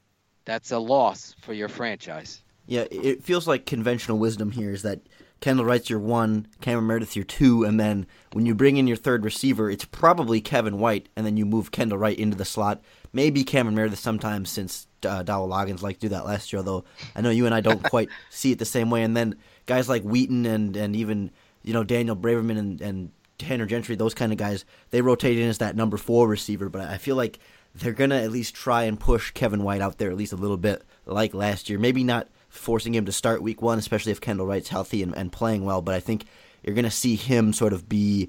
that's 0.44 0.70
a 0.70 0.78
loss 0.78 1.34
for 1.40 1.52
your 1.52 1.68
franchise. 1.68 2.42
Yeah, 2.66 2.84
it 2.90 3.22
feels 3.22 3.46
like 3.48 3.66
conventional 3.66 4.18
wisdom 4.18 4.50
here 4.50 4.70
is 4.70 4.82
that 4.82 5.00
Kendall 5.40 5.64
Wright's 5.64 5.90
your 5.90 5.98
one, 5.98 6.46
Cameron 6.60 6.86
Meredith 6.86 7.16
your 7.16 7.24
two, 7.24 7.64
and 7.64 7.78
then 7.78 8.06
when 8.32 8.46
you 8.46 8.54
bring 8.54 8.76
in 8.76 8.86
your 8.86 8.96
third 8.96 9.24
receiver, 9.24 9.68
it's 9.68 9.84
probably 9.84 10.40
Kevin 10.40 10.78
White, 10.78 11.08
and 11.16 11.26
then 11.26 11.36
you 11.36 11.44
move 11.44 11.72
Kendall 11.72 11.98
Wright 11.98 12.16
into 12.16 12.36
the 12.36 12.44
slot. 12.44 12.80
Maybe 13.12 13.42
Cameron 13.42 13.74
Meredith 13.74 13.98
sometimes 13.98 14.50
since 14.50 14.86
uh, 15.04 15.24
Dowell 15.24 15.48
Loggains 15.48 15.82
like 15.82 15.96
to 15.96 16.02
do 16.02 16.08
that 16.10 16.24
last 16.24 16.52
year, 16.52 16.58
although 16.58 16.84
I 17.16 17.20
know 17.20 17.30
you 17.30 17.44
and 17.44 17.54
I 17.54 17.60
don't 17.60 17.82
quite 17.90 18.08
see 18.30 18.52
it 18.52 18.60
the 18.60 18.64
same 18.64 18.88
way. 18.88 19.02
And 19.02 19.16
then 19.16 19.34
guys 19.66 19.88
like 19.88 20.04
Wheaton 20.04 20.46
and, 20.46 20.76
and 20.76 20.94
even 20.94 21.32
you 21.64 21.72
know 21.72 21.82
Daniel 21.82 22.16
Braverman 22.16 22.58
and, 22.58 22.80
and 22.80 23.10
Tanner 23.38 23.66
Gentry, 23.66 23.96
those 23.96 24.14
kind 24.14 24.30
of 24.30 24.38
guys, 24.38 24.64
they 24.90 25.00
rotate 25.00 25.38
in 25.38 25.48
as 25.48 25.58
that 25.58 25.74
number 25.74 25.96
four 25.96 26.28
receiver. 26.28 26.68
But 26.68 26.82
I 26.82 26.98
feel 26.98 27.16
like 27.16 27.40
they're 27.74 27.92
gonna 27.92 28.22
at 28.22 28.30
least 28.30 28.54
try 28.54 28.84
and 28.84 28.98
push 28.98 29.30
Kevin 29.30 29.62
White 29.62 29.80
out 29.80 29.98
there 29.98 30.10
at 30.10 30.16
least 30.16 30.32
a 30.32 30.36
little 30.36 30.56
bit, 30.56 30.82
like 31.06 31.34
last 31.34 31.70
year. 31.70 31.78
Maybe 31.78 32.04
not 32.04 32.28
forcing 32.48 32.94
him 32.94 33.06
to 33.06 33.12
start 33.12 33.42
week 33.42 33.62
one, 33.62 33.78
especially 33.78 34.12
if 34.12 34.20
Kendall 34.20 34.46
Wright's 34.46 34.68
healthy 34.68 35.02
and, 35.02 35.16
and 35.16 35.32
playing 35.32 35.64
well. 35.64 35.80
But 35.80 35.94
I 35.94 36.00
think 36.00 36.26
you're 36.62 36.74
going 36.74 36.84
to 36.84 36.90
see 36.90 37.16
him 37.16 37.52
sort 37.52 37.72
of 37.72 37.88
be 37.88 38.28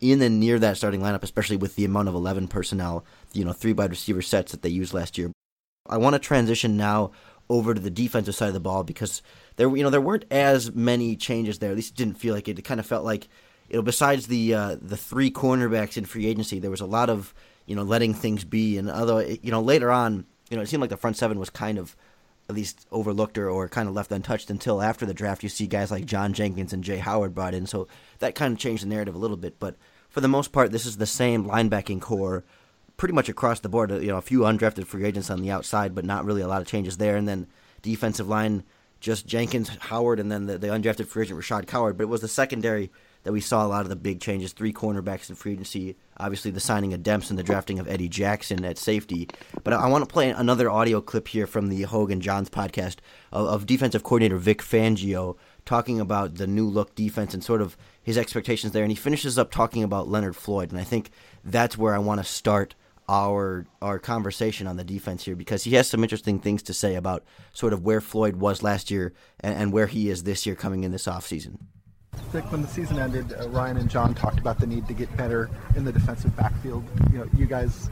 in 0.00 0.20
and 0.22 0.40
near 0.40 0.58
that 0.58 0.76
starting 0.76 1.00
lineup, 1.00 1.22
especially 1.22 1.56
with 1.56 1.76
the 1.76 1.84
amount 1.84 2.08
of 2.08 2.14
11 2.14 2.48
personnel, 2.48 3.04
you 3.32 3.44
know, 3.44 3.52
three 3.52 3.72
wide 3.72 3.90
receiver 3.90 4.22
sets 4.22 4.52
that 4.52 4.62
they 4.62 4.68
used 4.68 4.94
last 4.94 5.16
year. 5.18 5.30
I 5.88 5.98
want 5.98 6.14
to 6.14 6.18
transition 6.18 6.76
now 6.76 7.12
over 7.48 7.74
to 7.74 7.80
the 7.80 7.90
defensive 7.90 8.34
side 8.34 8.48
of 8.48 8.54
the 8.54 8.60
ball 8.60 8.84
because 8.84 9.22
there, 9.56 9.74
you 9.74 9.82
know, 9.82 9.90
there 9.90 10.00
weren't 10.00 10.24
as 10.30 10.72
many 10.72 11.16
changes 11.16 11.58
there. 11.58 11.70
At 11.70 11.76
least 11.76 11.92
it 11.92 11.96
didn't 11.96 12.18
feel 12.18 12.34
like 12.34 12.48
it. 12.48 12.58
It 12.58 12.62
kind 12.62 12.80
of 12.80 12.86
felt 12.86 13.04
like, 13.04 13.28
you 13.68 13.76
know, 13.76 13.82
besides 13.82 14.26
the 14.26 14.54
uh, 14.54 14.76
the 14.80 14.96
three 14.96 15.30
cornerbacks 15.30 15.96
in 15.96 16.04
free 16.04 16.26
agency, 16.26 16.58
there 16.58 16.70
was 16.70 16.80
a 16.80 16.86
lot 16.86 17.08
of, 17.08 17.34
you 17.66 17.76
know, 17.76 17.82
letting 17.82 18.14
things 18.14 18.44
be. 18.44 18.78
And 18.78 18.90
although, 18.90 19.18
you 19.18 19.50
know, 19.50 19.60
later 19.60 19.90
on, 19.90 20.26
you 20.50 20.56
know, 20.56 20.62
it 20.62 20.68
seemed 20.68 20.80
like 20.80 20.90
the 20.90 20.96
front 20.96 21.16
seven 21.16 21.38
was 21.38 21.50
kind 21.50 21.78
of 21.78 21.96
at 22.48 22.56
least 22.56 22.86
overlooked 22.90 23.38
or, 23.38 23.48
or 23.48 23.68
kind 23.68 23.88
of 23.88 23.94
left 23.94 24.10
untouched 24.10 24.50
until 24.50 24.82
after 24.82 25.06
the 25.06 25.14
draft. 25.14 25.42
You 25.42 25.48
see 25.48 25.66
guys 25.66 25.90
like 25.90 26.04
John 26.04 26.32
Jenkins 26.32 26.72
and 26.72 26.82
Jay 26.82 26.98
Howard 26.98 27.34
brought 27.34 27.54
in, 27.54 27.66
so 27.66 27.86
that 28.18 28.34
kind 28.34 28.52
of 28.52 28.58
changed 28.58 28.82
the 28.82 28.88
narrative 28.88 29.14
a 29.14 29.18
little 29.18 29.36
bit. 29.36 29.60
But 29.60 29.76
for 30.08 30.20
the 30.20 30.28
most 30.28 30.50
part, 30.50 30.72
this 30.72 30.84
is 30.84 30.96
the 30.96 31.06
same 31.06 31.44
linebacking 31.44 32.00
core 32.00 32.44
pretty 32.96 33.14
much 33.14 33.28
across 33.28 33.60
the 33.60 33.68
board. 33.68 33.90
You 33.90 34.08
know, 34.08 34.16
a 34.16 34.22
few 34.22 34.40
undrafted 34.40 34.86
free 34.86 35.04
agents 35.04 35.30
on 35.30 35.40
the 35.40 35.50
outside, 35.50 35.94
but 35.94 36.04
not 36.04 36.24
really 36.24 36.42
a 36.42 36.48
lot 36.48 36.60
of 36.60 36.66
changes 36.66 36.96
there. 36.96 37.16
And 37.16 37.28
then 37.28 37.46
defensive 37.82 38.28
line, 38.28 38.64
just 38.98 39.26
Jenkins, 39.26 39.68
Howard, 39.68 40.18
and 40.18 40.30
then 40.30 40.46
the, 40.46 40.58
the 40.58 40.66
undrafted 40.66 41.06
free 41.06 41.24
agent 41.24 41.40
Rashad 41.40 41.66
Coward. 41.66 41.96
But 41.96 42.04
it 42.04 42.10
was 42.10 42.20
the 42.20 42.28
secondary 42.28 42.90
that 43.22 43.32
we 43.32 43.40
saw 43.40 43.64
a 43.64 43.68
lot 43.68 43.82
of 43.82 43.88
the 43.88 43.96
big 43.96 44.20
changes. 44.20 44.52
Three 44.52 44.72
cornerbacks 44.72 45.28
in 45.28 45.36
free 45.36 45.52
agency. 45.52 45.96
Obviously, 46.18 46.50
the 46.50 46.60
signing 46.60 46.94
of 46.94 47.02
Demps 47.02 47.30
and 47.30 47.38
the 47.38 47.42
drafting 47.42 47.78
of 47.78 47.88
Eddie 47.88 48.08
Jackson 48.08 48.64
at 48.64 48.78
safety. 48.78 49.28
But 49.62 49.72
I, 49.72 49.88
want 49.88 50.02
to 50.06 50.12
play 50.12 50.30
another 50.30 50.70
audio 50.70 51.00
clip 51.00 51.28
here 51.28 51.46
from 51.46 51.68
the 51.68 51.82
Hoge 51.82 52.10
and 52.10 52.22
Jahns 52.22 52.48
podcast 52.48 52.96
of, 53.32 53.46
of 53.46 53.66
defensive 53.66 54.02
coordinator 54.02 54.38
Vic 54.38 54.62
Fangio 54.62 55.36
talking 55.64 56.00
about 56.00 56.36
the 56.36 56.46
new 56.46 56.66
look 56.66 56.94
defense 56.94 57.34
and 57.34 57.44
sort 57.44 57.60
of 57.60 57.76
his 58.02 58.16
expectations 58.16 58.72
there. 58.72 58.82
And 58.82 58.92
he 58.92 58.96
finishes 58.96 59.38
up 59.38 59.50
talking 59.50 59.82
about 59.82 60.08
Leonard 60.08 60.36
Floyd. 60.36 60.70
And 60.70 60.80
I 60.80 60.84
think 60.84 61.10
that's 61.44 61.76
where 61.76 61.94
I 61.94 61.98
want 61.98 62.20
to 62.20 62.24
start 62.24 62.74
our 63.10 63.66
our 63.82 63.98
conversation 63.98 64.68
on 64.68 64.76
the 64.76 64.84
defense 64.84 65.24
here 65.24 65.34
because 65.34 65.64
he 65.64 65.74
has 65.74 65.90
some 65.90 66.04
interesting 66.04 66.38
things 66.38 66.62
to 66.62 66.72
say 66.72 66.94
about 66.94 67.24
sort 67.52 67.72
of 67.72 67.82
where 67.84 68.00
Floyd 68.00 68.36
was 68.36 68.62
last 68.62 68.88
year 68.88 69.12
and, 69.40 69.54
and 69.54 69.72
where 69.72 69.88
he 69.88 70.08
is 70.08 70.22
this 70.22 70.46
year 70.46 70.54
coming 70.54 70.84
in 70.84 70.92
this 70.92 71.06
offseason. 71.06 71.58
Vic, 72.32 72.50
when 72.52 72.62
the 72.62 72.68
season 72.68 72.98
ended, 72.98 73.32
uh, 73.32 73.48
Ryan 73.48 73.76
and 73.78 73.90
John 73.90 74.14
talked 74.14 74.38
about 74.38 74.60
the 74.60 74.66
need 74.66 74.86
to 74.86 74.94
get 74.94 75.14
better 75.16 75.50
in 75.74 75.84
the 75.84 75.92
defensive 75.92 76.34
backfield. 76.36 76.84
You 77.12 77.18
know, 77.18 77.28
you 77.36 77.46
guys 77.46 77.90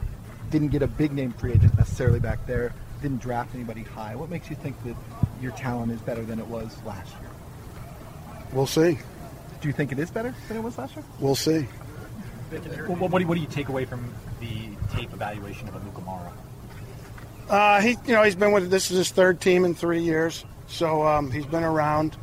didn't 0.49 0.69
get 0.69 0.81
a 0.81 0.87
big 0.87 1.11
name 1.11 1.33
free 1.33 1.51
agent 1.51 1.77
necessarily 1.77 2.19
back 2.19 2.45
there. 2.47 2.73
Didn't 3.01 3.21
draft 3.21 3.53
anybody 3.53 3.83
high. 3.83 4.15
What 4.15 4.29
makes 4.29 4.49
you 4.49 4.55
think 4.55 4.81
that 4.85 4.95
your 5.41 5.51
talent 5.53 5.91
is 5.91 5.99
better 6.01 6.23
than 6.23 6.39
it 6.39 6.47
was 6.47 6.77
last 6.85 7.11
year? 7.19 7.29
We'll 8.53 8.65
see. 8.65 8.97
Do 9.61 9.67
you 9.67 9.73
think 9.73 9.91
it 9.91 9.99
is 9.99 10.09
better 10.09 10.33
than 10.47 10.57
it 10.57 10.63
was 10.63 10.77
last 10.77 10.95
year? 10.95 11.03
We'll 11.19 11.35
see. 11.35 11.67
Well, 12.51 12.95
what, 12.95 13.11
do 13.11 13.19
you, 13.19 13.27
what 13.27 13.35
do 13.35 13.41
you 13.41 13.47
take 13.47 13.67
away 13.69 13.85
from 13.85 14.11
the 14.39 14.69
tape 14.95 15.13
evaluation 15.13 15.67
of 15.67 15.75
Amukamara? 15.75 16.31
Uh, 17.49 17.81
he, 17.81 17.89
you 18.05 18.13
know, 18.13 18.23
he's 18.23 18.35
been 18.35 18.51
with. 18.53 18.71
This 18.71 18.89
is 18.89 18.97
his 18.97 19.11
third 19.11 19.41
team 19.41 19.65
in 19.65 19.75
three 19.75 20.01
years, 20.01 20.45
so 20.67 21.05
um, 21.05 21.29
he's 21.29 21.45
been 21.45 21.63
around. 21.63 22.15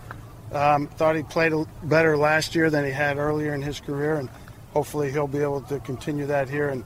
Um, 0.56 0.86
thought 0.86 1.16
he 1.16 1.22
played 1.22 1.52
better 1.82 2.16
last 2.16 2.54
year 2.54 2.70
than 2.70 2.82
he 2.82 2.90
had 2.90 3.18
earlier 3.18 3.54
in 3.54 3.60
his 3.60 3.78
career, 3.78 4.14
and 4.14 4.30
hopefully 4.72 5.12
he'll 5.12 5.26
be 5.26 5.40
able 5.40 5.60
to 5.62 5.78
continue 5.80 6.24
that 6.26 6.48
here 6.48 6.70
and 6.70 6.82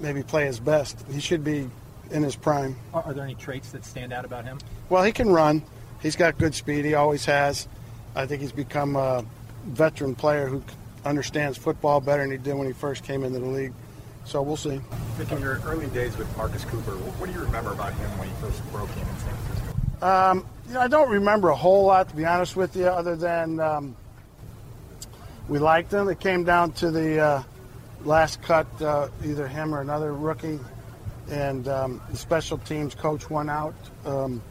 maybe 0.00 0.22
play 0.22 0.44
his 0.44 0.60
best. 0.60 1.02
He 1.10 1.20
should 1.20 1.42
be 1.42 1.70
in 2.10 2.22
his 2.22 2.36
prime. 2.36 2.76
Are, 2.92 3.02
are 3.04 3.14
there 3.14 3.24
any 3.24 3.34
traits 3.34 3.72
that 3.72 3.86
stand 3.86 4.12
out 4.12 4.26
about 4.26 4.44
him? 4.44 4.58
Well, 4.90 5.02
he 5.02 5.12
can 5.12 5.30
run. 5.30 5.62
He's 6.02 6.14
got 6.14 6.36
good 6.36 6.54
speed. 6.54 6.84
He 6.84 6.92
always 6.92 7.24
has. 7.24 7.66
I 8.14 8.26
think 8.26 8.42
he's 8.42 8.52
become 8.52 8.96
a 8.96 9.24
veteran 9.64 10.14
player 10.14 10.46
who 10.48 10.62
understands 11.06 11.56
football 11.56 12.02
better 12.02 12.22
than 12.22 12.32
he 12.32 12.36
did 12.36 12.54
when 12.54 12.66
he 12.66 12.74
first 12.74 13.02
came 13.02 13.24
into 13.24 13.38
the 13.38 13.46
league. 13.46 13.72
So 14.26 14.42
we'll 14.42 14.58
see. 14.58 14.80
Vic, 15.14 15.32
in 15.32 15.40
your 15.40 15.60
early 15.64 15.86
days 15.86 16.16
with 16.18 16.36
Marcus 16.36 16.64
Cooper, 16.66 16.92
what 16.92 17.26
do 17.26 17.32
you 17.32 17.40
remember 17.40 17.72
about 17.72 17.94
him 17.94 18.10
when 18.18 18.28
he 18.28 18.34
first 18.42 18.60
broke 18.72 18.90
in 18.92 18.98
in 18.98 19.06
San 19.06 19.34
Francisco? 19.34 19.55
Um, 20.02 20.46
you 20.68 20.74
know, 20.74 20.80
I 20.80 20.88
don't 20.88 21.10
remember 21.10 21.48
a 21.48 21.56
whole 21.56 21.86
lot, 21.86 22.08
to 22.08 22.16
be 22.16 22.24
honest 22.24 22.56
with 22.56 22.76
you, 22.76 22.86
other 22.86 23.16
than 23.16 23.60
um, 23.60 23.96
we 25.48 25.58
liked 25.58 25.92
him. 25.92 26.08
It 26.08 26.20
came 26.20 26.44
down 26.44 26.72
to 26.72 26.90
the 26.90 27.18
uh, 27.18 27.42
last 28.04 28.42
cut, 28.42 28.66
uh, 28.82 29.08
either 29.24 29.46
him 29.46 29.74
or 29.74 29.80
another 29.80 30.12
rookie, 30.12 30.60
and 31.30 31.66
um, 31.68 32.02
the 32.10 32.16
special 32.16 32.58
teams 32.58 32.94
coach 32.94 33.30
won 33.30 33.48
out 33.48 33.74
because 34.02 34.24
um, 34.26 34.42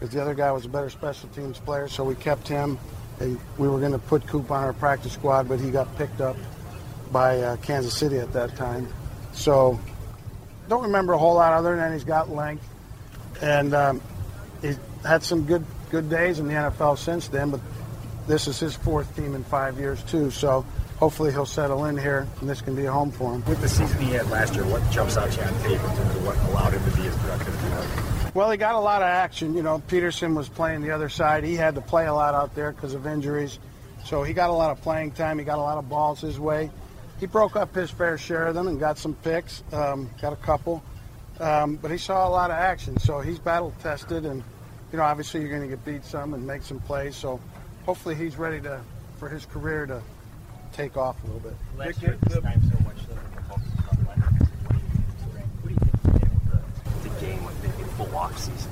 the 0.00 0.20
other 0.20 0.34
guy 0.34 0.50
was 0.52 0.64
a 0.64 0.68
better 0.68 0.90
special 0.90 1.28
teams 1.30 1.58
player, 1.58 1.88
so 1.88 2.04
we 2.04 2.14
kept 2.14 2.48
him. 2.48 2.78
And 3.20 3.38
we 3.58 3.68
were 3.68 3.78
going 3.78 3.92
to 3.92 3.98
put 3.98 4.26
Coop 4.26 4.50
on 4.50 4.64
our 4.64 4.72
practice 4.72 5.12
squad, 5.12 5.48
but 5.48 5.60
he 5.60 5.70
got 5.70 5.94
picked 5.96 6.20
up 6.20 6.36
by 7.12 7.38
uh, 7.40 7.56
Kansas 7.58 7.94
City 7.94 8.16
at 8.18 8.32
that 8.32 8.56
time. 8.56 8.88
So 9.32 9.78
don't 10.68 10.82
remember 10.82 11.12
a 11.12 11.18
whole 11.18 11.34
lot 11.34 11.52
other 11.52 11.76
than 11.76 11.92
he's 11.92 12.04
got 12.04 12.30
length, 12.30 12.66
and 13.42 13.74
um, 13.74 14.00
he's 14.62 14.78
had 15.04 15.22
some 15.22 15.44
good 15.44 15.64
good 15.90 16.08
days 16.08 16.38
in 16.38 16.48
the 16.48 16.54
NFL 16.54 16.98
since 16.98 17.28
then. 17.28 17.50
But 17.50 17.60
this 18.26 18.48
is 18.48 18.58
his 18.58 18.74
fourth 18.74 19.14
team 19.14 19.34
in 19.34 19.44
five 19.44 19.78
years 19.78 20.02
too. 20.04 20.30
So 20.30 20.64
hopefully 20.96 21.32
he'll 21.32 21.46
settle 21.46 21.84
in 21.84 21.98
here, 21.98 22.26
and 22.40 22.48
this 22.48 22.60
can 22.60 22.74
be 22.74 22.86
a 22.86 22.92
home 22.92 23.10
for 23.10 23.34
him. 23.34 23.44
With 23.44 23.60
the 23.60 23.68
season 23.68 24.00
he 24.00 24.12
had 24.12 24.30
last 24.30 24.54
year, 24.54 24.64
what 24.64 24.88
jumps 24.90 25.16
out 25.16 25.30
to 25.30 25.40
you 25.40 25.46
on 25.46 25.52
tape 25.62 25.72
in 25.72 25.96
terms 25.96 26.16
of 26.16 26.26
what 26.26 26.36
allowed 26.50 26.72
him 26.72 26.90
to 26.90 26.96
be 26.96 27.06
as 27.06 27.16
productive 27.18 27.72
as 27.72 28.24
he? 28.24 28.30
Well, 28.34 28.50
he 28.50 28.56
got 28.56 28.76
a 28.76 28.80
lot 28.80 29.02
of 29.02 29.08
action. 29.08 29.54
You 29.54 29.62
know, 29.62 29.80
Peterson 29.88 30.34
was 30.34 30.48
playing 30.48 30.80
the 30.80 30.92
other 30.92 31.10
side. 31.10 31.44
He 31.44 31.54
had 31.54 31.74
to 31.74 31.82
play 31.82 32.06
a 32.06 32.14
lot 32.14 32.34
out 32.34 32.54
there 32.54 32.72
because 32.72 32.94
of 32.94 33.06
injuries. 33.06 33.58
So 34.06 34.22
he 34.22 34.32
got 34.32 34.48
a 34.48 34.54
lot 34.54 34.70
of 34.70 34.80
playing 34.80 35.10
time. 35.12 35.38
He 35.38 35.44
got 35.44 35.58
a 35.58 35.62
lot 35.62 35.76
of 35.76 35.88
balls 35.88 36.22
his 36.22 36.40
way 36.40 36.70
he 37.22 37.26
broke 37.26 37.54
up 37.54 37.72
his 37.72 37.88
fair 37.88 38.18
share 38.18 38.48
of 38.48 38.56
them 38.56 38.66
and 38.66 38.80
got 38.80 38.98
some 38.98 39.14
picks, 39.14 39.62
um, 39.72 40.10
got 40.20 40.32
a 40.32 40.36
couple. 40.36 40.82
Um, 41.38 41.76
but 41.76 41.92
he 41.92 41.96
saw 41.96 42.26
a 42.26 42.30
lot 42.30 42.50
of 42.50 42.56
action, 42.56 42.98
so 42.98 43.20
he's 43.20 43.38
battle 43.38 43.72
tested, 43.80 44.26
and 44.26 44.42
you 44.92 44.98
know 44.98 45.04
obviously 45.04 45.40
you're 45.40 45.48
going 45.48 45.62
to 45.62 45.68
get 45.68 45.84
beat 45.84 46.04
some 46.04 46.34
and 46.34 46.46
make 46.46 46.62
some 46.62 46.78
plays. 46.80 47.16
So 47.16 47.40
hopefully 47.86 48.14
he's 48.14 48.36
ready 48.36 48.60
to 48.60 48.80
for 49.18 49.28
his 49.28 49.46
career 49.46 49.86
to 49.86 50.02
take 50.72 50.96
off 50.96 51.22
a 51.24 51.26
little 51.26 51.40
bit. 51.40 51.54
Last 51.76 52.02
year, 52.02 52.18
this 52.22 52.38
time 52.40 52.60
so 52.62 52.84
much 52.84 52.96
so 53.06 53.14
What 55.60 55.68
do 55.68 55.70
you 55.70 55.76
think 55.76 55.92
the, 56.50 57.08
the 57.08 57.20
game 57.20 57.44
with 57.44 57.62
maybe 57.62 57.88
full 57.90 58.16
off 58.16 58.38
season 58.38 58.70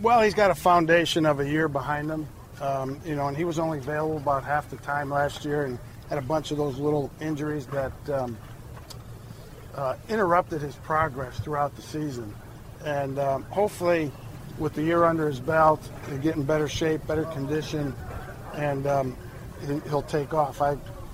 Well, 0.00 0.20
he's 0.20 0.34
got 0.34 0.50
a 0.50 0.54
foundation 0.54 1.26
of 1.26 1.40
a 1.40 1.48
year 1.48 1.68
behind 1.68 2.10
him, 2.10 2.26
um, 2.60 3.00
you 3.04 3.14
know, 3.14 3.28
and 3.28 3.36
he 3.36 3.44
was 3.44 3.58
only 3.58 3.78
available 3.78 4.16
about 4.18 4.44
half 4.44 4.68
the 4.68 4.76
time 4.78 5.10
last 5.10 5.44
year, 5.44 5.64
and 5.64 5.78
had 6.08 6.18
a 6.18 6.22
bunch 6.22 6.50
of 6.50 6.58
those 6.58 6.78
little 6.78 7.10
injuries 7.20 7.66
that 7.66 7.92
um, 8.10 8.36
uh, 9.74 9.96
interrupted 10.08 10.60
his 10.60 10.74
progress 10.76 11.38
throughout 11.40 11.74
the 11.76 11.82
season. 11.82 12.34
And 12.84 13.18
um, 13.18 13.44
hopefully, 13.44 14.10
with 14.58 14.74
the 14.74 14.82
year 14.82 15.04
under 15.04 15.26
his 15.26 15.40
belt, 15.40 15.86
he'll 16.08 16.18
get 16.18 16.36
in 16.36 16.42
better 16.42 16.68
shape, 16.68 17.06
better 17.06 17.24
condition, 17.24 17.94
and 18.54 18.86
um, 18.86 19.16
he'll 19.88 20.02
take 20.02 20.34
off. 20.34 20.60
I, 20.60 20.72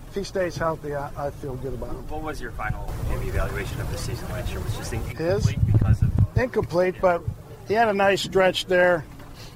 if 0.08 0.14
he 0.14 0.24
stays 0.24 0.56
healthy, 0.56 0.94
I, 0.94 1.10
I, 1.26 1.30
feel 1.30 1.54
good 1.56 1.74
about 1.74 1.90
him. 1.90 2.08
What 2.08 2.22
was 2.22 2.40
your 2.40 2.52
final 2.52 2.92
evaluation 3.10 3.80
of 3.80 3.90
the 3.92 3.98
season 3.98 4.28
last 4.30 4.50
year? 4.50 4.60
Was 4.60 4.76
just 4.76 4.92
incomplete 4.92 5.28
his? 5.28 5.52
because 5.72 6.02
of 6.02 6.10
incomplete, 6.36 6.94
but 7.00 7.22
he 7.66 7.74
had 7.74 7.88
a 7.88 7.94
nice 7.94 8.22
stretch 8.22 8.66
there. 8.66 9.04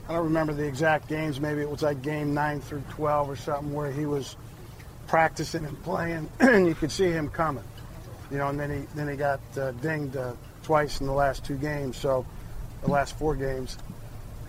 I 0.09 0.12
don't 0.12 0.24
remember 0.24 0.53
the 0.53 0.66
exact 0.66 1.09
games. 1.09 1.41
Maybe 1.41 1.62
it 1.62 1.70
was 1.70 1.83
like 1.83 2.03
game 2.03 2.35
nine 2.35 2.61
through 2.61 2.83
twelve 2.91 3.30
or 3.30 3.37
something, 3.37 3.72
where 3.72 3.91
he 3.91 4.05
was 4.05 4.37
practicing 5.07 5.64
and 5.64 5.83
playing, 5.83 6.28
and 6.41 6.66
you 6.66 6.74
could 6.74 6.93
see 6.93 7.11
him 7.11 7.28
coming. 7.28 7.64
You 8.30 8.39
know, 8.39 8.49
and 8.49 8.61
then 8.61 8.70
he 8.70 8.87
then 8.95 9.09
he 9.09 9.16
got 9.16 9.41
uh, 9.57 9.70
dinged 9.72 10.16
uh, 10.16 10.35
twice 10.62 11.01
in 11.01 11.07
the 11.07 11.12
last 11.12 11.45
two 11.45 11.57
games, 11.57 11.97
so 11.97 12.26
the 12.83 12.91
last 12.91 13.16
four 13.18 13.35
games, 13.35 13.78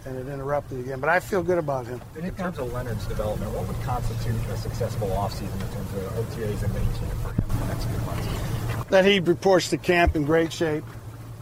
and 0.06 0.18
it 0.18 0.28
interrupted 0.28 0.80
again. 0.80 1.00
But 1.00 1.10
I 1.10 1.20
feel 1.20 1.44
good 1.44 1.58
about 1.58 1.86
him. 1.86 2.02
In 2.16 2.34
terms 2.36 2.58
of 2.58 2.74
Leonard's 2.74 3.06
development, 3.06 3.52
what 3.52 3.68
would 3.68 3.82
constitute 3.82 4.36
a 4.50 4.58
successful 4.58 5.08
offseason 5.10 5.54
in 5.54 5.74
terms 5.74 5.94
of 5.94 6.14
OTAs 6.14 6.64
and 6.64 6.74
mini 6.74 6.86
camp 6.86 7.14
for 7.22 7.34
him 7.34 7.52
in 7.52 7.60
the 7.60 7.66
next 7.68 7.86
few 7.86 7.98
months? 8.06 8.90
That 8.90 9.06
he 9.06 9.20
reports 9.20 9.70
to 9.70 9.78
camp 9.78 10.16
in 10.16 10.26
great 10.26 10.52
shape, 10.52 10.84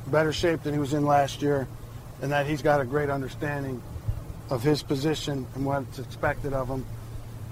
better 0.08 0.34
shape 0.34 0.64
than 0.64 0.74
he 0.74 0.80
was 0.80 0.94
in 0.94 1.06
last 1.06 1.42
year, 1.42 1.68
and 2.22 2.32
that 2.32 2.46
he's 2.46 2.62
got 2.62 2.82
a 2.82 2.86
great 2.86 3.10
understanding 3.10 3.82
of 4.50 4.62
his 4.62 4.84
position 4.84 5.48
and 5.56 5.66
what's 5.66 5.98
expected 5.98 6.54
of 6.54 6.68
him, 6.68 6.86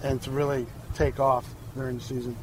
and 0.04 0.22
to 0.22 0.32
really 0.32 0.68
take 0.96 1.20
off 1.20 1.46
during 1.76 1.98
the 1.98 2.04
season. 2.04 2.36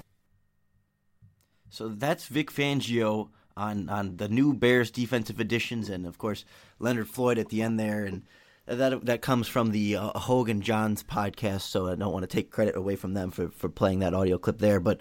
So 1.68 1.88
that's 1.88 2.26
Vic 2.26 2.50
Fangio 2.50 3.28
on 3.56 3.88
on 3.88 4.16
the 4.16 4.28
new 4.28 4.54
Bears 4.54 4.90
defensive 4.90 5.40
additions, 5.40 5.88
and 5.88 6.06
of 6.06 6.18
course 6.18 6.44
Leonard 6.78 7.08
Floyd 7.08 7.38
at 7.38 7.48
the 7.48 7.62
end 7.62 7.78
there, 7.78 8.04
and 8.04 8.22
that 8.66 9.04
that 9.06 9.22
comes 9.22 9.48
from 9.48 9.70
the 9.70 9.96
uh, 9.96 10.18
Hoge 10.18 10.50
and 10.50 10.62
Jahns 10.62 11.04
podcast. 11.04 11.62
So 11.62 11.88
I 11.88 11.94
don't 11.94 12.12
want 12.12 12.22
to 12.22 12.34
take 12.34 12.50
credit 12.50 12.76
away 12.76 12.96
from 12.96 13.14
them 13.14 13.30
for, 13.30 13.48
for 13.48 13.68
playing 13.68 14.00
that 14.00 14.14
audio 14.14 14.38
clip 14.38 14.58
there, 14.58 14.80
but. 14.80 15.00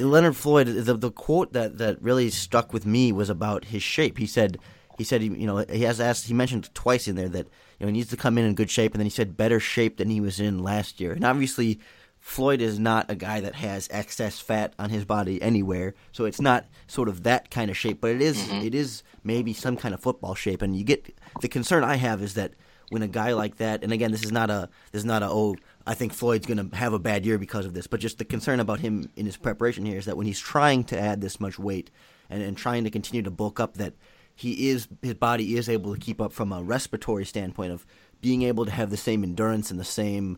Leonard 0.00 0.36
Floyd, 0.36 0.68
the 0.68 0.94
the 0.94 1.10
quote 1.10 1.54
that, 1.54 1.78
that 1.78 2.00
really 2.00 2.30
stuck 2.30 2.72
with 2.72 2.86
me 2.86 3.10
was 3.10 3.28
about 3.28 3.64
his 3.64 3.82
shape. 3.82 4.16
He 4.18 4.26
said, 4.26 4.56
he 4.96 5.02
said, 5.02 5.22
you 5.22 5.46
know, 5.46 5.64
he 5.68 5.82
has 5.82 6.00
asked, 6.00 6.26
he 6.26 6.34
mentioned 6.34 6.72
twice 6.74 7.08
in 7.08 7.16
there 7.16 7.28
that 7.28 7.46
you 7.78 7.86
know 7.86 7.86
he 7.86 7.92
needs 7.92 8.10
to 8.10 8.16
come 8.16 8.38
in 8.38 8.44
in 8.44 8.54
good 8.54 8.70
shape, 8.70 8.92
and 8.92 9.00
then 9.00 9.06
he 9.06 9.10
said 9.10 9.36
better 9.36 9.58
shape 9.58 9.96
than 9.96 10.10
he 10.10 10.20
was 10.20 10.38
in 10.38 10.62
last 10.62 11.00
year. 11.00 11.12
And 11.12 11.24
obviously, 11.24 11.80
Floyd 12.28 12.60
is 12.60 12.78
not 12.78 13.10
a 13.10 13.14
guy 13.14 13.40
that 13.40 13.54
has 13.54 13.88
excess 13.90 14.38
fat 14.38 14.74
on 14.78 14.90
his 14.90 15.06
body 15.06 15.40
anywhere, 15.40 15.94
so 16.12 16.26
it's 16.26 16.42
not 16.42 16.66
sort 16.86 17.08
of 17.08 17.22
that 17.22 17.50
kind 17.50 17.70
of 17.70 17.76
shape, 17.76 18.02
but 18.02 18.10
it 18.10 18.20
is, 18.20 18.36
Mm-hmm. 18.36 18.66
it 18.66 18.74
is 18.74 19.02
maybe 19.24 19.54
some 19.54 19.76
kind 19.78 19.94
of 19.94 20.00
football 20.00 20.34
shape. 20.34 20.60
And 20.60 20.76
you 20.76 20.84
get 20.84 21.16
the 21.40 21.48
concern 21.48 21.84
I 21.84 21.96
have 21.96 22.22
is 22.22 22.34
that 22.34 22.52
when 22.90 23.00
a 23.02 23.08
guy 23.08 23.32
like 23.32 23.56
that, 23.56 23.82
and 23.82 23.92
again, 23.94 24.12
this 24.12 24.22
is 24.22 24.30
not 24.30 24.50
a 24.50 24.68
this 24.92 25.00
is 25.00 25.06
not 25.06 25.22
a 25.22 25.28
oh 25.30 25.56
I 25.86 25.94
think 25.94 26.12
Floyd's 26.12 26.46
going 26.46 26.68
to 26.68 26.76
have 26.76 26.92
a 26.92 26.98
bad 26.98 27.24
year 27.24 27.38
because 27.38 27.64
of 27.64 27.72
this, 27.72 27.86
but 27.86 27.98
just 27.98 28.18
the 28.18 28.26
concern 28.26 28.60
about 28.60 28.80
him 28.80 29.08
in 29.16 29.24
his 29.24 29.38
preparation 29.38 29.86
here 29.86 29.98
is 29.98 30.04
that 30.04 30.18
when 30.18 30.26
he's 30.26 30.38
trying 30.38 30.84
to 30.84 31.00
add 31.00 31.22
this 31.22 31.40
much 31.40 31.58
weight 31.58 31.90
and, 32.28 32.42
and 32.42 32.58
trying 32.58 32.84
to 32.84 32.90
continue 32.90 33.22
to 33.22 33.30
bulk 33.30 33.58
up, 33.58 33.78
that 33.78 33.94
he 34.34 34.68
is 34.68 34.86
his 35.00 35.14
body 35.14 35.56
is 35.56 35.66
able 35.66 35.94
to 35.94 36.00
keep 36.00 36.20
up 36.20 36.34
from 36.34 36.52
a 36.52 36.62
respiratory 36.62 37.24
standpoint 37.24 37.72
of 37.72 37.86
being 38.20 38.42
able 38.42 38.66
to 38.66 38.70
have 38.70 38.90
the 38.90 38.98
same 38.98 39.24
endurance 39.24 39.70
and 39.70 39.80
the 39.80 39.84
same 39.84 40.36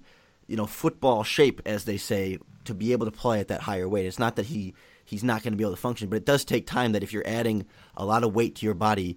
you 0.51 0.57
know 0.57 0.67
football 0.67 1.23
shape 1.23 1.63
as 1.65 1.85
they 1.85 1.97
say 1.97 2.37
to 2.65 2.75
be 2.75 2.91
able 2.91 3.07
to 3.07 3.13
play 3.13 3.39
at 3.39 3.49
that 3.49 3.63
higher 3.63 3.89
weight. 3.89 4.05
It's 4.05 4.19
not 4.19 4.35
that 4.35 4.47
he 4.47 4.75
he's 5.05 5.23
not 5.23 5.45
going 5.45 5.53
to 5.53 5.57
be 5.57 5.63
able 5.63 5.75
to 5.75 5.81
function, 5.81 6.09
but 6.09 6.17
it 6.17 6.25
does 6.27 6.45
take 6.45 6.67
time 6.67 6.93
that 6.93 7.05
if 7.05 7.13
you're 7.13 7.27
adding 7.27 7.67
a 7.97 8.05
lot 8.05 8.25
of 8.25 8.35
weight 8.35 8.57
to 8.57 8.67
your 8.67 8.75
body, 8.75 9.17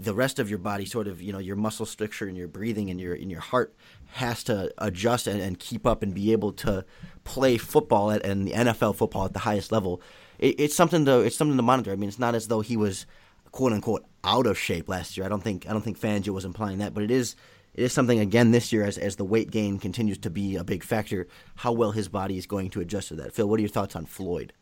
the 0.00 0.12
rest 0.12 0.40
of 0.40 0.50
your 0.50 0.58
body 0.58 0.84
sort 0.84 1.06
of 1.06 1.22
you 1.22 1.32
know 1.32 1.38
your 1.38 1.54
muscle 1.54 1.86
structure 1.86 2.26
and 2.26 2.36
your 2.36 2.48
breathing 2.48 2.90
and 2.90 3.00
your 3.00 3.14
in 3.14 3.30
your 3.30 3.40
heart 3.40 3.76
has 4.14 4.42
to 4.44 4.74
adjust 4.78 5.28
and, 5.28 5.40
and, 5.40 5.60
keep 5.60 5.86
up 5.86 6.02
and 6.02 6.14
be 6.14 6.32
able 6.32 6.52
to 6.52 6.84
play 7.22 7.56
football 7.56 8.10
at 8.10 8.26
and 8.26 8.48
the 8.48 8.52
NFL 8.52 8.96
football 8.96 9.24
at 9.24 9.32
the 9.32 9.38
highest 9.38 9.70
level. 9.70 10.02
It, 10.40 10.58
it's 10.58 10.74
something 10.74 11.04
to 11.04 11.20
it's 11.20 11.36
something 11.36 11.56
to 11.56 11.62
monitor. 11.62 11.92
I 11.92 11.96
mean, 11.96 12.08
it's 12.08 12.18
not 12.18 12.34
as 12.34 12.48
though 12.48 12.60
he 12.60 12.76
was 12.76 13.06
quote 13.52 13.72
unquote 13.72 14.04
out 14.24 14.46
of 14.46 14.58
shape 14.58 14.88
last 14.88 15.16
year. 15.16 15.24
I 15.24 15.28
don't 15.28 15.44
think 15.44 15.68
I 15.68 15.72
don't 15.72 15.82
think 15.82 16.00
Fangio 16.00 16.30
was 16.30 16.44
implying 16.44 16.78
that, 16.78 16.92
but 16.92 17.04
it 17.04 17.12
is 17.12 17.36
it 17.74 17.82
is 17.82 17.92
something 17.92 18.18
again 18.18 18.50
this 18.50 18.72
year 18.72 18.84
as 18.84 18.96
as 18.98 19.16
the 19.16 19.24
weight 19.24 19.50
gain 19.50 19.78
continues 19.78 20.18
to 20.18 20.28
be 20.30 20.56
a 20.56 20.64
big 20.64 20.84
factor. 20.84 21.26
How 21.56 21.72
well 21.72 21.92
his 21.92 22.08
body 22.08 22.36
is 22.38 22.46
going 22.46 22.70
to 22.70 22.80
adjust 22.80 23.08
to 23.08 23.14
that. 23.16 23.32
Phil, 23.32 23.48
what 23.48 23.58
are 23.58 23.62
your 23.62 23.70
thoughts 23.70 23.96
on 23.96 24.06
Floyd? 24.06 24.52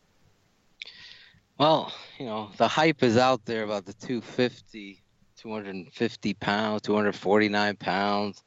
Well, 1.57 1.93
you 2.17 2.25
know 2.25 2.49
the 2.57 2.67
hype 2.67 3.03
is 3.03 3.17
out 3.17 3.45
there 3.45 3.63
about 3.63 3.85
the 3.85 3.93
250, 3.93 5.01
250 5.37 6.33
pounds, 6.35 6.81
249 6.83 7.75
pounds, 7.75 8.43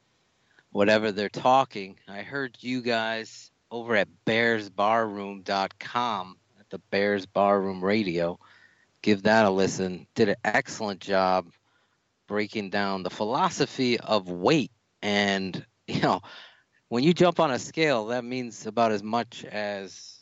whatever 0.70 1.12
they're 1.12 1.28
talking. 1.28 1.98
I 2.08 2.22
heard 2.22 2.56
you 2.60 2.80
guys 2.82 3.50
over 3.70 3.94
at 3.96 4.08
BearsBarroom.com 4.26 6.36
at 6.58 6.70
the 6.70 6.78
Bears 6.90 7.26
Barroom 7.26 7.84
Radio 7.84 8.38
give 9.04 9.24
that 9.24 9.44
a 9.44 9.50
listen. 9.50 10.06
Did 10.14 10.30
an 10.30 10.36
excellent 10.44 11.00
job 11.00 11.46
breaking 12.26 12.70
down 12.70 13.02
the 13.02 13.10
philosophy 13.10 13.98
of 13.98 14.28
weight. 14.28 14.72
And, 15.02 15.64
you 15.86 16.00
know, 16.00 16.20
when 16.88 17.04
you 17.04 17.14
jump 17.14 17.40
on 17.40 17.50
a 17.50 17.58
scale, 17.58 18.06
that 18.06 18.24
means 18.24 18.66
about 18.66 18.92
as 18.92 19.02
much 19.02 19.44
as 19.44 20.18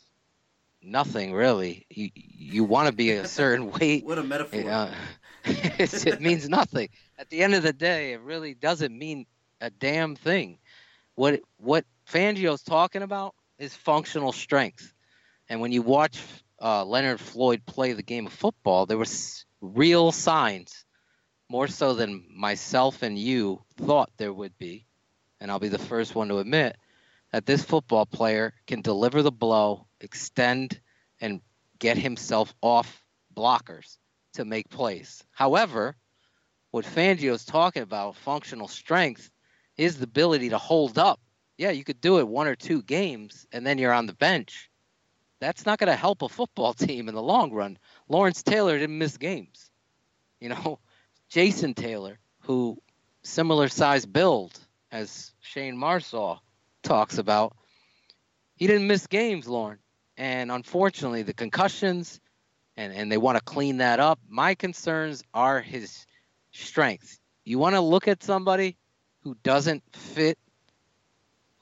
nothing, 0.81 1.33
really. 1.33 1.85
You, 1.89 2.09
you 2.13 2.63
want 2.63 2.87
to 2.87 2.93
be 2.93 3.11
a 3.11 3.27
certain 3.27 3.71
weight. 3.79 4.05
what 4.05 4.17
a 4.17 4.23
metaphor. 4.23 4.69
Uh, 4.69 4.93
it 5.45 6.21
means 6.21 6.47
nothing. 6.47 6.89
At 7.17 7.29
the 7.29 7.43
end 7.43 7.53
of 7.53 7.63
the 7.63 7.73
day, 7.73 8.13
it 8.13 8.21
really 8.21 8.53
doesn't 8.53 8.97
mean 8.97 9.25
a 9.61 9.69
damn 9.69 10.15
thing. 10.15 10.57
What 11.15 11.41
what 11.57 11.85
Fangio's 12.11 12.63
talking 12.63 13.01
about 13.01 13.35
is 13.59 13.75
functional 13.75 14.31
strength. 14.31 14.93
And 15.49 15.61
when 15.61 15.71
you 15.71 15.81
watch 15.81 16.21
uh, 16.61 16.85
Leonard 16.85 17.19
Floyd 17.19 17.63
play 17.65 17.93
the 17.93 18.03
game 18.03 18.27
of 18.27 18.33
football, 18.33 18.85
there 18.85 18.97
was 18.97 19.45
real 19.61 20.11
signs, 20.11 20.82
more 21.53 21.67
so 21.67 21.93
than 21.93 22.25
myself 22.35 23.03
and 23.03 23.15
you 23.15 23.61
thought 23.77 24.09
there 24.17 24.33
would 24.33 24.57
be, 24.57 24.87
and 25.39 25.51
I'll 25.51 25.59
be 25.59 25.67
the 25.69 25.77
first 25.77 26.15
one 26.15 26.29
to 26.29 26.39
admit 26.39 26.75
that 27.31 27.45
this 27.45 27.63
football 27.63 28.07
player 28.07 28.55
can 28.65 28.81
deliver 28.81 29.21
the 29.21 29.31
blow, 29.31 29.85
extend, 30.01 30.81
and 31.21 31.41
get 31.77 31.95
himself 31.95 32.55
off 32.63 33.05
blockers 33.35 33.99
to 34.33 34.45
make 34.45 34.67
plays. 34.67 35.23
However, 35.31 35.95
what 36.71 36.85
Fangio 36.85 37.33
is 37.33 37.45
talking 37.45 37.83
about, 37.83 38.15
functional 38.15 38.67
strength, 38.67 39.29
is 39.77 39.99
the 39.99 40.05
ability 40.05 40.49
to 40.49 40.57
hold 40.57 40.97
up. 40.97 41.19
Yeah, 41.59 41.69
you 41.69 41.83
could 41.83 42.01
do 42.01 42.17
it 42.17 42.27
one 42.27 42.47
or 42.47 42.55
two 42.55 42.81
games, 42.81 43.45
and 43.51 43.63
then 43.63 43.77
you're 43.77 43.93
on 43.93 44.07
the 44.07 44.15
bench 44.15 44.71
that's 45.39 45.67
not 45.67 45.77
going 45.77 45.91
to 45.91 45.95
help 45.95 46.23
a 46.23 46.29
football 46.29 46.73
team 46.87 47.09
in 47.09 47.13
the 47.13 47.21
long 47.21 47.51
run. 47.51 47.77
Lawrence 48.09 48.41
Taylor 48.41 48.79
didn't 48.79 48.97
miss 48.97 49.17
games. 49.17 49.69
You 50.39 50.49
know, 50.49 50.79
Jason 51.33 51.73
Taylor, 51.73 52.19
who 52.41 52.77
similar 53.23 53.67
size 53.67 54.05
build 54.05 54.55
as 54.91 55.33
Shane 55.41 55.75
Marsaw 55.75 56.37
talks 56.83 57.17
about, 57.17 57.57
he 58.55 58.67
didn't 58.67 58.85
miss 58.85 59.07
games, 59.07 59.47
Lorin. 59.47 59.79
And 60.15 60.51
unfortunately, 60.51 61.23
the 61.23 61.33
concussions, 61.33 62.21
and, 62.77 62.93
and 62.93 63.11
they 63.11 63.17
want 63.17 63.39
to 63.39 63.43
clean 63.43 63.77
that 63.77 63.99
up. 63.99 64.19
My 64.29 64.53
concerns 64.53 65.23
are 65.33 65.59
his 65.59 66.05
strength. 66.51 67.19
You 67.45 67.57
want 67.57 67.73
to 67.73 67.81
look 67.81 68.07
at 68.07 68.21
somebody 68.21 68.77
who 69.21 69.35
doesn't 69.41 69.81
fit 69.91 70.37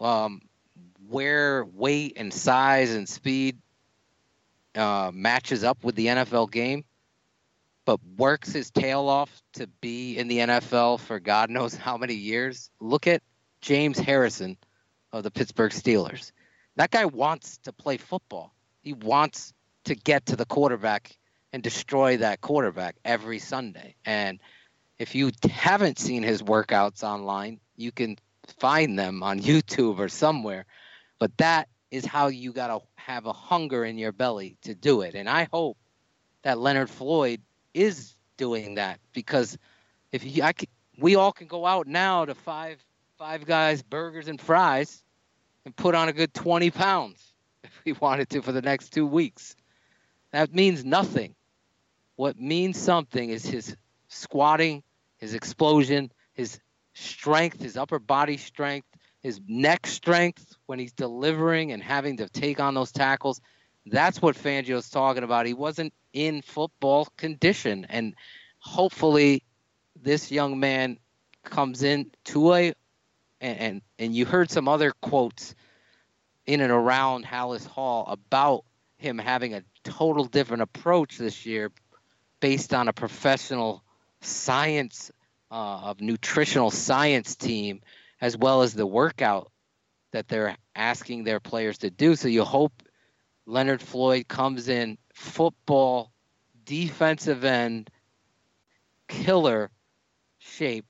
um, 0.01 0.41
where 1.07 1.63
weight 1.63 2.15
and 2.17 2.34
size 2.34 2.93
and 2.93 3.07
speed 3.07 3.57
uh, 4.76 5.11
matches 5.13 5.63
up 5.63 5.82
with 5.86 5.95
the 5.95 6.07
NFL 6.07 6.51
game, 6.51 6.84
but 7.86 8.00
works 8.18 8.52
his 8.54 8.72
tail 8.72 9.08
off 9.08 9.42
to 9.54 9.68
be 9.82 10.18
in 10.18 10.28
the 10.28 10.40
NFL 10.40 11.00
for 11.00 11.20
God 11.20 11.50
knows 11.50 11.76
how 11.76 11.98
many 11.98 12.14
years. 12.14 12.70
Look 12.80 13.08
at 13.08 13.24
James 13.62 14.00
Harrison 14.00 14.58
of 15.12 15.24
the 15.24 15.32
Pittsburgh 15.32 15.72
Steelers. 15.72 16.32
That 16.76 16.92
guy 16.92 17.06
wants 17.06 17.58
to 17.64 17.74
play 17.74 17.98
football. 17.98 18.54
He 18.82 18.94
wants 18.94 19.54
to 19.86 19.96
get 19.96 20.28
to 20.28 20.36
the 20.36 20.46
quarterback 20.46 21.18
and 21.54 21.62
destroy 21.62 22.18
that 22.18 22.42
quarterback 22.42 22.96
every 23.04 23.40
Sunday. 23.40 23.96
And 24.06 24.40
if 24.98 25.16
you 25.16 25.32
haven't 25.50 26.00
seen 26.00 26.24
his 26.24 26.42
workouts 26.42 27.04
online, 27.04 27.60
you 27.76 27.92
can 27.92 28.18
find 28.60 28.98
them 28.98 29.24
on 29.24 29.40
YouTube 29.42 30.00
or 30.00 30.10
somewhere. 30.10 30.66
But 31.20 31.38
that 31.38 31.68
is 31.90 32.06
how 32.06 32.28
you 32.28 32.54
got 32.54 32.68
to 32.68 32.80
have 32.96 33.26
a 33.26 33.34
hunger 33.34 33.84
in 33.84 33.98
your 33.98 34.12
belly 34.12 34.58
to 34.62 34.74
do 34.74 35.02
it. 35.02 35.14
And 35.14 35.30
I 35.30 35.48
hope 35.52 35.78
that 36.44 36.58
Leonard 36.58 36.90
Floyd 36.90 37.42
is 37.74 38.15
doing 38.38 38.76
that 38.76 38.99
because 39.13 39.57
if 40.11 40.22
he, 40.22 40.41
I 40.41 40.53
could, 40.53 40.69
we 40.97 41.15
all 41.15 41.32
can 41.32 41.47
go 41.47 41.65
out 41.65 41.88
now 41.88 42.26
to 42.26 42.36
five 42.36 42.84
five 43.17 43.45
guys 43.45 43.84
burgers 43.84 44.28
and 44.28 44.41
fries 44.41 45.03
and 45.65 45.76
put 45.76 45.93
on 45.93 46.09
a 46.09 46.13
good 46.13 46.34
20 46.34 46.72
pounds 46.72 47.34
if 47.63 47.72
we 47.86 47.93
wanted 47.93 48.30
to 48.30 48.41
for 48.41 48.51
the 48.51 48.61
next 48.61 48.89
two 48.89 49.05
weeks. 49.05 49.55
That 50.32 50.53
means 50.53 50.84
nothing. 50.84 51.36
What 52.15 52.39
means 52.39 52.80
something 52.80 53.30
is 53.30 53.45
his 53.45 53.76
squatting, 54.07 54.84
his 55.17 55.34
explosion, 55.34 56.11
his 56.34 56.59
strength, 56.93 57.61
his 57.61 57.78
upper 57.78 57.99
body 57.99 58.38
strength, 58.38 58.88
his 59.22 59.39
neck 59.47 59.88
strength 59.88 60.55
when 60.65 60.80
he's 60.80 60.93
delivering 60.93 61.72
and 61.72 61.82
having 61.82 62.17
to 62.17 62.28
take 62.30 62.59
on 62.59 62.74
those 62.74 62.91
tackles. 62.91 63.39
That's 63.86 64.22
what 64.22 64.36
Fangio's 64.36 64.90
talking 64.90 65.24
about. 65.24 65.46
He 65.46 65.54
wasn't 65.54 65.94
in 66.14 66.42
football 66.42 67.06
condition, 67.18 67.86
and 67.90 68.16
hopefully, 68.60 69.44
this 70.00 70.32
young 70.32 70.60
man 70.60 70.98
comes 71.44 71.84
in 71.84 72.12
to 72.26 72.54
a 72.54 72.74
and, 73.40 73.60
and 73.60 73.82
and 73.98 74.16
you 74.16 74.26
heard 74.26 74.52
some 74.52 74.68
other 74.68 74.92
quotes 75.02 75.56
in 76.46 76.62
and 76.62 76.72
around 76.72 77.26
Halas 77.26 77.66
Hall 77.66 78.06
about 78.08 78.66
him 78.98 79.18
having 79.18 79.54
a 79.54 79.64
total 79.84 80.26
different 80.26 80.62
approach 80.62 81.18
this 81.18 81.46
year 81.46 81.72
based 82.40 82.74
on 82.74 82.88
a 82.88 82.94
professional 82.94 83.84
science 84.22 85.12
uh, 85.50 85.82
of 85.84 86.02
nutritional 86.02 86.72
science 86.72 87.36
team 87.36 87.82
as 88.20 88.38
well 88.38 88.62
as 88.62 88.74
the 88.74 88.86
workout 88.86 89.52
that 90.12 90.28
they're 90.28 90.56
asking 90.76 91.24
their 91.24 91.40
players 91.40 91.80
to 91.80 91.90
do. 91.90 92.16
So 92.16 92.28
you 92.28 92.44
hope 92.44 92.84
Leonard 93.46 93.82
Floyd 93.82 94.28
comes 94.28 94.70
in 94.70 94.98
football 95.14 96.12
defensive 96.66 97.44
end 97.44 97.89
killer 99.08 99.70
shape 100.38 100.86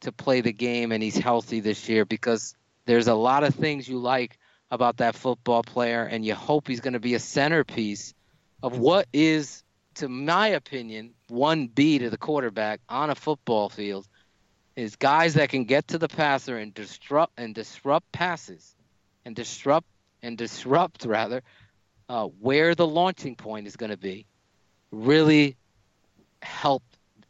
to 0.00 0.12
play 0.12 0.40
the 0.40 0.52
game 0.52 0.92
and 0.92 1.02
he's 1.02 1.16
healthy 1.16 1.60
this 1.60 1.88
year 1.88 2.04
because 2.04 2.54
there's 2.86 3.08
a 3.08 3.14
lot 3.14 3.44
of 3.44 3.54
things 3.54 3.88
you 3.88 3.98
like 3.98 4.38
about 4.70 4.98
that 4.98 5.14
football 5.14 5.62
player 5.62 6.04
and 6.04 6.24
you 6.24 6.34
hope 6.34 6.68
he's 6.68 6.80
going 6.80 6.92
to 6.92 7.00
be 7.00 7.14
a 7.14 7.20
centerpiece 7.20 8.14
of 8.62 8.78
what 8.78 9.06
is 9.12 9.62
to 9.94 10.08
my 10.08 10.48
opinion 10.48 11.14
1B 11.30 11.98
to 11.98 12.10
the 12.10 12.18
quarterback 12.18 12.80
on 12.88 13.10
a 13.10 13.14
football 13.14 13.68
field 13.68 14.06
is 14.76 14.96
guys 14.96 15.34
that 15.34 15.48
can 15.48 15.64
get 15.64 15.88
to 15.88 15.98
the 15.98 16.08
passer 16.08 16.56
and 16.56 16.72
disrupt 16.72 17.32
and 17.36 17.54
disrupt 17.54 18.10
passes 18.12 18.76
and 19.24 19.34
disrupt 19.34 19.86
and 20.22 20.38
disrupt 20.38 21.04
rather 21.04 21.42
uh, 22.08 22.26
where 22.40 22.74
the 22.74 22.86
launching 22.86 23.34
point 23.34 23.66
is 23.66 23.76
going 23.76 23.90
to 23.90 23.96
be 23.96 24.26
really 24.90 25.56
help 26.42 26.82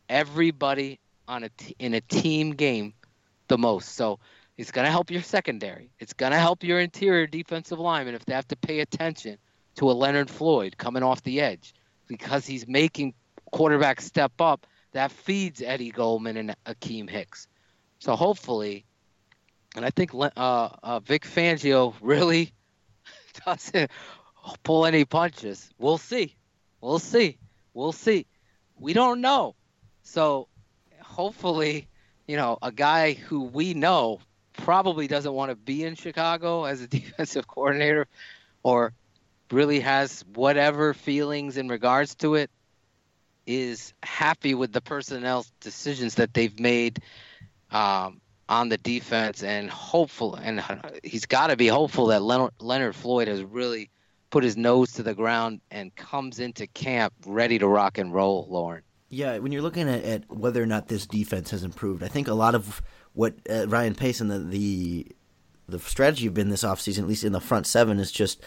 everybody 0.08 1.00
on 1.26 1.44
a 1.44 1.48
t- 1.50 1.76
in 1.78 1.94
a 1.94 2.00
team 2.00 2.50
game 2.50 2.94
the 3.48 3.58
most 3.58 3.94
so 3.94 4.18
it's 4.56 4.70
going 4.70 4.84
to 4.84 4.90
help 4.90 5.10
your 5.10 5.22
secondary 5.22 5.90
it's 5.98 6.12
going 6.12 6.32
to 6.32 6.38
help 6.38 6.62
your 6.62 6.80
interior 6.80 7.26
defensive 7.26 7.78
lineman 7.78 8.14
if 8.14 8.24
they 8.24 8.34
have 8.34 8.48
to 8.48 8.56
pay 8.56 8.80
attention 8.80 9.36
to 9.74 9.90
a 9.90 9.92
leonard 9.92 10.30
floyd 10.30 10.76
coming 10.78 11.02
off 11.02 11.22
the 11.22 11.40
edge 11.40 11.74
because 12.06 12.46
he's 12.46 12.66
making 12.66 13.12
quarterbacks 13.52 14.02
step 14.02 14.32
up 14.40 14.66
that 14.92 15.12
feeds 15.12 15.62
Eddie 15.62 15.90
Goldman 15.90 16.36
and 16.36 16.56
Akiem 16.66 17.08
Hicks. 17.08 17.46
So 17.98 18.16
hopefully, 18.16 18.84
and 19.76 19.84
I 19.84 19.90
think 19.90 20.12
uh, 20.14 20.28
uh, 20.36 21.00
Vic 21.00 21.24
Fangio 21.24 21.94
really 22.00 22.52
doesn't 23.46 23.90
pull 24.62 24.86
any 24.86 25.04
punches. 25.04 25.70
We'll 25.78 25.98
see. 25.98 26.34
We'll 26.80 26.98
see. 26.98 27.38
We'll 27.74 27.92
see. 27.92 28.26
We 28.78 28.92
don't 28.92 29.20
know. 29.20 29.54
So 30.02 30.48
hopefully, 31.00 31.88
you 32.26 32.36
know, 32.36 32.58
a 32.62 32.72
guy 32.72 33.14
who 33.14 33.42
we 33.42 33.74
know 33.74 34.20
probably 34.52 35.06
doesn't 35.06 35.32
want 35.32 35.50
to 35.50 35.56
be 35.56 35.84
in 35.84 35.94
Chicago 35.94 36.64
as 36.64 36.80
a 36.82 36.86
defensive 36.88 37.46
coordinator 37.46 38.06
or 38.62 38.92
really 39.50 39.80
has 39.80 40.24
whatever 40.34 40.94
feelings 40.94 41.56
in 41.56 41.68
regards 41.68 42.14
to 42.16 42.34
it 42.34 42.50
is 43.46 43.94
happy 44.02 44.54
with 44.54 44.72
the 44.72 44.80
personnel 44.80 45.46
decisions 45.60 46.16
that 46.16 46.34
they've 46.34 46.60
made 46.60 47.00
um, 47.70 48.20
on 48.48 48.68
the 48.68 48.76
defense 48.76 49.42
and 49.42 49.70
hopeful 49.70 50.34
and 50.34 50.62
he's 51.02 51.26
got 51.26 51.48
to 51.48 51.56
be 51.56 51.66
hopeful 51.66 52.06
that 52.06 52.22
Leonard, 52.22 52.52
Leonard 52.60 52.94
Floyd 52.94 53.28
has 53.28 53.42
really 53.42 53.90
put 54.30 54.44
his 54.44 54.56
nose 54.56 54.92
to 54.92 55.02
the 55.02 55.14
ground 55.14 55.60
and 55.70 55.94
comes 55.94 56.38
into 56.38 56.66
camp 56.66 57.12
ready 57.26 57.58
to 57.58 57.66
rock 57.66 57.98
and 57.98 58.12
roll, 58.12 58.46
Lorin. 58.50 58.82
Yeah, 59.10 59.38
when 59.38 59.52
you're 59.52 59.62
looking 59.62 59.88
at, 59.88 60.04
at 60.04 60.30
whether 60.30 60.62
or 60.62 60.66
not 60.66 60.88
this 60.88 61.06
defense 61.06 61.50
has 61.50 61.64
improved, 61.64 62.02
I 62.02 62.08
think 62.08 62.28
a 62.28 62.34
lot 62.34 62.54
of 62.54 62.82
what 63.14 63.34
uh, 63.48 63.66
Ryan 63.66 63.94
Pace 63.94 64.20
and 64.20 64.30
the, 64.30 64.38
the 64.38 65.06
the 65.66 65.78
strategy 65.78 66.24
have 66.24 66.34
been 66.34 66.48
this 66.48 66.62
offseason, 66.62 67.00
at 67.00 67.08
least 67.08 67.24
in 67.24 67.32
the 67.32 67.40
front 67.40 67.66
seven, 67.66 67.98
is 67.98 68.12
just 68.12 68.42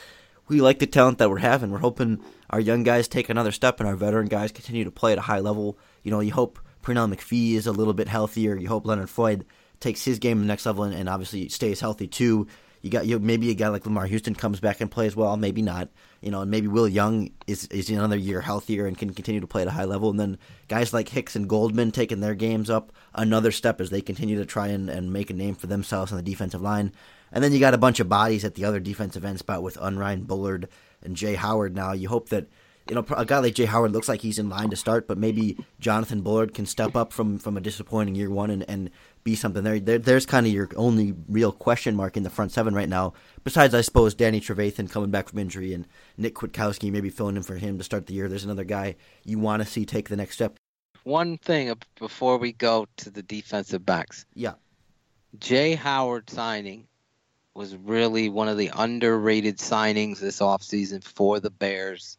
we 0.47 0.59
like 0.59 0.79
the 0.79 0.88
talent 0.88 1.17
that 1.19 1.29
we're 1.29 1.39
having. 1.39 1.71
We're 1.71 1.79
hoping 1.79 2.19
our 2.49 2.59
young 2.59 2.84
guys 2.84 3.07
take 3.07 3.29
another 3.29 3.51
step 3.51 3.79
and 3.79 3.88
our 3.88 3.95
veteran 3.95 4.27
guys 4.27 4.51
continue 4.51 4.84
to 4.84 4.91
play 4.91 5.13
at 5.13 5.17
a 5.17 5.21
high 5.21 5.39
level. 5.39 5.77
You 6.03 6.11
know, 6.11 6.19
you 6.19 6.34
hope 6.34 6.59
Pernell 6.84 7.13
McPhee 7.13 7.53
is 7.53 7.67
a 7.67 7.71
little 7.71 7.93
bit 7.93 8.07
healthier. 8.07 8.57
You 8.57 8.67
hope 8.67 8.86
Leonard 8.86 9.09
Floyd 9.09 9.45
takes 9.79 10.03
his 10.03 10.19
game 10.19 10.38
to 10.38 10.41
the 10.41 10.47
next 10.47 10.65
level 10.65 10.84
and, 10.84 10.93
and 10.93 11.07
obviously 11.07 11.47
stays 11.49 11.79
healthy 11.79 12.07
too. 12.07 12.47
You 12.82 12.89
got 12.89 13.05
you 13.05 13.19
maybe 13.19 13.51
a 13.51 13.53
guy 13.53 13.67
like 13.67 13.86
Lamar 13.86 14.07
Houston 14.07 14.34
comes 14.34 14.59
back 14.59 14.82
and 14.82 14.89
plays 14.89 15.15
well, 15.15 15.38
maybe 15.38 15.61
not. 15.61 15.89
You 16.21 16.32
know, 16.32 16.41
and 16.41 16.51
maybe 16.51 16.67
Will 16.67 16.88
Young 16.88 17.32
is 17.47 17.65
is 17.67 17.89
another 17.89 18.15
year 18.15 18.41
healthier 18.41 18.88
and 18.88 18.97
can 18.97 19.13
continue 19.13 19.41
to 19.41 19.47
play 19.47 19.61
at 19.61 19.67
a 19.67 19.71
high 19.71 19.86
level. 19.86 20.09
And 20.09 20.19
then 20.19 20.38
guys 20.67 20.93
like 20.93 21.09
Hicks 21.09 21.36
and 21.36 21.47
Goldman 21.47 21.91
taking 21.91 22.19
their 22.19 22.36
games 22.36 22.69
up 22.69 22.91
another 23.13 23.51
step 23.51 23.79
as 23.79 23.89
they 23.89 24.01
continue 24.01 24.38
to 24.38 24.45
try 24.45 24.67
and, 24.67 24.89
and 24.89 25.13
make 25.13 25.29
a 25.29 25.34
name 25.34 25.55
for 25.55 25.67
themselves 25.67 26.11
on 26.11 26.17
the 26.17 26.23
defensive 26.23 26.61
line. 26.61 26.91
And 27.32 27.43
then 27.43 27.53
you 27.53 27.59
got 27.59 27.73
a 27.73 27.79
bunch 27.79 27.99
of 27.99 28.09
bodies 28.09 28.43
at 28.43 28.55
the 28.55 28.65
other 28.65 28.79
defensive 28.79 29.23
end 29.23 29.39
spot 29.39 29.63
with 29.63 29.77
Unrein 29.77 30.23
Bullard 30.23 30.67
and 31.03 31.15
Jay 31.15 31.36
Howard. 31.36 31.75
Now 31.75 31.93
you 31.93 32.09
hope 32.09 32.29
that 32.29 32.47
you 32.89 32.95
know 32.95 33.05
a 33.15 33.25
guy 33.25 33.39
like 33.39 33.55
Jay 33.55 33.65
Howard 33.65 33.91
looks 33.91 34.09
like 34.09 34.21
he's 34.21 34.39
in 34.39 34.49
line 34.49 34.69
to 34.69 34.75
start, 34.75 35.07
but 35.07 35.17
maybe 35.17 35.57
Jonathan 35.79 36.21
Bullard 36.21 36.53
can 36.53 36.65
step 36.65 36.95
up 36.95 37.13
from 37.13 37.38
from 37.39 37.57
a 37.57 37.61
disappointing 37.61 38.15
year 38.15 38.29
one 38.29 38.49
and, 38.49 38.65
and 38.67 38.89
be 39.24 39.36
something 39.36 39.63
there. 39.63 39.80
there. 39.80 39.99
There's 39.99 40.26
kind 40.26 40.45
of 40.45 40.53
your 40.53 40.69
only 40.76 41.13
real 41.28 41.51
question 41.51 41.95
mark 41.95 42.17
in 42.17 42.24
the 42.24 42.30
front 42.30 42.51
seven 42.51 42.74
right 42.74 42.89
now. 42.89 43.13
Besides, 43.43 43.74
I 43.74 43.82
suppose 43.82 44.13
Danny 44.13 44.39
Trevathan 44.39 44.89
coming 44.89 45.11
back 45.11 45.30
from 45.30 45.39
injury 45.39 45.74
and 45.74 45.88
Nick 46.17 46.36
Kwiatkowski 46.36 46.91
maybe 46.91 47.09
filling 47.09 47.36
in 47.36 47.43
for 47.43 47.55
him 47.55 47.78
to 47.78 47.84
start 47.84 48.07
the 48.07 48.13
year. 48.13 48.28
There's 48.28 48.45
another 48.45 48.63
guy 48.63 48.95
you 49.24 49.39
want 49.39 49.61
to 49.61 49.67
see 49.67 49.86
take 49.86 50.09
the 50.09 50.15
next 50.15 50.36
step. 50.36 50.57
One 51.03 51.38
thing 51.38 51.74
before 51.97 52.38
we 52.38 52.53
go 52.53 52.88
to 52.97 53.09
the 53.09 53.24
defensive 53.24 53.86
backs. 53.86 54.26
Yeah. 54.34 54.53
Jay 55.39 55.76
Howard 55.76 56.30
signing 56.30 56.88
was 57.53 57.76
really 57.76 58.30
one 58.30 58.47
of 58.47 58.57
the 58.57 58.72
underrated 58.74 59.57
signings 59.57 60.19
this 60.19 60.39
offseason 60.39 61.03
for 61.03 61.39
the 61.39 61.49
Bears. 61.49 62.17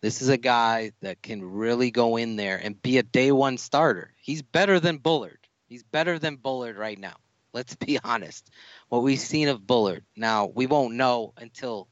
This 0.00 0.22
is 0.22 0.28
a 0.28 0.36
guy 0.36 0.92
that 1.00 1.22
can 1.22 1.42
really 1.42 1.90
go 1.90 2.16
in 2.16 2.36
there 2.36 2.60
and 2.62 2.80
be 2.80 2.98
a 2.98 3.02
day 3.02 3.32
one 3.32 3.58
starter. 3.58 4.12
He's 4.20 4.42
better 4.42 4.78
than 4.78 4.98
Bullard. 4.98 5.45
He's 5.68 5.82
better 5.82 6.18
than 6.18 6.36
Bullard 6.36 6.76
right 6.76 6.98
now. 6.98 7.16
Let's 7.52 7.74
be 7.74 7.98
honest. 8.04 8.50
What 8.88 9.02
we've 9.02 9.18
seen 9.18 9.48
of 9.48 9.66
Bullard. 9.66 10.04
Now, 10.16 10.46
we 10.46 10.66
won't 10.66 10.94
know 10.94 11.32
until 11.36 11.88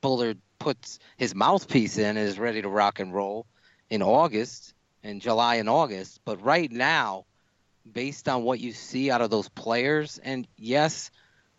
Bullard 0.00 0.38
puts 0.58 0.98
his 1.16 1.34
mouthpiece 1.34 1.98
in 1.98 2.16
and 2.16 2.28
is 2.28 2.38
ready 2.38 2.62
to 2.62 2.68
rock 2.68 3.00
and 3.00 3.12
roll 3.12 3.46
in 3.90 4.02
August, 4.02 4.74
in 5.02 5.20
July 5.20 5.56
and 5.56 5.68
August. 5.68 6.20
But 6.24 6.42
right 6.42 6.70
now, 6.70 7.26
based 7.90 8.28
on 8.28 8.44
what 8.44 8.60
you 8.60 8.72
see 8.72 9.10
out 9.10 9.20
of 9.20 9.30
those 9.30 9.48
players, 9.48 10.18
and 10.22 10.46
yes, 10.56 11.10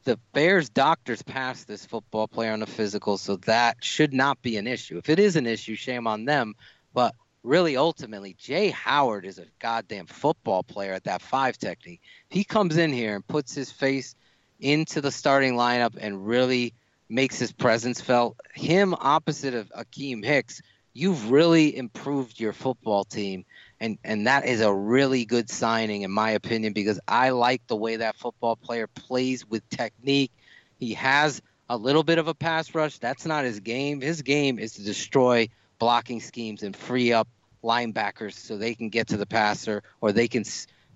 the 0.03 0.18
Bears 0.34 0.70
doctors 0.70 1.22
passed 1.22 1.68
this 1.68 1.86
football 1.86 2.28
player 2.28 2.51
on 2.51 2.59
the 2.59 2.66
physical, 2.66 3.18
so 3.18 3.38
that 3.38 3.78
should 3.82 4.14
not 4.14 4.41
be 4.41 4.57
an 4.57 4.68
issue. 4.68 4.97
If 4.97 5.09
it 5.09 5.20
is 5.20 5.36
an 5.36 5.47
issue, 5.47 5.76
shame 5.76 6.07
on 6.07 6.26
them. 6.26 6.55
But 6.93 7.16
really, 7.44 7.78
ultimately, 7.78 8.36
Jay 8.39 8.70
Howard 8.70 9.26
is 9.26 9.38
a 9.38 9.46
goddamn 9.60 10.08
football 10.08 10.64
player 10.64 10.94
at 10.94 11.04
that 11.04 11.22
five 11.22 11.58
technique. 11.58 12.02
He 12.30 12.44
comes 12.44 12.78
in 12.78 12.91
here 12.91 13.16
and 13.16 13.28
puts 13.28 13.54
his 13.54 13.72
face 13.72 14.16
into 14.60 15.02
the 15.02 15.12
starting 15.12 15.56
lineup 15.56 15.96
and 16.00 16.26
really 16.26 16.74
makes 17.10 17.38
his 17.38 17.52
presence 17.52 18.02
felt. 18.02 18.38
Him 18.54 18.96
opposite 18.98 19.54
of 19.54 19.72
Akiem 19.78 20.24
Hicks, 20.24 20.62
you've 20.94 21.32
really 21.32 21.76
improved 21.76 22.39
your 22.39 22.54
football 22.54 23.04
team 23.04 23.46
and 23.84 23.98
and 24.04 24.28
that 24.28 24.46
is 24.46 24.62
a 24.62 24.74
really 24.74 25.26
good 25.26 25.50
signing 25.50 26.04
in 26.04 26.12
my 26.12 26.32
opinion 26.32 26.72
because 26.72 27.00
I 27.08 27.32
like 27.32 27.66
the 27.68 27.76
way 27.76 27.98
that 27.98 28.16
football 28.16 28.56
player 28.56 28.88
plays 28.88 29.46
with 29.46 29.68
technique. 29.70 30.32
He 30.80 30.94
has 30.94 31.41
a 31.70 31.76
little 31.76 32.04
bit 32.04 32.18
of 32.18 32.28
a 32.28 32.34
pass 32.34 32.74
rush. 32.74 33.00
That's 33.00 33.26
not 33.26 33.44
his 33.44 33.60
game. 33.60 34.00
His 34.00 34.22
game 34.22 34.58
is 34.58 34.76
to 34.76 34.84
destroy 34.84 35.50
blocking 35.80 36.21
schemes 36.21 36.63
and 36.63 36.76
free 36.76 37.13
up 37.13 37.28
linebackers 37.63 38.34
so 38.34 38.57
they 38.57 38.76
can 38.76 38.89
get 38.89 39.07
to 39.07 39.17
the 39.17 39.26
passer 39.26 39.84
or 40.01 40.11
they 40.11 40.28
can 40.28 40.43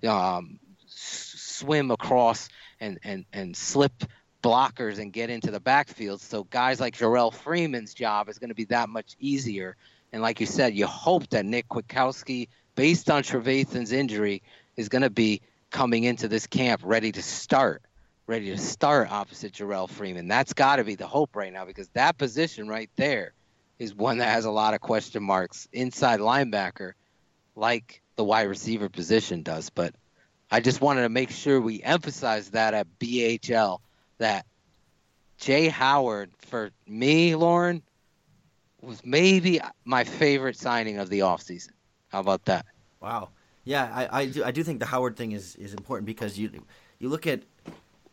um, 0.08 0.60
swim 0.88 1.92
across 1.92 2.50
and, 2.80 3.00
and, 3.04 3.26
and 3.34 3.56
slip 3.56 4.04
blockers 4.44 5.00
and 5.00 5.14
get 5.14 5.30
into 5.30 5.52
the 5.52 5.60
backfield. 5.60 6.22
So 6.22 6.44
guys 6.44 6.80
like 6.80 6.96
Jerrell 6.96 7.34
Freeman's 7.34 7.94
job 7.94 8.30
is 8.30 8.38
going 8.38 8.50
to 8.50 8.56
be 8.56 8.66
that 8.66 8.90
much 8.90 9.16
easier. 9.20 9.76
And 10.14 10.22
like 10.22 10.40
you 10.40 10.46
said, 10.46 10.76
you 10.76 10.88
hope 10.88 11.30
that 11.30 11.46
Nick 11.46 11.68
Kwiatkowski 11.70 12.48
based 12.78 13.10
on 13.10 13.24
Trevathan's 13.24 13.92
injury, 13.92 14.42
is 14.78 14.88
going 14.88 15.02
to 15.02 15.10
be 15.10 15.42
coming 15.72 16.06
into 16.06 16.30
this 16.30 16.48
camp 16.48 16.80
ready 16.86 17.12
to 17.12 17.22
start, 17.22 17.82
ready 18.28 18.52
to 18.52 18.58
start 18.58 19.12
opposite 19.12 19.52
Jerrell 19.52 19.90
Freeman. 19.90 20.30
That's 20.30 20.54
got 20.54 20.78
to 20.78 20.86
be 20.86 20.96
the 20.96 21.08
hope 21.08 21.36
right 21.36 21.52
now 21.52 21.66
because 21.66 21.90
that 21.90 22.18
position 22.18 22.70
right 22.70 22.90
there 22.96 23.34
is 23.80 23.94
one 23.94 24.18
that 24.20 24.30
has 24.30 24.46
a 24.46 24.52
lot 24.52 24.74
of 24.74 24.82
question 24.82 25.24
marks 25.24 25.68
inside 25.72 26.20
linebacker, 26.20 26.94
like 27.56 28.02
the 28.16 28.24
wide 28.24 28.44
receiver 28.44 28.90
position 28.90 29.44
does. 29.44 29.70
But 29.70 29.94
I 30.50 30.60
just 30.60 30.82
wanted 30.82 31.04
to 31.04 31.10
make 31.10 31.30
sure 31.30 31.60
we 31.62 31.82
emphasize 31.84 32.52
that 32.52 32.74
at 32.74 32.88
BHL 33.00 33.80
that 34.18 34.46
Jay 35.38 35.68
Howard, 35.68 36.32
for 36.40 36.72
me, 36.88 37.36
Lorin, 37.36 37.84
was 38.82 39.06
maybe 39.06 39.60
my 39.86 40.04
favorite 40.04 40.58
signing 40.58 40.98
of 40.98 41.10
the 41.10 41.20
offseason. 41.20 41.72
How 42.10 42.20
about 42.20 42.46
that? 42.46 42.66
Wow. 43.02 43.30
Yeah, 43.64 43.92
I, 43.94 44.22
I 44.22 44.26
do 44.28 44.44
I 44.46 44.52
do 44.52 44.64
think 44.64 44.80
the 44.80 44.86
Howard 44.86 45.18
thing 45.18 45.34
is, 45.34 45.56
is 45.56 45.74
important 45.74 46.06
because 46.06 46.40
you 46.40 46.50
you 47.00 47.10
look 47.10 47.28
at 47.28 47.42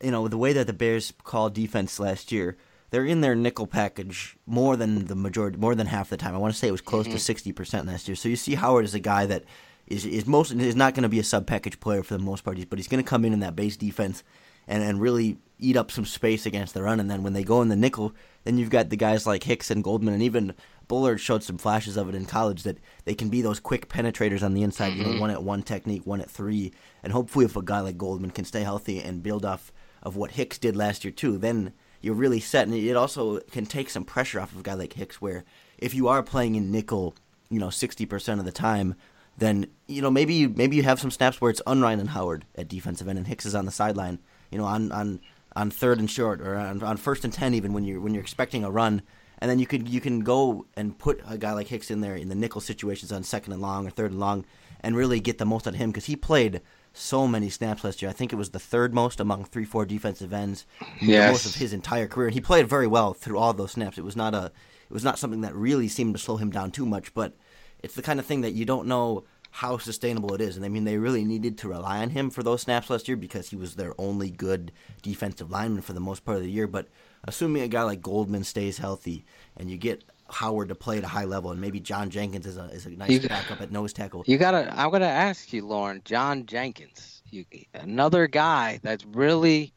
you 0.02 0.10
know 0.10 0.26
the 0.26 0.36
way 0.36 0.52
that 0.52 0.66
the 0.66 0.72
Bears 0.72 1.12
called 1.22 1.54
defense 1.54 2.00
last 2.00 2.32
year. 2.32 2.56
They're 2.94 3.04
in 3.04 3.22
their 3.22 3.34
nickel 3.34 3.66
package 3.66 4.36
more 4.46 4.76
than 4.76 5.06
the 5.06 5.16
majority, 5.16 5.58
more 5.58 5.74
than 5.74 5.88
half 5.88 6.10
the 6.10 6.16
time. 6.16 6.32
I 6.32 6.38
want 6.38 6.54
to 6.54 6.58
say 6.60 6.68
it 6.68 6.70
was 6.70 6.80
close 6.80 7.06
mm-hmm. 7.06 7.14
to 7.14 7.18
sixty 7.18 7.50
percent 7.50 7.88
last 7.88 8.06
year. 8.06 8.14
So 8.14 8.28
you 8.28 8.36
see 8.36 8.54
Howard 8.54 8.84
is 8.84 8.94
a 8.94 9.00
guy 9.00 9.26
that 9.26 9.42
is 9.88 10.06
is 10.06 10.26
most 10.28 10.52
is 10.52 10.76
not 10.76 10.94
going 10.94 11.02
to 11.02 11.08
be 11.08 11.18
a 11.18 11.24
sub 11.24 11.44
package 11.44 11.80
player 11.80 12.04
for 12.04 12.14
the 12.14 12.22
most 12.22 12.44
part, 12.44 12.56
but 12.70 12.78
he's 12.78 12.86
going 12.86 13.02
to 13.02 13.10
come 13.10 13.24
in 13.24 13.32
in 13.32 13.40
that 13.40 13.56
base 13.56 13.76
defense 13.76 14.22
and 14.68 14.80
and 14.80 15.00
really 15.00 15.38
eat 15.58 15.76
up 15.76 15.90
some 15.90 16.04
space 16.04 16.46
against 16.46 16.72
the 16.72 16.84
run. 16.84 17.00
And 17.00 17.10
then 17.10 17.24
when 17.24 17.32
they 17.32 17.42
go 17.42 17.62
in 17.62 17.68
the 17.68 17.74
nickel, 17.74 18.14
then 18.44 18.58
you've 18.58 18.70
got 18.70 18.90
the 18.90 18.96
guys 18.96 19.26
like 19.26 19.42
Hicks 19.42 19.72
and 19.72 19.82
Goldman 19.82 20.14
and 20.14 20.22
even 20.22 20.54
Bullard 20.86 21.18
showed 21.18 21.42
some 21.42 21.58
flashes 21.58 21.96
of 21.96 22.08
it 22.08 22.14
in 22.14 22.26
college 22.26 22.62
that 22.62 22.78
they 23.06 23.14
can 23.16 23.28
be 23.28 23.42
those 23.42 23.58
quick 23.58 23.88
penetrators 23.88 24.44
on 24.44 24.54
the 24.54 24.62
inside, 24.62 24.92
mm-hmm. 24.92 24.98
you 24.98 25.04
know, 25.04 25.12
mm-hmm. 25.14 25.20
one 25.20 25.30
at 25.30 25.42
one 25.42 25.64
technique, 25.64 26.06
one 26.06 26.20
at 26.20 26.30
three. 26.30 26.72
And 27.02 27.12
hopefully, 27.12 27.44
if 27.44 27.56
a 27.56 27.62
guy 27.62 27.80
like 27.80 27.98
Goldman 27.98 28.30
can 28.30 28.44
stay 28.44 28.62
healthy 28.62 29.00
and 29.00 29.20
build 29.20 29.44
off 29.44 29.72
of 30.00 30.14
what 30.14 30.30
Hicks 30.30 30.58
did 30.58 30.76
last 30.76 31.02
year, 31.02 31.10
too, 31.10 31.38
then 31.38 31.72
you're 32.04 32.14
really 32.14 32.40
set. 32.40 32.66
And 32.66 32.76
it 32.76 32.96
also 32.96 33.40
can 33.50 33.66
take 33.66 33.90
some 33.90 34.04
pressure 34.04 34.40
off 34.40 34.52
of 34.52 34.60
a 34.60 34.62
guy 34.62 34.74
like 34.74 34.92
Hicks, 34.92 35.20
where 35.20 35.44
if 35.78 35.94
you 35.94 36.08
are 36.08 36.22
playing 36.22 36.54
in 36.54 36.70
nickel, 36.70 37.14
you 37.50 37.58
know, 37.58 37.68
60% 37.68 38.38
of 38.38 38.44
the 38.44 38.52
time, 38.52 38.94
then, 39.36 39.66
you 39.86 40.02
know, 40.02 40.10
maybe 40.10 40.34
you, 40.34 40.48
maybe 40.50 40.76
you 40.76 40.82
have 40.82 41.00
some 41.00 41.10
snaps 41.10 41.40
where 41.40 41.50
it's 41.50 41.62
Unrein 41.66 42.00
and 42.00 42.10
Howard 42.10 42.44
at 42.56 42.68
defensive 42.68 43.08
end 43.08 43.18
and 43.18 43.26
Hicks 43.26 43.46
is 43.46 43.54
on 43.54 43.64
the 43.64 43.72
sideline, 43.72 44.18
you 44.50 44.58
know, 44.58 44.64
on, 44.64 44.92
on, 44.92 45.20
on 45.56 45.70
third 45.70 45.98
and 45.98 46.10
short 46.10 46.40
or 46.40 46.56
on, 46.56 46.82
on 46.82 46.96
first 46.96 47.24
and 47.24 47.32
10 47.32 47.54
even 47.54 47.72
when 47.72 47.84
you're, 47.84 48.00
when 48.00 48.14
you're 48.14 48.22
expecting 48.22 48.64
a 48.64 48.70
run 48.70 49.02
and 49.38 49.50
then 49.50 49.58
you 49.58 49.66
could 49.66 49.88
you 49.88 50.00
can 50.00 50.20
go 50.20 50.64
and 50.74 50.98
put 50.98 51.20
a 51.28 51.36
guy 51.36 51.52
like 51.52 51.66
Hicks 51.68 51.90
in 51.90 52.00
there 52.00 52.16
in 52.16 52.28
the 52.28 52.34
nickel 52.34 52.60
situations 52.60 53.12
on 53.12 53.22
second 53.24 53.52
and 53.52 53.60
long 53.60 53.86
or 53.86 53.90
third 53.90 54.10
and 54.10 54.20
long, 54.20 54.46
and 54.80 54.96
really 54.96 55.20
get 55.20 55.38
the 55.38 55.44
most 55.44 55.66
out 55.66 55.74
of 55.74 55.78
him 55.78 55.90
because 55.90 56.06
he 56.06 56.16
played 56.16 56.62
so 56.94 57.26
many 57.26 57.50
snaps 57.50 57.84
last 57.84 58.00
year. 58.00 58.08
I 58.08 58.14
think 58.14 58.32
it 58.32 58.36
was 58.36 58.50
the 58.50 58.58
third 58.58 58.94
most 58.94 59.20
among 59.20 59.44
three 59.44 59.64
four 59.64 59.84
defensive 59.84 60.32
ends, 60.32 60.64
yes. 61.00 61.30
most 61.30 61.46
of 61.46 61.56
his 61.56 61.72
entire 61.72 62.06
career. 62.06 62.28
and 62.28 62.34
He 62.34 62.40
played 62.40 62.68
very 62.68 62.86
well 62.86 63.12
through 63.12 63.38
all 63.38 63.52
those 63.52 63.72
snaps. 63.72 63.98
It 63.98 64.04
was 64.04 64.16
not 64.16 64.34
a 64.34 64.46
it 64.46 64.92
was 64.92 65.04
not 65.04 65.18
something 65.18 65.42
that 65.42 65.54
really 65.54 65.88
seemed 65.88 66.14
to 66.14 66.20
slow 66.20 66.36
him 66.36 66.50
down 66.50 66.70
too 66.70 66.86
much, 66.86 67.12
but 67.12 67.36
it's 67.82 67.94
the 67.94 68.02
kind 68.02 68.20
of 68.20 68.26
thing 68.26 68.42
that 68.42 68.52
you 68.52 68.64
don't 68.64 68.86
know 68.86 69.24
how 69.50 69.78
sustainable 69.78 70.34
it 70.34 70.40
is. 70.40 70.56
And 70.56 70.64
I 70.64 70.68
mean, 70.68 70.84
they 70.84 70.98
really 70.98 71.24
needed 71.24 71.58
to 71.58 71.68
rely 71.68 71.98
on 71.98 72.10
him 72.10 72.30
for 72.30 72.42
those 72.42 72.62
snaps 72.62 72.90
last 72.90 73.06
year 73.06 73.16
because 73.16 73.50
he 73.50 73.56
was 73.56 73.74
their 73.74 73.92
only 73.98 74.30
good 74.30 74.72
defensive 75.02 75.50
lineman 75.50 75.82
for 75.82 75.92
the 75.92 76.00
most 76.00 76.24
part 76.24 76.38
of 76.38 76.42
the 76.42 76.50
year. 76.50 76.66
But 76.66 76.88
assuming 77.22 77.62
a 77.62 77.68
guy 77.68 77.82
like 77.82 78.02
Goldman 78.02 78.44
stays 78.44 78.78
healthy 78.78 79.24
and 79.56 79.70
you 79.70 79.76
get 79.76 80.02
Howard 80.30 80.68
to 80.68 80.74
play 80.74 80.98
at 80.98 81.04
a 81.04 81.08
high 81.08 81.24
level, 81.24 81.50
and 81.50 81.60
maybe 81.60 81.80
John 81.80 82.10
Jenkins 82.10 82.46
is 82.46 82.56
a 82.56 82.64
is 82.66 82.86
a 82.86 82.90
nice 82.90 83.10
You- 83.10 83.28
backup 83.28 83.60
at 83.60 83.70
nose 83.70 83.92
tackle. 83.92 84.24
You 84.26 84.38
gotta. 84.38 84.72
I'm 84.78 84.90
gonna 84.90 85.06
ask 85.06 85.52
you, 85.52 85.66
Lorin. 85.66 86.02
John 86.04 86.46
Jenkins, 86.46 87.22
you, 87.30 87.44
another 87.74 88.26
guy 88.26 88.80
that's 88.82 89.04
really. 89.04 89.72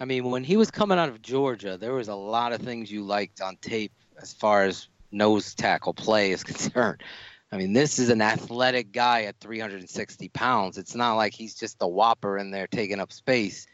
I 0.00 0.04
mean, 0.04 0.30
when 0.30 0.44
he 0.44 0.56
was 0.56 0.70
coming 0.70 0.98
out 0.98 1.08
of 1.08 1.22
Georgia, 1.22 1.76
there 1.76 1.92
was 1.92 2.06
a 2.08 2.14
lot 2.14 2.52
of 2.52 2.60
things 2.60 2.90
you 2.90 3.02
liked 3.02 3.40
on 3.40 3.56
tape 3.56 3.92
as 4.22 4.32
far 4.32 4.64
as 4.64 4.88
nose 5.10 5.54
tackle 5.54 5.92
play 5.94 6.30
is 6.32 6.44
concerned. 6.44 7.02
I 7.50 7.56
mean, 7.56 7.72
this 7.72 7.98
is 7.98 8.08
an 8.10 8.20
athletic 8.20 8.92
guy 8.92 9.22
at 9.22 9.40
360 9.40 10.28
pounds. 10.28 10.76
It's 10.78 10.94
not 10.94 11.14
like 11.14 11.32
he's 11.34 11.54
just 11.54 11.78
a 11.80 11.88
whopper 11.88 12.36
in 12.38 12.50
there 12.50 12.66
taking 12.66 13.00
up 13.00 13.10
space. 13.12 13.66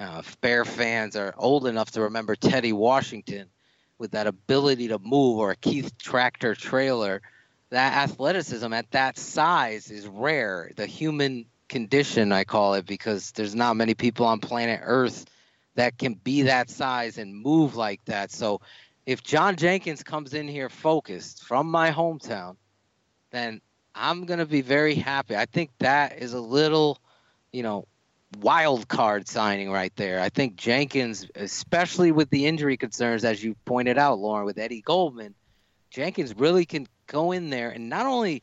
Uh, 0.00 0.22
Bear 0.40 0.64
fans 0.64 1.14
are 1.14 1.34
old 1.36 1.66
enough 1.66 1.90
to 1.92 2.00
remember 2.02 2.34
Teddy 2.36 2.72
Washington 2.72 3.48
with 3.98 4.12
that 4.12 4.26
ability 4.26 4.88
to 4.88 4.98
move, 4.98 5.38
or 5.38 5.50
a 5.50 5.56
Keith 5.56 5.96
Tractor 5.98 6.54
Traylor, 6.54 7.20
that 7.70 7.94
athleticism 7.94 8.72
at 8.72 8.90
that 8.92 9.18
size 9.18 9.90
is 9.90 10.06
rare. 10.06 10.70
The 10.76 10.86
human 10.86 11.46
condition, 11.68 12.32
I 12.32 12.44
call 12.44 12.74
it, 12.74 12.86
because 12.86 13.32
there's 13.32 13.54
not 13.54 13.76
many 13.76 13.94
people 13.94 14.24
on 14.26 14.40
planet 14.40 14.80
Earth 14.82 15.26
that 15.74 15.98
can 15.98 16.14
be 16.14 16.42
that 16.42 16.70
size 16.70 17.18
and 17.18 17.36
move 17.36 17.76
like 17.76 18.04
that. 18.06 18.30
So 18.30 18.60
if 19.06 19.22
John 19.22 19.56
Jenkins 19.56 20.02
comes 20.02 20.34
in 20.34 20.48
here 20.48 20.68
focused 20.68 21.44
from 21.44 21.70
my 21.70 21.90
hometown, 21.90 22.56
then 23.30 23.60
I'm 23.94 24.24
going 24.26 24.38
to 24.38 24.46
be 24.46 24.60
very 24.60 24.94
happy. 24.94 25.36
I 25.36 25.46
think 25.46 25.70
that 25.78 26.18
is 26.18 26.32
a 26.32 26.40
little, 26.40 26.98
you 27.52 27.62
know, 27.62 27.86
wild 28.36 28.88
card 28.88 29.28
signing 29.28 29.70
right 29.70 29.94
there. 29.96 30.20
I 30.20 30.28
think 30.28 30.56
Jenkins, 30.56 31.26
especially 31.34 32.12
with 32.12 32.30
the 32.30 32.46
injury 32.46 32.76
concerns, 32.76 33.24
as 33.24 33.42
you 33.42 33.54
pointed 33.64 33.98
out, 33.98 34.18
Lorin, 34.18 34.44
with 34.44 34.58
Eddie 34.58 34.82
Goldman, 34.82 35.34
Jenkins 35.90 36.34
really 36.36 36.66
can 36.66 36.86
go 37.06 37.32
in 37.32 37.50
there 37.50 37.70
and 37.70 37.88
not 37.88 38.06
only 38.06 38.42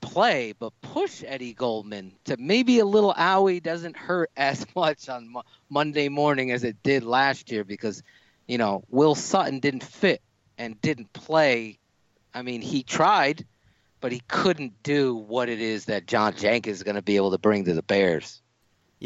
play 0.00 0.54
but 0.58 0.72
push 0.82 1.24
Eddie 1.26 1.54
Goldman 1.54 2.12
to 2.24 2.36
maybe 2.38 2.78
a 2.78 2.84
little 2.84 3.14
owie 3.14 3.62
doesn't 3.62 3.96
hurt 3.96 4.30
as 4.36 4.66
much 4.74 5.08
on 5.08 5.30
Mo- 5.30 5.42
Monday 5.68 6.08
morning 6.08 6.50
as 6.52 6.64
it 6.64 6.82
did 6.82 7.04
last 7.04 7.50
year 7.50 7.64
because 7.64 8.02
you 8.46 8.58
know 8.58 8.84
Will 8.88 9.14
Sutton 9.14 9.60
didn't 9.60 9.84
fit 9.84 10.22
and 10.58 10.80
didn't 10.80 11.12
play. 11.12 11.78
I 12.32 12.42
mean, 12.42 12.62
he 12.62 12.82
tried, 12.82 13.44
but 14.00 14.12
he 14.12 14.20
couldn't 14.28 14.82
do 14.82 15.14
what 15.14 15.48
it 15.48 15.60
is 15.60 15.86
that 15.86 16.06
John 16.06 16.34
Jenkins 16.34 16.78
is 16.78 16.82
going 16.82 16.96
to 16.96 17.02
be 17.02 17.16
able 17.16 17.30
to 17.32 17.38
bring 17.38 17.64
to 17.64 17.74
the 17.74 17.82
Bears. 17.82 18.42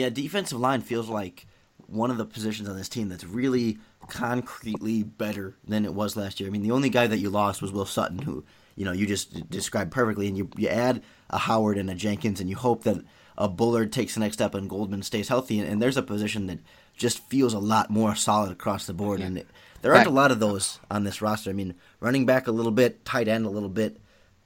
Yeah, 0.01 0.09
defensive 0.09 0.59
line 0.59 0.81
feels 0.81 1.11
like 1.11 1.47
one 1.87 2.11
of 2.11 2.17
the 2.17 2.25
positions 2.25 2.71
on 2.71 2.77
this 2.79 2.89
team 2.89 3.11
that's 3.11 3.23
really 3.23 3.77
concretely 4.09 5.03
better 5.03 5.57
than 5.69 5.85
it 5.85 5.93
was 5.93 6.17
last 6.17 6.41
year. 6.41 6.49
I 6.49 6.51
mean, 6.53 6.63
the 6.63 6.71
only 6.71 6.89
guy 6.89 7.07
that 7.07 7.19
you 7.19 7.29
lost 7.29 7.61
was 7.61 7.71
Will 7.71 7.85
Sutton, 7.85 8.21
who 8.21 8.43
you 8.77 8.87
know 8.87 8.93
you 8.93 9.07
just 9.07 9.51
described 9.51 9.93
perfectly, 9.93 10.27
and 10.27 10.39
you 10.39 10.49
you 10.57 10.69
add 10.69 11.03
a 11.29 11.37
Howard 11.37 11.77
and 11.77 11.91
a 11.91 11.95
Jenkins, 11.95 12.41
and 12.41 12.49
you 12.49 12.57
hope 12.57 12.85
that 12.85 13.05
a 13.37 13.47
Bullard 13.47 13.93
takes 13.93 14.15
the 14.15 14.21
next 14.21 14.37
step 14.37 14.55
and 14.55 14.71
Goldman 14.71 15.03
stays 15.03 15.29
healthy, 15.29 15.59
and, 15.59 15.69
and 15.69 15.83
there's 15.83 15.99
a 15.99 16.03
position 16.03 16.47
that 16.47 16.61
just 16.97 17.19
feels 17.29 17.53
a 17.53 17.59
lot 17.59 17.91
more 17.91 18.15
solid 18.15 18.53
across 18.53 18.87
the 18.87 18.95
board, 18.95 19.21
and 19.21 19.37
it, 19.37 19.49
there 19.83 19.95
aren't 19.95 20.07
a 20.07 20.11
lot 20.11 20.33
of 20.33 20.41
those 20.41 20.79
on 20.91 21.05
this 21.05 21.21
roster. 21.21 21.51
I 21.51 21.53
mean, 21.53 21.75
running 22.01 22.25
back 22.25 22.47
a 22.47 22.53
little 22.53 22.73
bit, 22.73 23.05
tight 23.05 23.29
end 23.29 23.45
a 23.45 23.51
little 23.51 23.69
bit, 23.69 23.99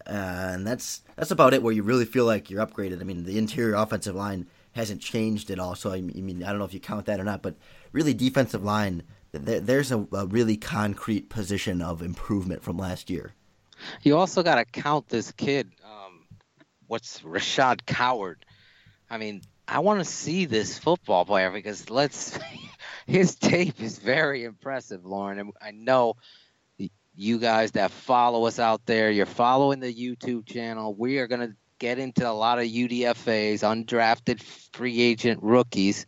uh, 0.05 0.51
and 0.55 0.67
that's 0.67 1.03
that's 1.15 1.31
about 1.31 1.55
it. 1.55 1.63
Where 1.63 1.73
you 1.73 1.85
really 1.85 2.07
feel 2.07 2.25
like 2.25 2.51
you're 2.51 2.67
upgraded. 2.67 3.01
I 3.01 3.05
mean, 3.05 3.23
the 3.23 3.39
interior 3.39 3.77
offensive 3.77 4.17
line 4.17 4.49
hasn't 4.75 5.01
changed 5.01 5.51
at 5.51 5.59
all. 5.59 5.75
So 5.75 5.93
I 5.93 6.01
mean, 6.01 6.43
I 6.43 6.51
don't 6.51 6.59
know 6.59 6.65
if 6.65 6.75
you 6.75 6.81
count 6.81 7.07
that 7.07 7.21
or 7.21 7.25
not, 7.25 7.43
but 7.43 7.57
really 7.93 8.15
defensive 8.15 8.65
line, 8.65 9.03
there, 9.33 9.61
there's 9.61 9.93
a, 9.93 10.07
a 10.13 10.27
really 10.27 10.57
concrete 10.57 11.29
position 11.29 11.81
of 11.81 12.03
improvement 12.03 12.63
from 12.63 12.77
last 12.77 13.11
year. 13.11 13.33
You 14.03 14.17
also 14.17 14.43
got 14.43 14.57
to 14.57 14.65
count 14.65 15.09
this 15.09 15.33
kid. 15.33 15.71
Um, 15.85 16.27
what's 16.87 17.21
Rashad 17.21 17.87
Coward? 17.87 18.45
I 19.11 19.19
mean, 19.19 19.43
I 19.67 19.81
want 19.81 20.01
to 20.01 20.05
see 20.05 20.45
this 20.45 20.79
football 20.79 21.25
player 21.25 21.51
because 21.51 21.91
let's. 21.91 22.39
his 23.07 23.35
tape 23.35 23.81
is 23.81 23.99
very 23.99 24.45
impressive, 24.45 25.05
Lorin. 25.05 25.39
And 25.39 25.53
I 25.61 25.73
know 25.73 26.17
you 27.17 27.39
guys 27.39 27.73
that 27.73 27.91
follow 27.91 28.47
us 28.47 28.59
out 28.59 28.87
there, 28.87 29.11
you're 29.11 29.27
following 29.27 29.81
the 29.81 29.93
YouTube 29.93 30.47
channel. 30.47 30.95
We 30.95 31.19
are 31.19 31.27
going 31.27 31.41
to 31.41 31.57
get 31.79 31.99
into 31.99 32.29
a 32.29 32.33
lot 32.33 32.59
of 32.59 32.65
UDFA's, 32.65 33.63
undrafted 33.63 34.43
free 34.73 35.01
agent 35.01 35.43
rookies, 35.43 36.07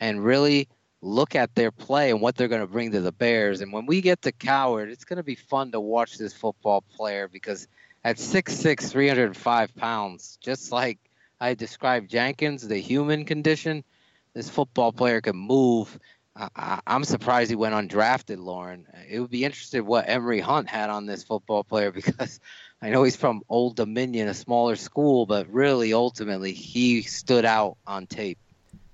and 0.00 0.24
really 0.24 0.68
look 1.00 1.34
at 1.34 1.54
their 1.54 1.70
play 1.70 2.10
and 2.10 2.20
what 2.20 2.34
they're 2.34 2.48
going 2.48 2.60
to 2.60 2.66
bring 2.66 2.90
to 2.92 3.00
the 3.00 3.12
Bears. 3.12 3.60
And 3.60 3.72
when 3.72 3.86
we 3.86 4.00
get 4.00 4.22
to 4.22 4.32
Coward, 4.32 4.90
it's 4.90 5.04
going 5.04 5.18
to 5.18 5.22
be 5.22 5.34
fun 5.34 5.72
to 5.72 5.80
watch 5.80 6.16
this 6.16 6.32
football 6.32 6.80
player 6.80 7.28
because 7.28 7.68
at 8.04 8.16
6'6, 8.16 8.90
305 8.90 9.74
pounds, 9.76 10.38
just 10.40 10.72
like 10.72 10.98
I 11.40 11.54
described 11.54 12.10
Jenkins, 12.10 12.66
the 12.66 12.78
human 12.78 13.24
condition, 13.24 13.84
this 14.34 14.48
football 14.50 14.92
player 14.92 15.20
can 15.20 15.36
move. 15.36 15.98
I, 16.36 16.80
I'm 16.86 17.04
surprised 17.04 17.50
he 17.50 17.56
went 17.56 17.74
undrafted, 17.74 18.38
Lorin. 18.38 18.86
It 19.08 19.20
would 19.20 19.30
be 19.30 19.44
interesting 19.44 19.86
what 19.86 20.08
Emery 20.08 20.40
Hunt 20.40 20.68
had 20.68 20.90
on 20.90 21.06
this 21.06 21.22
football 21.22 21.64
player 21.64 21.92
because 21.92 22.40
I 22.84 22.90
know 22.90 23.02
he's 23.02 23.16
from 23.16 23.40
Old 23.48 23.76
Dominion, 23.76 24.28
a 24.28 24.34
smaller 24.34 24.76
school, 24.76 25.24
but 25.24 25.48
really, 25.48 25.94
ultimately, 25.94 26.52
he 26.52 27.00
stood 27.00 27.46
out 27.46 27.78
on 27.86 28.06
tape. 28.06 28.36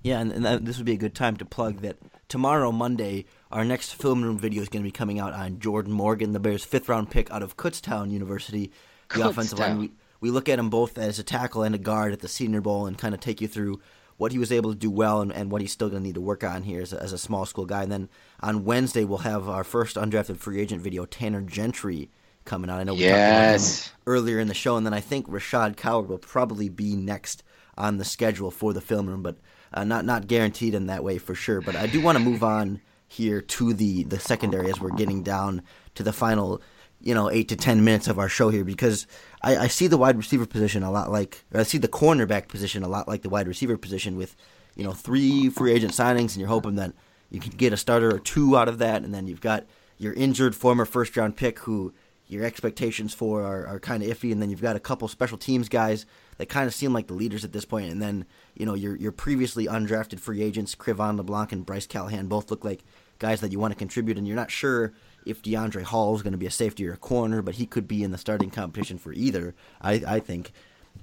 Yeah, 0.01 0.21
and, 0.21 0.31
and 0.31 0.45
that, 0.45 0.63
this 0.63 0.77
would 0.77 0.85
be 0.85 0.93
a 0.93 0.97
good 0.97 1.13
time 1.13 1.35
to 1.35 1.45
plug 1.45 1.81
that 1.81 1.97
tomorrow, 2.29 2.71
Monday, 2.71 3.25
our 3.51 3.65
next 3.65 3.95
film 3.95 4.23
room 4.23 4.37
video 4.37 4.61
is 4.61 4.69
going 4.69 4.81
to 4.81 4.87
be 4.87 4.93
coming 4.93 5.19
out 5.19 5.33
on 5.33 5.59
Jordan 5.59 5.91
Morgan, 5.91 6.31
the 6.31 6.39
Bears' 6.39 6.63
fifth 6.63 6.87
round 6.87 7.11
pick 7.11 7.29
out 7.31 7.43
of 7.43 7.57
Kutztown 7.57 8.11
University. 8.11 8.71
The 9.13 9.27
offensive 9.27 9.59
line. 9.59 9.77
We, 9.77 9.91
we 10.21 10.31
look 10.31 10.47
at 10.47 10.57
him 10.57 10.69
both 10.69 10.97
as 10.97 11.19
a 11.19 11.23
tackle 11.23 11.63
and 11.63 11.75
a 11.75 11.77
guard 11.77 12.13
at 12.13 12.21
the 12.21 12.29
Senior 12.29 12.61
Bowl 12.61 12.85
and 12.85 12.97
kind 12.97 13.13
of 13.13 13.19
take 13.19 13.41
you 13.41 13.49
through 13.49 13.81
what 14.15 14.31
he 14.31 14.39
was 14.39 14.53
able 14.53 14.71
to 14.71 14.79
do 14.79 14.89
well 14.89 15.19
and, 15.19 15.33
and 15.33 15.51
what 15.51 15.59
he's 15.59 15.73
still 15.73 15.89
going 15.89 16.01
to 16.01 16.07
need 16.07 16.15
to 16.15 16.21
work 16.21 16.45
on 16.45 16.63
here 16.63 16.81
as 16.81 16.93
a, 16.93 17.03
as 17.03 17.11
a 17.11 17.17
small 17.17 17.45
school 17.45 17.65
guy. 17.65 17.83
And 17.83 17.91
then 17.91 18.09
on 18.39 18.63
Wednesday, 18.63 19.03
we'll 19.03 19.17
have 19.17 19.49
our 19.49 19.65
first 19.65 19.97
undrafted 19.97 20.37
free 20.37 20.61
agent 20.61 20.81
video, 20.81 21.05
Tanner 21.05 21.41
Gentry, 21.41 22.09
coming 22.45 22.69
out. 22.69 22.79
I 22.79 22.83
know 22.83 22.93
we 22.93 23.01
yes. 23.01 23.83
talked 23.83 23.87
about 23.87 23.91
him 23.91 24.01
earlier 24.07 24.39
in 24.39 24.47
the 24.47 24.53
show. 24.53 24.77
And 24.77 24.85
then 24.85 24.93
I 24.93 24.99
think 24.99 25.27
Rashad 25.27 25.77
Coward 25.77 26.09
will 26.09 26.17
probably 26.17 26.69
be 26.69 26.95
next 26.95 27.43
on 27.77 27.97
the 27.97 28.05
schedule 28.05 28.51
for 28.51 28.73
the 28.73 28.81
film 28.81 29.07
room, 29.07 29.23
but 29.23 29.37
uh, 29.73 29.83
not 29.83 30.05
not 30.05 30.27
guaranteed 30.27 30.73
in 30.73 30.87
that 30.87 31.03
way 31.03 31.17
for 31.17 31.35
sure. 31.35 31.61
But 31.61 31.75
I 31.75 31.87
do 31.87 32.01
want 32.01 32.17
to 32.17 32.23
move 32.23 32.43
on 32.43 32.81
here 33.07 33.41
to 33.41 33.73
the 33.73 34.03
the 34.03 34.19
secondary 34.19 34.69
as 34.69 34.79
we're 34.79 34.89
getting 34.91 35.23
down 35.23 35.61
to 35.95 36.03
the 36.03 36.13
final, 36.13 36.61
you 36.99 37.13
know, 37.13 37.29
eight 37.29 37.47
to 37.49 37.55
ten 37.55 37.83
minutes 37.83 38.07
of 38.07 38.19
our 38.19 38.29
show 38.29 38.49
here 38.49 38.63
because 38.63 39.07
I, 39.41 39.57
I 39.57 39.67
see 39.67 39.87
the 39.87 39.97
wide 39.97 40.17
receiver 40.17 40.45
position 40.45 40.83
a 40.83 40.91
lot 40.91 41.11
like 41.11 41.43
I 41.53 41.63
see 41.63 41.77
the 41.77 41.87
cornerback 41.87 42.47
position 42.47 42.83
a 42.83 42.87
lot 42.87 43.07
like 43.07 43.21
the 43.21 43.29
wide 43.29 43.47
receiver 43.47 43.77
position 43.77 44.17
with, 44.17 44.35
you 44.75 44.83
know, 44.83 44.93
three 44.93 45.49
free 45.49 45.71
agent 45.71 45.93
signings 45.93 46.31
and 46.31 46.37
you're 46.37 46.47
hoping 46.47 46.75
that 46.75 46.93
you 47.29 47.39
can 47.39 47.51
get 47.51 47.73
a 47.73 47.77
starter 47.77 48.13
or 48.13 48.19
two 48.19 48.57
out 48.57 48.67
of 48.67 48.77
that, 48.79 49.03
and 49.03 49.13
then 49.13 49.25
you've 49.25 49.41
got 49.41 49.65
your 49.97 50.13
injured 50.13 50.55
former 50.55 50.83
first 50.83 51.15
round 51.15 51.37
pick 51.37 51.59
who 51.59 51.93
your 52.31 52.45
expectations 52.45 53.13
for 53.13 53.43
are, 53.43 53.67
are 53.67 53.79
kind 53.79 54.01
of 54.01 54.09
iffy, 54.09 54.31
and 54.31 54.41
then 54.41 54.49
you've 54.49 54.61
got 54.61 54.75
a 54.75 54.79
couple 54.79 55.07
special 55.07 55.37
teams 55.37 55.67
guys 55.69 56.05
that 56.37 56.49
kind 56.49 56.65
of 56.67 56.73
seem 56.73 56.93
like 56.93 57.07
the 57.07 57.13
leaders 57.13 57.43
at 57.43 57.51
this 57.51 57.65
point, 57.65 57.91
and 57.91 58.01
then 58.01 58.25
you 58.55 58.65
know 58.65 58.73
your 58.73 58.95
your 58.95 59.11
previously 59.11 59.65
undrafted 59.67 60.19
free 60.19 60.41
agents, 60.41 60.75
Cre'Von 60.75 61.17
LeBlanc 61.17 61.51
and 61.51 61.65
Bryce 61.65 61.87
Callahan, 61.87 62.27
both 62.27 62.49
look 62.49 62.63
like 62.63 62.83
guys 63.19 63.41
that 63.41 63.51
you 63.51 63.59
want 63.59 63.71
to 63.73 63.77
contribute, 63.77 64.17
and 64.17 64.27
you're 64.27 64.35
not 64.35 64.49
sure 64.49 64.93
if 65.25 65.41
DeAndre 65.43 65.83
Hall 65.83 66.15
is 66.15 66.23
going 66.23 66.31
to 66.31 66.37
be 66.39 66.47
a 66.47 66.51
safety 66.51 66.87
or 66.87 66.93
a 66.93 66.97
corner, 66.97 67.41
but 67.43 67.55
he 67.55 67.65
could 67.67 67.87
be 67.87 68.01
in 68.01 68.11
the 68.11 68.17
starting 68.17 68.49
competition 68.49 68.97
for 68.97 69.13
either. 69.13 69.53
I 69.81 70.01
I 70.07 70.19
think. 70.19 70.51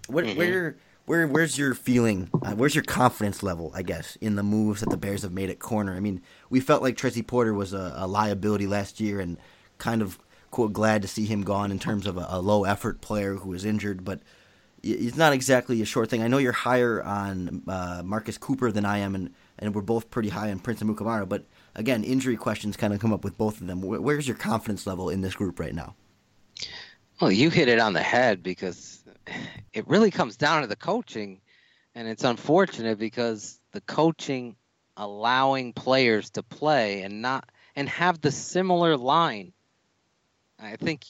Where 0.09 0.25
Mm-hmm. 0.25 0.39
where 0.39 0.77
where 1.07 1.27
where's 1.29 1.57
your 1.57 1.75
feeling? 1.75 2.29
Uh, 2.43 2.53
where's 2.53 2.75
your 2.75 2.85
confidence 2.85 3.43
level? 3.43 3.71
I 3.75 3.83
guess 3.83 4.17
in 4.17 4.37
the 4.37 4.43
moves 4.43 4.81
that 4.81 4.91
the 4.91 4.97
Bears 4.97 5.23
have 5.23 5.33
made 5.33 5.49
at 5.51 5.59
corner. 5.59 5.95
I 5.95 6.01
mean, 6.01 6.21
we 6.51 6.61
felt 6.61 6.83
like 6.83 6.97
Tracy 6.97 7.23
Porter 7.23 7.55
was 7.55 7.73
a, 7.73 7.95
a 7.97 8.07
liability 8.07 8.67
last 8.67 9.01
year, 9.01 9.21
and 9.21 9.39
kind 9.79 10.03
of 10.03 10.19
quote 10.51 10.73
glad 10.73 11.03
to 11.03 11.09
see 11.09 11.27
him 11.27 11.43
gone 11.43 11.71
in 11.71 11.79
terms 11.79 12.07
of 12.07 12.17
a, 12.17 12.27
a 12.29 12.41
low 12.41 12.65
effort 12.65 13.01
player 13.01 13.35
who 13.35 13.51
was 13.51 13.65
injured, 13.65 14.05
but 14.05 14.21
it's 14.83 15.17
not 15.17 15.33
exactly 15.33 15.83
a 15.83 15.85
short 15.85 16.09
thing. 16.09 16.23
I 16.23 16.29
know 16.29 16.39
you're 16.39 16.53
higher 16.53 17.03
on 17.03 17.63
uh, 17.67 18.03
Marcus 18.05 18.39
Cooper 18.39 18.71
than 18.71 18.85
I 18.85 18.99
am, 18.99 19.15
and, 19.15 19.35
and 19.59 19.75
we're 19.75 19.83
both 19.83 20.11
pretty 20.11 20.29
high 20.29 20.51
on 20.51 20.61
Prince 20.61 20.83
Amukamara. 20.83 21.29
But 21.29 21.45
again, 21.75 22.05
injury 22.05 22.37
questions 22.37 22.77
kind 22.77 22.95
of 22.95 23.01
come 23.01 23.13
up 23.13 23.25
with 23.25 23.37
both 23.37 23.61
of 23.61 23.67
them. 23.67 23.83
Where's 23.83 24.29
your 24.29 24.37
confidence 24.37 24.87
level 24.87 25.09
in 25.11 25.21
this 25.21 25.35
group 25.35 25.59
right 25.59 25.75
now? 25.75 25.95
Well, 27.21 27.33
you 27.33 27.51
hit 27.51 27.69
it 27.69 27.81
on 27.81 27.93
the 27.93 28.03
head 28.03 28.43
because 28.43 29.03
it 29.73 29.87
really 29.89 30.11
comes 30.11 30.37
down 30.37 30.63
to 30.63 30.69
the 30.69 30.77
coaching, 30.77 31.41
and 31.95 32.07
it's 32.07 32.25
unfortunate 32.25 32.99
because 32.99 33.59
the 33.73 33.81
coaching 33.81 34.55
allowing 34.97 35.73
players 35.73 36.31
to 36.31 36.43
play 36.43 37.03
and 37.03 37.23
not 37.23 37.51
and 37.75 37.89
have 37.89 38.21
the 38.21 38.33
similar 38.33 38.97
line. 38.97 39.53
I 40.59 40.77
think 40.77 41.05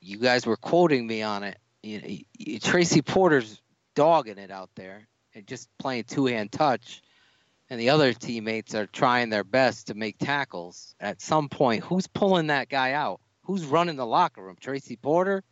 you 0.00 0.18
guys 0.18 0.46
were 0.46 0.56
quoting 0.56 1.06
me 1.06 1.22
on 1.22 1.44
it. 1.44 1.58
You, 1.82 2.20
you, 2.36 2.58
Tracy 2.58 3.02
Porter's 3.02 3.60
dogging 3.94 4.38
it 4.38 4.50
out 4.50 4.70
there 4.74 5.06
and 5.34 5.46
just 5.46 5.68
playing 5.78 6.04
two 6.04 6.26
hand 6.26 6.50
touch, 6.52 7.02
and 7.70 7.80
the 7.80 7.90
other 7.90 8.12
teammates 8.12 8.74
are 8.74 8.86
trying 8.86 9.30
their 9.30 9.44
best 9.44 9.86
to 9.88 9.94
make 9.94 10.18
tackles. 10.18 10.94
At 10.98 11.20
some 11.20 11.48
point, 11.48 11.84
who's 11.84 12.06
pulling 12.06 12.48
that 12.48 12.68
guy 12.68 12.92
out? 12.92 13.20
who's 13.48 13.64
running 13.64 13.96
the 13.96 14.06
locker 14.06 14.42
room, 14.42 14.56
Tracy 14.60 14.96
Porter 14.96 15.42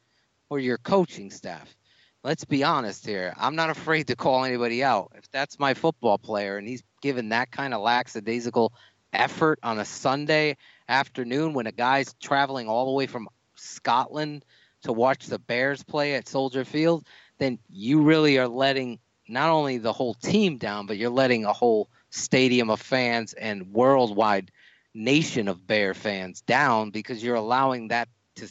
or 0.51 0.61
your 0.61 0.77
coaching 0.77 1.31
staff? 1.31 1.75
Let's 2.23 2.45
be 2.45 2.63
honest 2.63 3.07
here. 3.07 3.35
I'm 3.39 3.57
not 3.57 3.71
afraid 3.71 4.09
to 4.09 4.17
call 4.17 4.45
anybody 4.45 4.85
out. 4.85 5.13
If 5.17 5.31
that's 5.31 5.59
my 5.59 5.73
football 5.73 6.19
player 6.19 6.59
and 6.59 6.69
he's 6.69 6.83
given 7.01 7.31
that 7.31 7.51
kind 7.51 7.73
of 7.73 7.81
lackadaisical 7.81 8.73
effort 9.13 9.59
on 9.63 9.79
a 9.79 9.85
Sunday 9.87 10.59
afternoon 10.87 11.55
when 11.55 11.67
a 11.67 11.73
guy's 11.73 12.15
traveling 12.21 12.69
all 12.69 12.85
the 12.85 12.93
way 12.93 13.07
from 13.07 13.29
Scotland 13.57 14.45
to 14.83 14.93
watch 14.93 15.27
the 15.27 15.39
Bears 15.39 15.83
play 15.83 16.15
at 16.15 16.29
Soldier 16.29 16.65
Field, 16.65 17.07
then 17.39 17.59
you 17.69 18.03
really 18.03 18.39
are 18.39 18.49
letting 18.49 18.99
not 19.29 19.51
only 19.51 19.79
the 19.79 19.93
whole 19.93 20.15
team 20.15 20.59
down, 20.59 20.87
but 20.87 20.97
you're 20.97 21.11
letting 21.11 21.45
a 21.45 21.53
whole 21.53 21.89
stadium 22.11 22.71
of 22.71 22.81
fans 22.81 23.33
and 23.33 23.73
worldwide 23.73 24.51
nation 24.95 25.49
of 25.49 25.67
Bear 25.67 25.95
fans 25.95 26.41
down 26.43 26.91
because 26.91 27.23
you're 27.23 27.35
allowing 27.35 27.89
that 27.89 28.09
to 28.37 28.49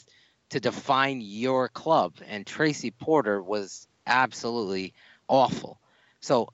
to 0.49 0.59
define 0.59 1.21
your 1.21 1.69
club. 1.69 2.13
And 2.27 2.45
Tracy 2.45 2.91
Porter 2.91 3.41
was 3.41 3.87
absolutely 4.05 4.93
awful. 5.27 5.79
So 6.19 6.49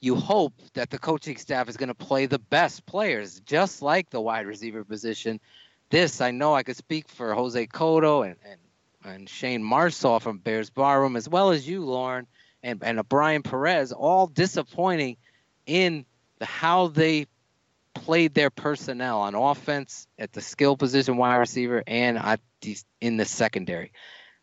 you 0.00 0.14
hope 0.14 0.54
that 0.74 0.90
the 0.90 0.98
coaching 0.98 1.36
staff 1.36 1.68
is 1.68 1.76
going 1.76 1.88
to 1.88 1.94
play 1.94 2.26
the 2.26 2.38
best 2.38 2.86
players, 2.86 3.40
just 3.40 3.82
like 3.82 4.10
the 4.10 4.20
wide 4.20 4.46
receiver 4.46 4.84
position. 4.84 5.40
This 5.92 6.22
I 6.22 6.30
know 6.30 6.54
I 6.54 6.62
could 6.62 6.78
speak 6.78 7.06
for 7.06 7.34
Jose 7.34 7.66
Cotto 7.66 8.26
and, 8.26 8.36
and, 8.50 8.60
and 9.04 9.28
Shane 9.28 9.62
Marsaw 9.62 10.22
from 10.22 10.38
Bears 10.38 10.70
Barroom, 10.70 11.16
as 11.16 11.28
well 11.28 11.50
as 11.50 11.68
you, 11.68 11.84
Lorin, 11.84 12.26
and, 12.62 12.82
and 12.82 12.98
a 12.98 13.04
Brian 13.04 13.42
Perez, 13.42 13.92
all 13.92 14.26
disappointing 14.26 15.18
in 15.66 16.06
the 16.38 16.46
how 16.46 16.86
they 16.86 17.26
played 17.92 18.32
their 18.32 18.48
personnel 18.48 19.20
on 19.20 19.34
offense 19.34 20.06
at 20.18 20.32
the 20.32 20.40
skill 20.40 20.78
position 20.78 21.18
wide 21.18 21.36
receiver 21.36 21.84
and 21.86 22.16
at 22.16 22.40
the, 22.62 22.78
in 23.02 23.18
the 23.18 23.26
secondary. 23.26 23.92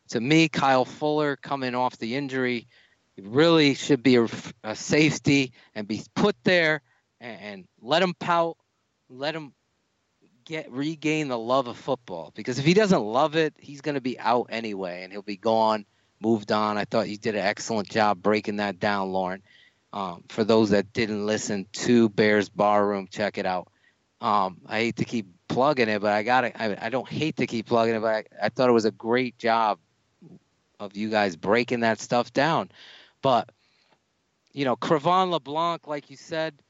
To 0.09 0.21
me, 0.21 0.49
Kyle 0.49 0.85
Fuller 0.85 1.35
coming 1.35 1.73
off 1.73 1.97
the 1.97 2.15
injury 2.15 2.67
really 3.19 3.73
should 3.73 4.03
be 4.03 4.17
a, 4.17 4.27
a 4.63 4.75
safety 4.75 5.53
and 5.73 5.87
be 5.87 6.03
put 6.13 6.35
there 6.43 6.83
and, 7.19 7.41
and 7.41 7.67
let 7.81 8.03
him 8.03 8.13
pout, 8.19 8.55
let 9.09 9.33
him 9.33 9.51
get 10.49 10.71
regain 10.71 11.27
the 11.27 11.37
love 11.37 11.67
of 11.67 11.77
football. 11.77 12.33
Because 12.35 12.57
if 12.57 12.65
he 12.65 12.73
doesn't 12.73 13.01
love 13.01 13.35
it, 13.35 13.53
he's 13.59 13.81
going 13.81 13.95
to 13.95 14.01
be 14.01 14.19
out 14.19 14.47
anyway 14.49 15.03
and 15.03 15.13
he'll 15.13 15.21
be 15.21 15.37
gone, 15.37 15.85
moved 16.19 16.51
on. 16.51 16.75
I 16.75 16.85
thought 16.85 17.07
you 17.07 17.17
did 17.17 17.35
an 17.35 17.45
excellent 17.45 17.87
job 17.87 18.21
breaking 18.21 18.57
that 18.57 18.79
down, 18.79 19.11
Lorin. 19.11 19.43
Um, 19.93 20.23
for 20.27 20.43
those 20.43 20.71
that 20.71 20.91
didn't 20.91 21.25
listen 21.25 21.67
to 21.73 22.09
Bears 22.09 22.49
Barroom, 22.49 23.07
check 23.09 23.37
it 23.37 23.45
out. 23.45 23.71
Um, 24.21 24.57
I 24.65 24.79
hate 24.79 24.95
to 24.97 25.05
keep 25.05 25.27
plugging 25.47 25.87
it, 25.87 26.01
but 26.01 26.11
I 26.11 26.23
got. 26.23 26.43
I, 26.43 26.77
I 26.79 26.89
don't 26.89 27.07
hate 27.07 27.37
to 27.37 27.47
keep 27.47 27.67
plugging 27.67 27.95
it, 27.95 28.01
but 28.01 28.13
I, 28.13 28.23
I 28.43 28.49
thought 28.49 28.69
it 28.69 28.73
was 28.73 28.85
a 28.85 28.91
great 28.91 29.37
job 29.37 29.79
of 30.79 30.95
you 30.95 31.09
guys 31.09 31.35
breaking 31.35 31.79
that 31.79 31.99
stuff 31.99 32.33
down. 32.33 32.69
But 33.21 33.49
you 34.51 34.65
know, 34.65 34.75
Cre'Von 34.75 35.31
LeBlanc, 35.31 35.87
like 35.87 36.09
you 36.09 36.17
said, 36.17 36.61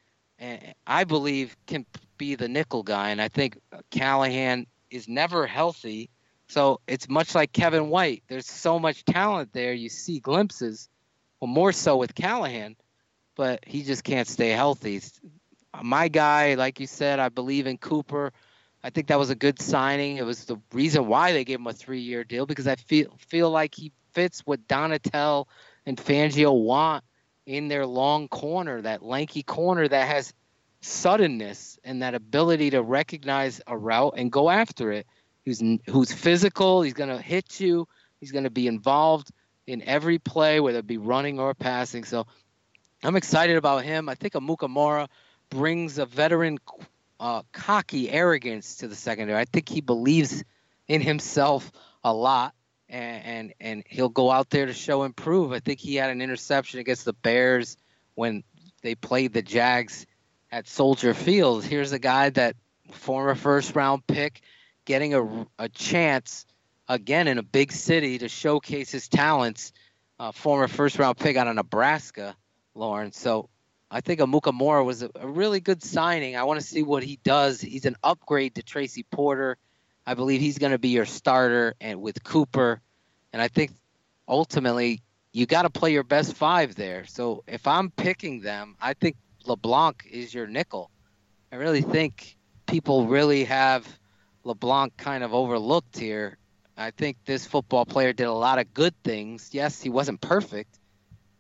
I 0.88 1.04
believe 1.04 1.56
can 1.68 1.86
be 2.18 2.36
the 2.36 2.48
nickel 2.48 2.84
guy, 2.84 3.10
and 3.10 3.22
I 3.22 3.28
think 3.28 3.58
Callahan 3.92 4.68
is 4.90 5.08
never 5.08 5.46
healthy. 5.46 6.10
So 6.48 6.80
it's 6.88 7.08
much 7.10 7.36
like 7.36 7.54
Kevin 7.54 7.90
White. 7.90 8.24
There's 8.28 8.48
so 8.48 8.80
much 8.80 9.06
talent 9.06 9.54
there. 9.54 9.74
You 9.74 9.90
see 9.90 10.20
glimpses. 10.20 10.90
Well, 11.40 11.48
more 11.48 11.72
so 11.72 11.98
with 11.98 12.16
Callahan 12.16 12.76
but 13.40 13.64
he 13.66 13.84
just 13.84 14.04
can't 14.04 14.28
stay 14.28 14.50
healthy. 14.50 15.02
My 15.82 16.10
guy, 16.10 16.56
like 16.56 16.82
you 16.82 16.88
said, 16.88 17.20
I 17.20 17.30
believe 17.30 17.68
in 17.68 17.78
Cooper. 17.78 18.34
I 18.84 18.90
think 18.90 19.08
that 19.08 19.18
was 19.18 19.30
a 19.30 19.36
good 19.36 19.62
signing. 19.62 20.18
It 20.18 20.26
was 20.26 20.44
the 20.44 20.58
reason 20.74 21.08
why 21.08 21.32
they 21.32 21.46
gave 21.46 21.58
him 21.58 21.68
a 21.68 21.72
three-year 21.72 22.26
deal 22.26 22.46
because 22.46 22.68
I 22.68 22.76
feel 22.76 23.16
feel 23.30 23.50
like 23.50 23.74
he 23.76 23.94
fits 24.12 24.42
what 24.42 24.68
Donatell 24.68 25.46
and 25.86 25.98
Fangio 25.98 26.52
want 26.52 27.06
in 27.50 27.68
their 27.68 27.88
long 27.88 28.28
corner, 28.28 28.80
that 28.84 29.02
lanky 29.02 29.42
corner 29.42 29.88
that 29.88 30.08
has 30.08 30.36
suddenness 30.82 31.80
and 31.84 32.04
that 32.04 32.14
ability 32.14 32.70
to 32.70 32.84
recognize 32.84 33.60
a 33.66 33.76
route 33.76 34.14
and 34.18 34.32
go 34.32 34.52
after 34.52 34.92
it. 34.92 35.08
Who's 35.46 35.60
who's 35.88 36.14
physical? 36.14 36.84
He's 36.84 36.94
going 36.94 37.10
to 37.10 37.20
hit 37.20 37.60
you. 37.60 37.88
He's 38.20 38.32
going 38.32 38.44
to 38.44 38.52
be 38.52 38.68
involved 38.68 39.32
in 39.66 39.82
every 39.82 40.20
play, 40.20 40.60
whether 40.60 40.78
it 40.78 40.86
be 40.86 41.00
running 41.00 41.40
or 41.40 41.56
passing. 41.56 42.04
So 42.04 42.28
I'm 43.02 43.16
excited 43.16 43.58
about 43.58 43.84
him. 43.84 44.10
I 44.10 44.14
think 44.14 44.34
Amukamara 44.34 45.08
brings 45.50 45.98
a 45.98 46.06
veteran 46.06 46.60
uh, 47.20 47.42
cocky 47.52 48.12
arrogance 48.12 48.76
to 48.78 48.88
the 48.88 48.96
secondary. 48.96 49.40
I 49.40 49.46
think 49.46 49.68
he 49.68 49.82
believes 49.82 50.44
in 50.88 51.02
himself 51.02 51.72
a 52.04 52.14
lot, 52.14 52.54
and, 52.90 53.24
and 53.26 53.54
and 53.60 53.84
he'll 53.88 54.10
go 54.10 54.32
out 54.32 54.50
there 54.50 54.66
to 54.66 54.74
show 54.74 55.04
and 55.04 55.16
prove. 55.16 55.52
I 55.52 55.60
think 55.60 55.80
he 55.80 55.96
had 55.96 56.10
an 56.10 56.22
interception 56.22 56.80
against 56.80 57.06
the 57.06 57.14
Bears 57.14 57.78
when 58.16 58.44
they 58.82 58.96
played 58.96 59.34
the 59.34 59.42
Jags 59.42 60.06
at 60.52 60.68
Soldier 60.68 61.14
Field. 61.14 61.64
Here's 61.64 61.92
a 61.92 62.00
guy 62.00 62.30
that 62.32 62.56
former 62.92 63.36
first 63.36 63.76
round 63.76 64.06
pick 64.08 64.42
getting 64.86 65.14
a, 65.14 65.48
a 65.60 65.70
chance 65.70 66.46
again 66.88 67.28
in 67.28 67.38
a 67.38 67.44
big 67.44 67.72
city 67.72 68.18
to 68.18 68.28
showcase 68.28 68.92
his 68.92 69.08
talents. 69.08 69.72
Uh, 70.20 70.32
former 70.32 70.68
first 70.68 71.00
round 71.00 71.18
pick 71.18 71.38
out 71.38 71.48
of 71.48 71.56
Nebraska 71.56 72.36
Lorin. 72.76 73.14
So 73.14 73.50
I 73.92 74.02
think 74.02 74.20
Amukamara 74.20 74.84
was 74.84 75.02
a, 75.02 75.10
a, 75.16 75.28
really 75.28 75.60
good 75.60 75.82
signing. 75.82 76.36
I 76.36 76.44
want 76.44 76.60
to 76.60 76.66
see 76.66 76.84
what 76.84 77.04
he 77.04 77.20
does. 77.24 77.62
He's 77.62 77.86
an 77.86 77.96
upgrade 78.04 78.56
to 78.56 78.64
Tracy 78.64 79.04
Porter. 79.04 79.58
I 80.10 80.16
believe 80.16 80.42
he's 80.42 80.58
going 80.58 80.72
to 80.72 80.80
be 80.80 80.90
your 80.90 81.06
starter 81.06 81.76
and 81.80 82.02
with 82.02 82.24
Cooper. 82.24 82.82
And 83.32 83.40
I 83.40 83.48
think 83.48 83.70
ultimately 84.28 85.04
you 85.34 85.46
got 85.46 85.62
to 85.62 85.70
play 85.70 85.94
your 85.94 86.04
best 86.04 86.34
five 86.34 86.74
there. 86.74 87.06
So 87.06 87.44
if 87.46 87.68
I'm 87.68 87.92
picking 87.92 88.42
them, 88.42 88.76
I 88.82 88.96
think 88.96 89.18
LeBlanc 89.46 90.08
is 90.10 90.34
your 90.34 90.48
nickel. 90.48 90.90
I 91.52 91.58
really 91.58 91.84
think 91.84 92.38
people 92.66 93.06
really 93.06 93.44
have 93.44 93.88
LeBlanc 94.46 94.98
kind 94.98 95.24
of 95.24 95.36
overlooked 95.36 96.00
here. 96.00 96.40
I 96.76 96.90
think 96.90 97.18
this 97.26 97.46
football 97.46 97.86
player 97.86 98.12
did 98.12 98.26
a 98.26 98.34
lot 98.34 98.58
of 98.58 98.74
good 98.74 98.96
things. 99.04 99.52
Yes, 99.52 99.80
he 99.80 99.90
wasn't 99.92 100.22
perfect, 100.22 100.80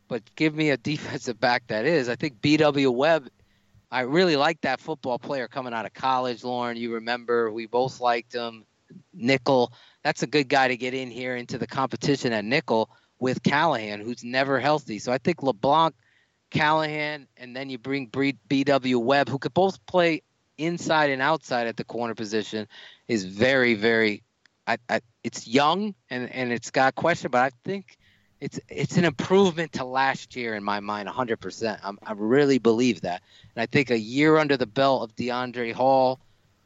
but 0.07 0.21
give 0.35 0.53
me 0.53 0.69
a 0.69 0.77
defensive 0.91 1.39
back 1.39 1.65
that 1.69 1.87
is. 1.87 2.07
I 2.07 2.15
think 2.15 2.39
B.W. 2.39 2.91
Webb, 2.91 3.29
I 3.91 4.01
really 4.01 4.35
like 4.35 4.61
that 4.61 4.79
football 4.79 5.17
player 5.17 5.47
coming 5.47 5.73
out 5.73 5.85
of 5.85 5.93
college, 5.93 6.43
Lorin. 6.43 6.77
You 6.77 6.93
remember 6.93 7.51
we 7.51 7.65
both 7.65 7.99
liked 7.99 8.33
him. 8.33 8.65
Nickel, 9.13 9.73
that's 10.03 10.23
a 10.23 10.27
good 10.27 10.49
guy 10.49 10.67
to 10.67 10.77
get 10.77 10.93
in 10.93 11.11
here 11.11 11.35
into 11.35 11.57
the 11.57 11.67
competition 11.67 12.33
at 12.33 12.43
nickel 12.43 12.89
with 13.19 13.43
Callahan, 13.43 14.01
who's 14.01 14.23
never 14.23 14.59
healthy. 14.59 14.99
So 14.99 15.11
I 15.11 15.17
think 15.17 15.43
LeBlanc, 15.43 15.93
Callahan, 16.49 17.27
and 17.37 17.55
then 17.55 17.69
you 17.69 17.77
bring 17.77 18.07
B.W. 18.07 18.99
Webb, 18.99 19.29
who 19.29 19.37
could 19.37 19.53
both 19.53 19.85
play 19.85 20.23
inside 20.57 21.09
and 21.09 21.21
outside 21.21 21.67
at 21.67 21.77
the 21.77 21.83
corner 21.83 22.15
position, 22.15 22.67
is 23.07 23.25
very, 23.25 23.75
very. 23.75 24.23
I, 24.65 24.77
I, 24.87 25.01
it's 25.23 25.47
young 25.47 25.95
and, 26.09 26.31
and 26.31 26.51
it's 26.51 26.71
got 26.71 26.95
question, 26.95 27.31
but 27.31 27.41
I 27.41 27.51
think 27.65 27.97
it's 28.41 28.59
it's 28.69 28.97
an 28.97 29.05
improvement 29.05 29.73
to 29.73 29.83
last 29.83 30.35
year 30.35 30.55
in 30.55 30.63
my 30.63 30.79
mind 30.79 31.07
100% 31.09 31.79
I'm, 31.83 31.99
i 32.03 32.13
really 32.13 32.57
believe 32.57 33.01
that. 33.01 33.21
And 33.55 33.61
i 33.61 33.65
think 33.65 33.91
a 33.91 33.99
year 33.99 34.37
under 34.37 34.57
the 34.57 34.65
belt 34.65 35.03
of 35.03 35.15
deandre 35.15 35.73
hall 35.73 36.19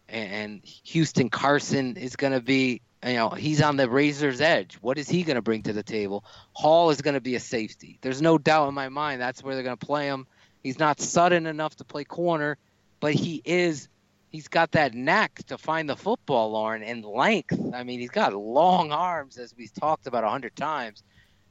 and, 0.10 0.32
and 0.32 0.62
houston 0.64 1.30
carson 1.30 1.98
is 1.98 2.16
going 2.16 2.34
to 2.34 2.42
be 2.42 2.82
you 3.06 3.14
know 3.14 3.30
he's 3.30 3.62
on 3.62 3.76
the 3.76 3.90
razor's 3.90 4.40
edge. 4.40 4.76
What 4.76 4.98
is 4.98 5.10
he 5.10 5.24
going 5.24 5.36
to 5.36 5.42
bring 5.42 5.64
to 5.64 5.74
the 5.74 5.84
table? 5.84 6.24
Hall 6.54 6.90
is 6.90 7.02
going 7.02 7.16
to 7.16 7.22
be 7.22 7.36
a 7.36 7.40
safety. 7.40 7.98
There's 8.02 8.22
no 8.22 8.38
doubt 8.38 8.70
in 8.70 8.74
my 8.74 8.90
mind 8.90 9.20
that's 9.20 9.44
where 9.44 9.56
they're 9.56 9.64
going 9.64 9.78
to 9.78 9.86
play 9.86 10.08
him. 10.08 10.26
He's 10.64 10.80
not 10.80 11.02
sudden 11.02 11.46
enough 11.46 11.76
to 11.78 11.84
play 11.84 12.06
corner 12.06 12.58
but 13.04 13.14
he 13.14 13.42
is 13.44 13.90
he's 14.32 14.48
got 14.48 14.72
that 14.72 14.94
knack 14.94 15.44
to 15.48 15.58
find 15.58 15.90
the 15.90 15.96
football 15.98 16.52
lorin 16.54 16.82
and 16.82 17.04
length. 17.04 17.60
I 17.74 17.84
mean 17.84 18.00
he's 18.00 18.12
got 18.12 18.34
long 18.34 18.94
arms 18.94 19.38
as 19.38 19.54
we've 19.58 19.74
talked 19.74 20.08
about 20.08 20.24
a 20.24 20.30
hundred 20.30 20.56
times 20.56 21.04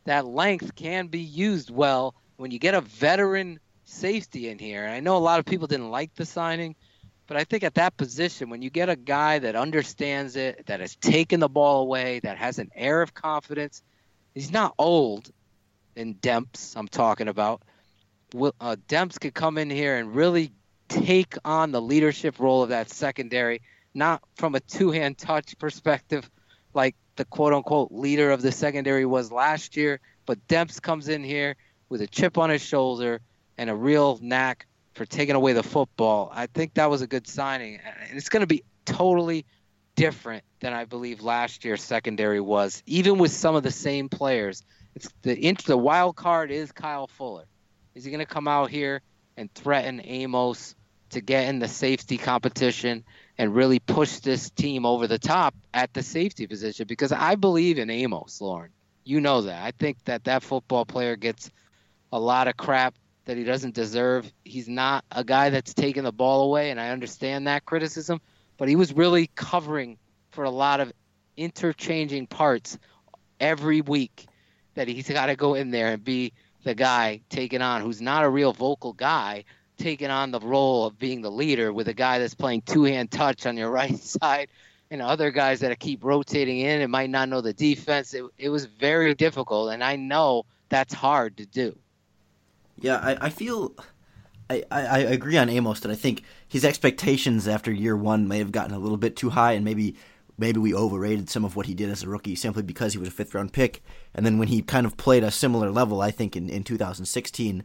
that 0.04 0.26
length 0.26 0.74
can 0.74 1.06
be 1.06 1.20
used 1.20 1.70
well 1.70 2.14
when 2.36 2.50
you 2.50 2.58
get 2.58 2.74
a 2.74 2.80
veteran 2.80 3.60
safety 3.84 4.48
in 4.48 4.58
here. 4.58 4.84
And 4.84 4.92
I 4.92 5.00
know 5.00 5.16
a 5.16 5.18
lot 5.18 5.38
of 5.38 5.44
people 5.44 5.66
didn't 5.66 5.90
like 5.90 6.14
the 6.14 6.26
signing, 6.26 6.74
but 7.26 7.36
I 7.36 7.44
think 7.44 7.62
at 7.62 7.74
that 7.74 7.96
position, 7.96 8.50
when 8.50 8.62
you 8.62 8.70
get 8.70 8.88
a 8.88 8.96
guy 8.96 9.38
that 9.38 9.54
understands 9.54 10.36
it, 10.36 10.66
that 10.66 10.80
has 10.80 10.96
taken 10.96 11.40
the 11.40 11.48
ball 11.48 11.82
away, 11.82 12.20
that 12.20 12.36
has 12.36 12.58
an 12.58 12.70
air 12.74 13.02
of 13.02 13.14
confidence, 13.14 13.82
he's 14.34 14.52
not 14.52 14.74
old 14.78 15.30
in 15.94 16.14
Demps, 16.16 16.76
I'm 16.76 16.88
talking 16.88 17.28
about. 17.28 17.62
Uh, 18.34 18.76
Demps 18.88 19.20
could 19.20 19.34
come 19.34 19.58
in 19.58 19.70
here 19.70 19.96
and 19.96 20.14
really 20.14 20.52
take 20.88 21.36
on 21.44 21.70
the 21.70 21.80
leadership 21.80 22.38
role 22.38 22.62
of 22.62 22.70
that 22.70 22.90
secondary, 22.90 23.62
not 23.94 24.22
from 24.36 24.54
a 24.54 24.60
two 24.60 24.90
hand 24.90 25.18
touch 25.18 25.56
perspective 25.58 26.28
like 26.74 26.96
the 27.16 27.24
quote 27.24 27.52
unquote 27.52 27.92
leader 27.92 28.30
of 28.30 28.42
the 28.42 28.52
secondary 28.52 29.06
was 29.06 29.30
last 29.30 29.76
year. 29.76 30.00
But 30.26 30.46
Demps 30.48 30.80
comes 30.80 31.08
in 31.08 31.24
here 31.24 31.56
with 31.88 32.00
a 32.00 32.06
chip 32.06 32.38
on 32.38 32.50
his 32.50 32.62
shoulder 32.62 33.20
and 33.58 33.68
a 33.68 33.74
real 33.74 34.18
knack 34.22 34.66
for 34.94 35.04
taking 35.04 35.34
away 35.34 35.52
the 35.52 35.62
football. 35.62 36.30
I 36.32 36.46
think 36.46 36.74
that 36.74 36.90
was 36.90 37.02
a 37.02 37.06
good 37.06 37.26
signing. 37.26 37.80
And 38.08 38.16
it's 38.16 38.28
going 38.28 38.42
to 38.42 38.46
be 38.46 38.62
totally 38.84 39.44
different 39.94 40.44
than 40.60 40.72
I 40.72 40.84
believe 40.84 41.22
last 41.22 41.64
year's 41.64 41.82
secondary 41.82 42.40
was, 42.40 42.82
even 42.86 43.18
with 43.18 43.30
some 43.30 43.54
of 43.54 43.62
the 43.62 43.70
same 43.70 44.08
players. 44.08 44.62
It's 44.94 45.08
the 45.22 45.56
the 45.66 45.76
wild 45.76 46.16
card 46.16 46.50
is 46.50 46.72
Kyle 46.72 47.06
Fuller. 47.06 47.44
Is 47.94 48.04
he 48.04 48.10
going 48.10 48.24
to 48.24 48.32
come 48.32 48.48
out 48.48 48.70
here 48.70 49.02
and 49.36 49.52
threaten 49.54 50.00
Amos 50.04 50.74
to 51.10 51.20
get 51.20 51.48
in 51.48 51.58
the 51.58 51.68
safety 51.68 52.18
competition 52.18 53.04
and 53.42 53.56
really 53.56 53.80
push 53.80 54.20
this 54.20 54.50
team 54.50 54.86
over 54.86 55.08
the 55.08 55.18
top 55.18 55.52
at 55.74 55.92
the 55.92 56.02
safety 56.04 56.46
position? 56.46 56.86
Because 56.86 57.10
I 57.10 57.34
believe 57.34 57.76
in 57.76 57.90
Amos, 57.90 58.40
Lorin. 58.40 58.70
You 59.02 59.20
know 59.20 59.42
that. 59.42 59.64
I 59.64 59.72
think 59.72 59.96
that 60.04 60.22
that 60.24 60.44
football 60.44 60.84
player 60.84 61.16
gets 61.16 61.50
a 62.12 62.20
lot 62.20 62.46
of 62.46 62.56
crap 62.56 62.94
that 63.24 63.36
he 63.36 63.42
doesn't 63.42 63.74
deserve. 63.74 64.32
He's 64.44 64.68
not 64.68 65.04
a 65.10 65.24
guy 65.24 65.50
that's 65.50 65.74
taking 65.74 66.04
the 66.04 66.12
ball 66.12 66.44
away, 66.44 66.70
and 66.70 66.80
I 66.80 66.90
understand 66.90 67.48
that 67.48 67.64
criticism, 67.64 68.20
but 68.58 68.68
he 68.68 68.76
was 68.76 68.92
really 68.92 69.28
covering 69.34 69.98
for 70.30 70.44
a 70.44 70.50
lot 70.50 70.78
of 70.78 70.92
interchanging 71.36 72.28
parts 72.28 72.78
every 73.40 73.80
week 73.80 74.24
that 74.74 74.86
he's 74.86 75.08
got 75.08 75.26
to 75.26 75.34
go 75.34 75.54
in 75.54 75.72
there 75.72 75.88
and 75.88 76.04
be 76.04 76.32
the 76.62 76.76
guy 76.76 77.22
taking 77.28 77.60
on 77.60 77.80
who's 77.82 78.00
not 78.00 78.22
a 78.22 78.28
real 78.28 78.52
vocal 78.52 78.92
guy 78.92 79.42
taking 79.82 80.10
on 80.10 80.30
the 80.30 80.40
role 80.40 80.86
of 80.86 80.98
being 80.98 81.22
the 81.22 81.30
leader 81.30 81.72
with 81.72 81.88
a 81.88 81.94
guy 81.94 82.18
that's 82.18 82.34
playing 82.34 82.62
two 82.62 82.84
hand 82.84 83.10
touch 83.10 83.46
on 83.46 83.56
your 83.56 83.70
right 83.80 83.98
side 83.98 84.48
and 84.90 85.02
other 85.02 85.30
guys 85.30 85.60
that 85.60 85.78
keep 85.78 86.04
rotating 86.04 86.60
in 86.60 86.80
and 86.82 86.92
might 86.92 87.10
not 87.10 87.28
know 87.28 87.40
the 87.40 87.52
defense. 87.52 88.14
It, 88.14 88.24
it 88.38 88.50
was 88.50 88.66
very 88.66 89.14
difficult, 89.14 89.72
and 89.72 89.82
I 89.82 89.96
know 89.96 90.44
that's 90.68 90.94
hard 90.94 91.36
to 91.38 91.46
do. 91.46 91.76
Yeah, 92.78 92.96
I, 92.96 93.26
I 93.26 93.30
feel. 93.30 93.74
I, 94.50 94.64
I, 94.70 94.98
agree 94.98 95.38
on 95.38 95.48
Amos 95.48 95.80
that 95.80 95.90
I 95.90 95.94
think 95.94 96.24
his 96.46 96.62
expectations 96.62 97.48
after 97.48 97.72
year 97.72 97.96
one 97.96 98.28
may 98.28 98.36
have 98.36 98.52
gotten 98.52 98.74
a 98.74 98.78
little 98.78 98.98
bit 98.98 99.16
too 99.16 99.30
high, 99.30 99.52
and 99.52 99.64
maybe 99.64 99.96
maybe 100.36 100.60
we 100.60 100.74
overrated 100.74 101.30
some 101.30 101.44
of 101.44 101.56
what 101.56 101.64
he 101.64 101.74
did 101.74 101.88
as 101.88 102.02
a 102.02 102.08
rookie 102.08 102.34
simply 102.34 102.62
because 102.62 102.92
he 102.92 102.98
was 102.98 103.08
a 103.08 103.12
fifth 103.12 103.34
round 103.34 103.54
pick. 103.54 103.82
And 104.14 104.26
then 104.26 104.38
when 104.38 104.48
he 104.48 104.60
kind 104.60 104.84
of 104.84 104.98
played 104.98 105.24
a 105.24 105.30
similar 105.30 105.70
level, 105.70 106.02
I 106.02 106.10
think 106.10 106.36
in, 106.36 106.50
in 106.50 106.64
2016, 106.64 107.64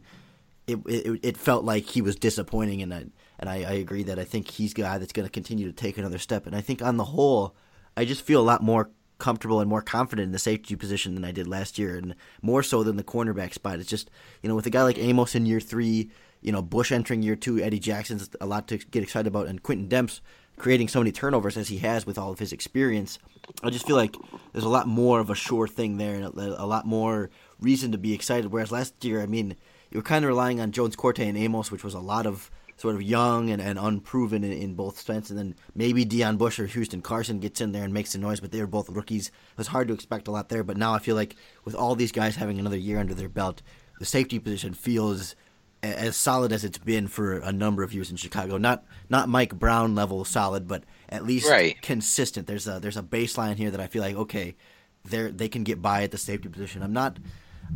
it, 0.68 0.78
it, 0.86 1.20
it 1.22 1.36
felt 1.36 1.64
like 1.64 1.84
he 1.84 2.02
was 2.02 2.16
disappointing. 2.16 2.82
And 2.82 2.94
I, 2.94 3.04
and 3.38 3.48
I, 3.48 3.56
I 3.56 3.72
agree 3.72 4.02
that 4.04 4.18
I 4.18 4.24
think 4.24 4.48
he's 4.48 4.72
a 4.72 4.76
guy 4.76 4.98
that's 4.98 5.12
going 5.12 5.26
to 5.26 5.32
continue 5.32 5.66
to 5.66 5.72
take 5.72 5.98
another 5.98 6.18
step. 6.18 6.46
And 6.46 6.54
I 6.54 6.60
think 6.60 6.82
on 6.82 6.96
the 6.96 7.04
whole, 7.04 7.54
I 7.96 8.04
just 8.04 8.22
feel 8.22 8.40
a 8.40 8.42
lot 8.42 8.62
more 8.62 8.90
comfortable 9.18 9.60
and 9.60 9.68
more 9.68 9.82
confident 9.82 10.26
in 10.26 10.32
the 10.32 10.38
safety 10.38 10.76
position 10.76 11.14
than 11.14 11.24
I 11.24 11.32
did 11.32 11.48
last 11.48 11.78
year, 11.78 11.96
and 11.96 12.14
more 12.40 12.62
so 12.62 12.82
than 12.82 12.96
the 12.96 13.04
cornerback 13.04 13.52
spot. 13.52 13.78
It's 13.78 13.88
just 13.88 14.10
you 14.42 14.48
know 14.48 14.54
with 14.54 14.66
a 14.66 14.70
guy 14.70 14.82
like 14.82 14.98
Amos 14.98 15.34
in 15.34 15.46
year 15.46 15.60
three, 15.60 16.10
you 16.40 16.52
know 16.52 16.62
Bush 16.62 16.92
entering 16.92 17.22
year 17.22 17.36
two, 17.36 17.58
Eddie 17.58 17.80
Jackson's 17.80 18.30
a 18.40 18.46
lot 18.46 18.68
to 18.68 18.78
get 18.78 19.02
excited 19.02 19.26
about, 19.26 19.48
and 19.48 19.62
Quintin 19.62 19.88
Demps 19.88 20.20
creating 20.56 20.88
so 20.88 20.98
many 20.98 21.12
turnovers 21.12 21.56
as 21.56 21.68
he 21.68 21.78
has 21.78 22.04
with 22.04 22.18
all 22.18 22.32
of 22.32 22.38
his 22.38 22.52
experience. 22.52 23.18
I 23.62 23.70
just 23.70 23.86
feel 23.86 23.96
like 23.96 24.16
there's 24.52 24.64
a 24.64 24.68
lot 24.68 24.88
more 24.88 25.20
of 25.20 25.30
a 25.30 25.34
sure 25.34 25.68
thing 25.68 25.96
there, 25.96 26.14
and 26.14 26.24
a, 26.24 26.62
a 26.62 26.66
lot 26.66 26.86
more 26.86 27.30
reason 27.60 27.92
to 27.92 27.98
be 27.98 28.12
excited. 28.12 28.52
Whereas 28.52 28.72
last 28.72 29.04
year, 29.04 29.20
I 29.20 29.26
mean, 29.26 29.56
you 29.90 29.98
were 29.98 30.02
kind 30.02 30.24
of 30.24 30.28
relying 30.28 30.60
on 30.60 30.72
Jones 30.72 30.96
Quartey 30.96 31.28
and 31.28 31.38
Amos, 31.38 31.70
which 31.70 31.84
was 31.84 31.94
a 31.94 32.00
lot 32.00 32.26
of 32.26 32.50
sort 32.76 32.94
of 32.94 33.02
young 33.02 33.50
and, 33.50 33.60
and 33.60 33.78
unproven 33.78 34.44
in, 34.44 34.52
in 34.52 34.74
both 34.74 34.98
strengths. 34.98 35.30
And 35.30 35.38
then 35.38 35.54
maybe 35.74 36.06
Deon 36.06 36.38
Bush 36.38 36.58
or 36.58 36.66
Houston 36.66 37.02
Carson 37.02 37.40
gets 37.40 37.60
in 37.60 37.72
there 37.72 37.84
and 37.84 37.92
makes 37.92 38.14
a 38.14 38.18
noise, 38.18 38.40
but 38.40 38.52
they 38.52 38.60
were 38.60 38.66
both 38.66 38.88
rookies. 38.88 39.28
It 39.28 39.58
was 39.58 39.66
hard 39.66 39.88
to 39.88 39.94
expect 39.94 40.28
a 40.28 40.30
lot 40.30 40.48
there. 40.48 40.62
But 40.62 40.76
now 40.76 40.94
I 40.94 41.00
feel 41.00 41.16
like 41.16 41.36
with 41.64 41.74
all 41.74 41.96
these 41.96 42.12
guys 42.12 42.36
having 42.36 42.58
another 42.58 42.76
year 42.76 43.00
under 43.00 43.14
their 43.14 43.28
belt, 43.28 43.62
the 43.98 44.06
safety 44.06 44.38
position 44.38 44.74
feels 44.74 45.34
as 45.82 46.16
solid 46.16 46.52
as 46.52 46.64
it's 46.64 46.78
been 46.78 47.06
for 47.06 47.38
a 47.38 47.52
number 47.52 47.82
of 47.82 47.92
years 47.92 48.10
in 48.10 48.16
Chicago. 48.16 48.58
Not 48.58 48.84
not 49.08 49.28
Mike 49.28 49.54
Brown 49.54 49.94
level 49.94 50.24
solid, 50.24 50.68
but 50.68 50.84
at 51.08 51.24
least 51.24 51.48
right. 51.48 51.80
consistent. 51.82 52.46
There's 52.46 52.66
a 52.66 52.80
there's 52.80 52.96
a 52.96 53.02
baseline 53.02 53.56
here 53.56 53.70
that 53.70 53.80
I 53.80 53.86
feel 53.86 54.02
like 54.02 54.16
okay, 54.16 54.56
they 55.04 55.30
they 55.30 55.48
can 55.48 55.64
get 55.64 55.82
by 55.82 56.02
at 56.02 56.10
the 56.10 56.18
safety 56.18 56.48
position. 56.48 56.82
I'm 56.82 56.92
not 56.92 57.18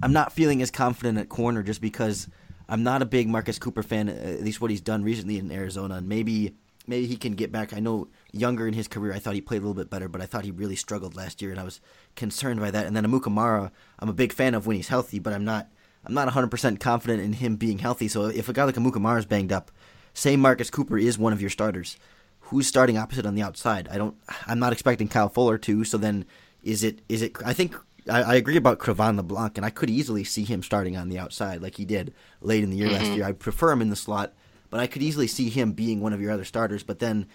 I'm 0.03 0.13
not 0.13 0.33
feeling 0.33 0.63
as 0.63 0.71
confident 0.71 1.19
at 1.19 1.29
corner 1.29 1.63
just 1.63 1.81
because 1.81 2.29
I'm 2.69 2.83
not 2.83 3.03
a 3.03 3.07
big 3.07 3.29
Marcus 3.29 3.59
Cooper 3.59 3.83
fan, 3.83 4.09
uh, 4.09 4.13
at 4.13 4.43
least 4.43 4.61
what 4.61 4.71
he's 4.71 4.81
done 4.81 5.03
recently 5.05 5.39
in 5.39 5.51
Arizona. 5.51 5.97
And 5.97 6.09
maybe 6.09 6.55
maybe 6.87 7.07
he 7.07 7.17
can 7.17 7.35
get 7.35 7.53
back. 7.53 7.73
I 7.73 7.81
know 7.81 8.09
younger 8.33 8.67
in 8.67 8.75
his 8.75 8.89
career, 8.89 9.13
I 9.13 9.19
thought 9.19 9.35
he 9.35 9.41
played 9.41 9.59
a 9.59 9.67
little 9.67 9.75
bit 9.75 9.91
better, 9.91 10.09
but 10.09 10.21
I 10.21 10.27
thought 10.27 10.45
he 10.45 10.51
really 10.51 10.77
struggled 10.77 11.15
last 11.15 11.43
year, 11.43 11.51
and 11.51 11.61
I 11.61 11.65
was 11.65 11.81
concerned 12.17 12.61
by 12.61 12.71
that. 12.71 12.87
And 12.87 12.97
then 12.97 13.05
Amukamara, 13.05 13.71
I'm 13.99 14.09
a 14.09 14.15
big 14.15 14.33
fan 14.33 14.55
of 14.55 14.67
when 14.67 14.77
he's 14.77 14.89
healthy, 14.89 15.19
but 15.19 15.33
I'm 15.33 15.45
not 15.45 15.69
I'm 16.05 16.15
not 16.15 16.29
100% 16.29 16.81
confident 16.81 17.23
in 17.23 17.35
him 17.35 17.57
being 17.57 17.79
healthy. 17.79 18.09
So 18.09 18.27
if 18.27 18.49
a 18.49 18.53
guy 18.53 18.65
like 18.65 18.75
Amukamara 18.75 19.19
is 19.19 19.27
banged 19.27 19.53
up, 19.53 19.71
say 20.15 20.37
Marcus 20.37 20.71
Cooper 20.71 20.99
is 20.99 21.19
one 21.19 21.33
of 21.33 21.41
your 21.41 21.51
starters, 21.51 21.97
who's 22.41 22.67
starting 22.67 22.99
opposite 22.99 23.27
on 23.27 23.35
the 23.35 23.43
outside? 23.43 23.89
I 23.89 23.99
don't. 23.99 24.17
I'm 24.47 24.59
not 24.59 24.73
expecting 24.73 25.09
Kyle 25.09 25.29
Fuller 25.29 25.59
to. 25.59 25.85
So 25.85 25.99
then, 25.99 26.25
is 26.63 26.83
it? 26.83 27.01
Is 27.09 27.23
it? 27.23 27.37
I 27.45 27.53
think 27.53 27.77
I, 28.09 28.23
I, 28.23 28.35
agree 28.35 28.57
about 28.57 28.79
Cre'Von 28.79 29.17
LeBlanc, 29.17 29.57
and 29.57 29.65
I 29.65 29.71
could 29.71 29.91
easily 29.91 30.25
see 30.25 30.45
him 30.45 30.63
starting 30.63 30.97
on 30.97 31.09
the 31.09 31.19
outside 31.19 31.63
like 31.63 31.77
he 31.77 31.85
did 31.85 32.15
late 32.41 32.65
in 32.65 32.71
the 32.71 32.77
year 32.77 32.89
mm-hmm. 32.89 33.05
last 33.05 33.17
year. 33.17 33.25
I 33.25 33.33
prefer 33.33 33.71
him 33.71 33.83
in 33.83 33.91
the 33.91 33.97
slot, 33.97 34.35
but 34.71 34.81
I 34.81 34.87
could 34.87 35.03
easily 35.03 35.27
see 35.27 35.49
him 35.49 35.73
being 35.73 36.01
one 36.01 36.13
of 36.13 36.21
your 36.21 36.33
other 36.33 36.45
starters. 36.45 36.83
But 36.83 36.99
then, 36.99 37.27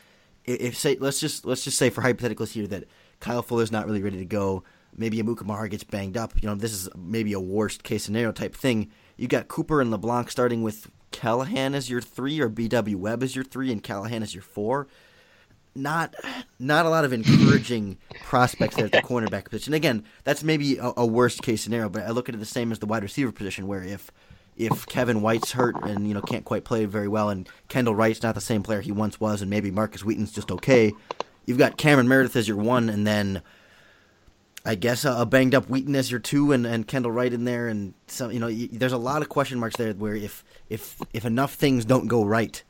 if 0.46 0.78
say 0.78 0.98
let's 1.00 1.20
just 1.20 1.46
let's 1.46 1.64
just 1.64 1.78
say 1.78 1.90
for 1.90 2.02
hypotheticals 2.02 2.52
here 2.52 2.68
that 2.68 2.86
Kyle 3.20 3.42
Fuller's 3.42 3.72
not 3.72 3.86
really 3.86 4.04
ready 4.04 4.18
to 4.18 4.26
go, 4.26 4.64
maybe 4.96 5.18
Amukamara 5.18 5.70
gets 5.70 5.84
banged 5.84 6.18
up. 6.18 6.34
You 6.42 6.50
know, 6.50 6.56
this 6.56 6.74
is 6.74 6.90
maybe 6.96 7.34
a 7.34 7.40
worst 7.40 7.84
case 7.84 8.04
scenario 8.04 8.32
type 8.32 8.56
thing. 8.56 8.92
You 9.16 9.28
got 9.28 9.48
Cooper 9.48 9.82
and 9.82 9.92
LeBlanc 9.92 10.30
starting 10.30 10.64
with 10.64 10.90
Callahan 11.12 11.74
as 11.74 11.90
your 11.90 12.02
three, 12.02 12.40
or 12.40 12.50
B.W. 12.50 12.98
Webb 12.98 13.24
as 13.24 13.36
your 13.36 13.46
three, 13.46 13.72
and 13.72 13.82
Callahan 13.82 14.24
as 14.24 14.36
your 14.36 14.44
four 14.44 14.88
not 15.78 16.16
not 16.60 16.86
a 16.86 16.90
lot 16.90 17.06
of 17.06 17.14
encouraging 17.14 17.98
prospects 18.24 18.78
at 18.78 18.92
the 18.92 19.02
cornerback 19.02 19.46
position. 19.46 19.74
Again, 19.74 20.04
that's 20.24 20.44
maybe 20.44 20.78
a, 20.78 20.92
a, 20.98 21.06
worst 21.06 21.44
case 21.44 21.62
scenario, 21.62 21.90
but 21.90 22.04
I 22.04 22.10
look 22.10 22.28
at 22.28 22.36
it 22.36 22.40
the 22.40 22.46
same 22.46 22.72
as 22.72 22.80
the 22.80 22.86
wide 22.86 23.04
receiver 23.04 23.32
position, 23.32 23.68
where 23.68 23.84
if 23.84 24.12
if 24.58 24.88
Kevin 24.88 25.22
White's 25.22 25.52
hurt 25.52 25.76
and 25.84 26.08
you 26.08 26.14
know 26.14 26.22
can't 26.22 26.46
quite 26.46 26.64
play 26.64 26.86
very 26.86 27.08
well, 27.08 27.30
and 27.30 27.48
Kendall 27.70 27.96
Wright's 27.96 28.24
not 28.24 28.36
the 28.36 28.42
same 28.42 28.64
player 28.64 28.82
he 28.82 28.92
once 28.92 29.20
was, 29.20 29.42
and 29.42 29.50
maybe 29.50 29.72
Markus 29.72 30.04
Wheaton's 30.04 30.32
just 30.32 30.52
okay, 30.52 30.94
you've 31.46 31.58
got 31.58 31.78
Cameron 31.78 32.08
Meredith 32.08 32.36
as 32.36 32.48
your 32.48 32.58
one, 32.58 32.90
and 32.90 33.06
then 33.06 33.42
I 34.66 34.76
guess 34.76 35.06
a, 35.06 35.14
a 35.14 35.26
banged 35.26 35.56
up 35.56 35.70
Wheaton 35.70 35.96
as 35.96 36.10
your 36.12 36.20
two, 36.20 36.52
and, 36.52 36.66
and 36.66 36.88
Kendall 36.88 37.12
Wright 37.12 37.32
in 37.32 37.46
there, 37.46 37.68
and 37.68 37.94
some 38.08 38.32
you 38.32 38.40
know 38.40 38.48
y- 38.48 38.70
there's 38.72 38.94
a 38.94 38.98
lot 38.98 39.22
of 39.22 39.30
question 39.30 39.60
marks 39.60 39.78
there 39.78 39.94
where 39.94 40.16
if 40.16 40.44
if 40.70 40.98
if 41.14 41.24
enough 41.24 41.54
things 41.54 41.86
don't 41.86 42.08
go 42.08 42.26
right 42.26 42.64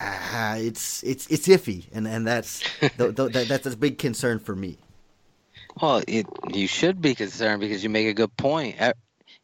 uh, 0.00 0.56
it's 0.58 1.02
it's 1.02 1.26
it's 1.26 1.46
iffy, 1.46 1.84
and 1.92 2.08
and 2.08 2.26
that's 2.26 2.60
th- 2.80 2.96
th- 2.96 3.14
that, 3.32 3.46
that's 3.48 3.66
a 3.66 3.76
big 3.76 3.98
concern 3.98 4.38
for 4.38 4.56
me. 4.56 4.78
Well, 5.80 6.02
it, 6.08 6.26
you 6.52 6.66
should 6.66 7.00
be 7.00 7.14
concerned 7.14 7.60
because 7.60 7.84
you 7.84 7.90
make 7.90 8.06
a 8.06 8.14
good 8.14 8.36
point. 8.36 8.76
You 8.80 8.92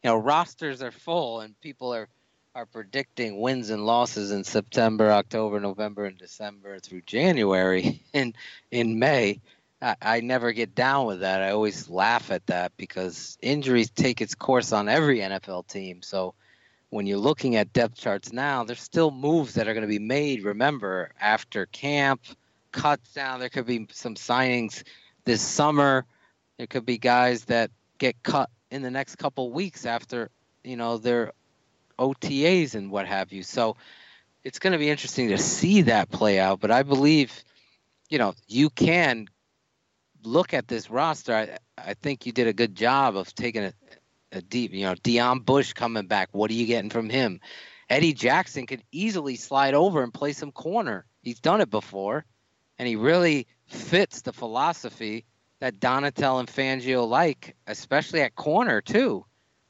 know, 0.05 0.17
rosters 0.17 0.83
are 0.83 0.91
full, 0.91 1.41
and 1.41 1.59
people 1.61 1.95
are 1.95 2.09
are 2.55 2.67
predicting 2.67 3.39
wins 3.39 3.69
and 3.69 3.85
losses 3.85 4.31
in 4.31 4.43
September, 4.43 5.11
October, 5.11 5.61
November, 5.61 6.07
and 6.07 6.17
December 6.17 6.79
through 6.79 7.03
January. 7.03 8.03
In 8.15 8.33
in 8.71 8.99
May, 8.99 9.43
I, 9.83 9.97
I 10.01 10.21
never 10.21 10.53
get 10.53 10.75
down 10.75 11.07
with 11.07 11.21
that. 11.21 11.43
I 11.43 11.51
always 11.51 11.91
laugh 11.91 12.31
at 12.31 12.47
that 12.47 12.73
because 12.79 13.37
injuries 13.43 13.91
take 13.91 14.23
its 14.23 14.35
course 14.35 14.73
on 14.73 14.89
every 14.89 15.19
NFL 15.19 15.69
team. 15.69 16.01
So 16.01 16.35
when 16.91 17.07
you're 17.07 17.19
looking 17.19 17.57
at 17.57 17.73
depth 17.73 17.97
charts 17.97 18.33
now, 18.33 18.65
there's 18.65 18.81
still 18.81 19.11
moves 19.11 19.55
that 19.55 19.69
are 19.69 19.75
going 19.75 19.83
to 19.83 19.89
be 19.89 19.99
made. 19.99 20.45
Remember, 20.45 21.11
after 21.21 21.67
camp, 21.67 22.23
cuts 22.73 23.13
down, 23.13 23.41
there 23.41 23.49
could 23.49 23.67
be 23.67 23.87
some 23.93 24.15
signings 24.15 24.85
this 25.25 25.43
summer. 25.43 26.05
There 26.59 26.67
could 26.67 26.87
be 26.87 26.99
guys 26.99 27.45
that 27.47 27.71
get 27.99 28.23
cut 28.23 28.51
in 28.71 28.83
the 28.83 28.91
next 28.91 29.17
couple 29.17 29.51
weeks 29.53 29.85
after, 29.85 30.31
you 30.63 30.77
know, 30.77 30.99
their 30.99 31.33
OTAs 31.99 32.75
and 32.75 32.91
what 32.91 33.07
have 33.07 33.33
you. 33.33 33.43
So 33.43 33.77
it's 34.45 34.59
going 34.59 34.73
to 34.73 34.79
be 34.79 34.89
interesting 34.89 35.29
to 35.29 35.39
see 35.39 35.83
that 35.83 36.11
play 36.11 36.39
out. 36.39 36.61
But 36.61 36.71
I 36.71 36.83
believe, 36.83 37.45
you 38.09 38.19
know, 38.19 38.35
you 38.47 38.71
can 38.71 39.27
look 40.23 40.55
at 40.55 40.69
this 40.69 40.91
roster. 40.91 41.35
I, 41.35 41.59
I 41.77 41.95
think 41.95 42.27
you 42.27 42.33
did 42.33 42.47
a 42.47 42.53
good 42.53 42.75
job 42.75 43.17
of 43.17 43.35
taking 43.35 43.65
it 43.65 43.75
a 44.37 44.43
deep, 44.43 44.73
you 44.73 44.85
know, 44.85 44.95
Deon 44.95 45.45
Bush 45.45 45.73
coming 45.73 46.07
back. 46.07 46.29
What 46.33 46.51
are 46.51 46.55
you 46.55 46.67
getting 46.67 46.91
from 46.91 47.11
him? 47.11 47.41
Eddie 47.89 48.13
Jackson 48.13 48.67
could 48.67 48.83
easily 48.93 49.37
slide 49.37 49.75
over 49.75 50.03
and 50.03 50.13
play 50.13 50.33
some 50.33 50.53
corner. 50.53 51.07
He's 51.23 51.41
done 51.41 51.61
it 51.61 51.71
before, 51.71 52.25
and 52.79 52.89
he 52.89 52.97
really 52.97 53.47
fits 53.67 54.23
the 54.23 54.33
philosophy 54.33 55.25
that 55.61 55.81
Donatell 55.81 56.41
and 56.41 56.49
Fangio 56.49 57.09
like, 57.09 57.57
especially 57.67 58.21
at 58.21 58.35
corner 58.35 58.81
too. 58.81 59.25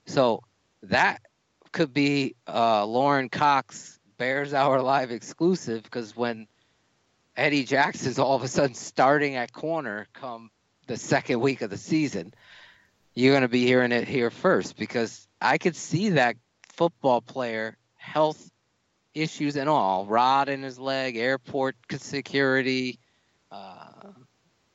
So 0.07 0.43
that 0.83 1.21
could 1.73 1.93
be 1.93 2.37
uh, 2.47 2.85
Lorin 2.87 3.29
Cox 3.29 3.99
Bears 4.19 4.55
Hour 4.55 4.81
Live 4.83 5.11
exclusive 5.11 5.83
because 5.83 6.17
when 6.17 6.49
Eddie 7.37 7.65
Jackson's 7.65 8.19
all 8.19 8.35
of 8.35 8.43
a 8.43 8.49
sudden 8.49 8.75
starting 8.75 9.37
at 9.37 9.53
corner 9.53 10.09
come 10.13 10.51
the 10.87 10.97
second 10.97 11.41
week 11.41 11.63
of 11.63 11.71
the 11.71 11.77
season, 11.77 12.33
you're 13.17 13.33
going 13.33 13.43
to 13.43 13.49
be 13.49 13.67
hearing 13.67 13.93
it 13.93 14.07
here 14.07 14.31
first 14.31 14.77
because 14.77 15.27
I 15.41 15.59
could 15.59 15.75
see 15.75 16.11
that 16.11 16.37
football 16.75 17.23
player 17.23 17.77
health 17.97 18.51
issues 19.15 19.57
and 19.57 19.69
all 19.69 20.05
rod 20.05 20.51
in 20.51 20.63
his 20.63 20.79
leg, 20.79 21.17
airport 21.17 21.77
security, 21.97 23.01
uh, 23.51 23.89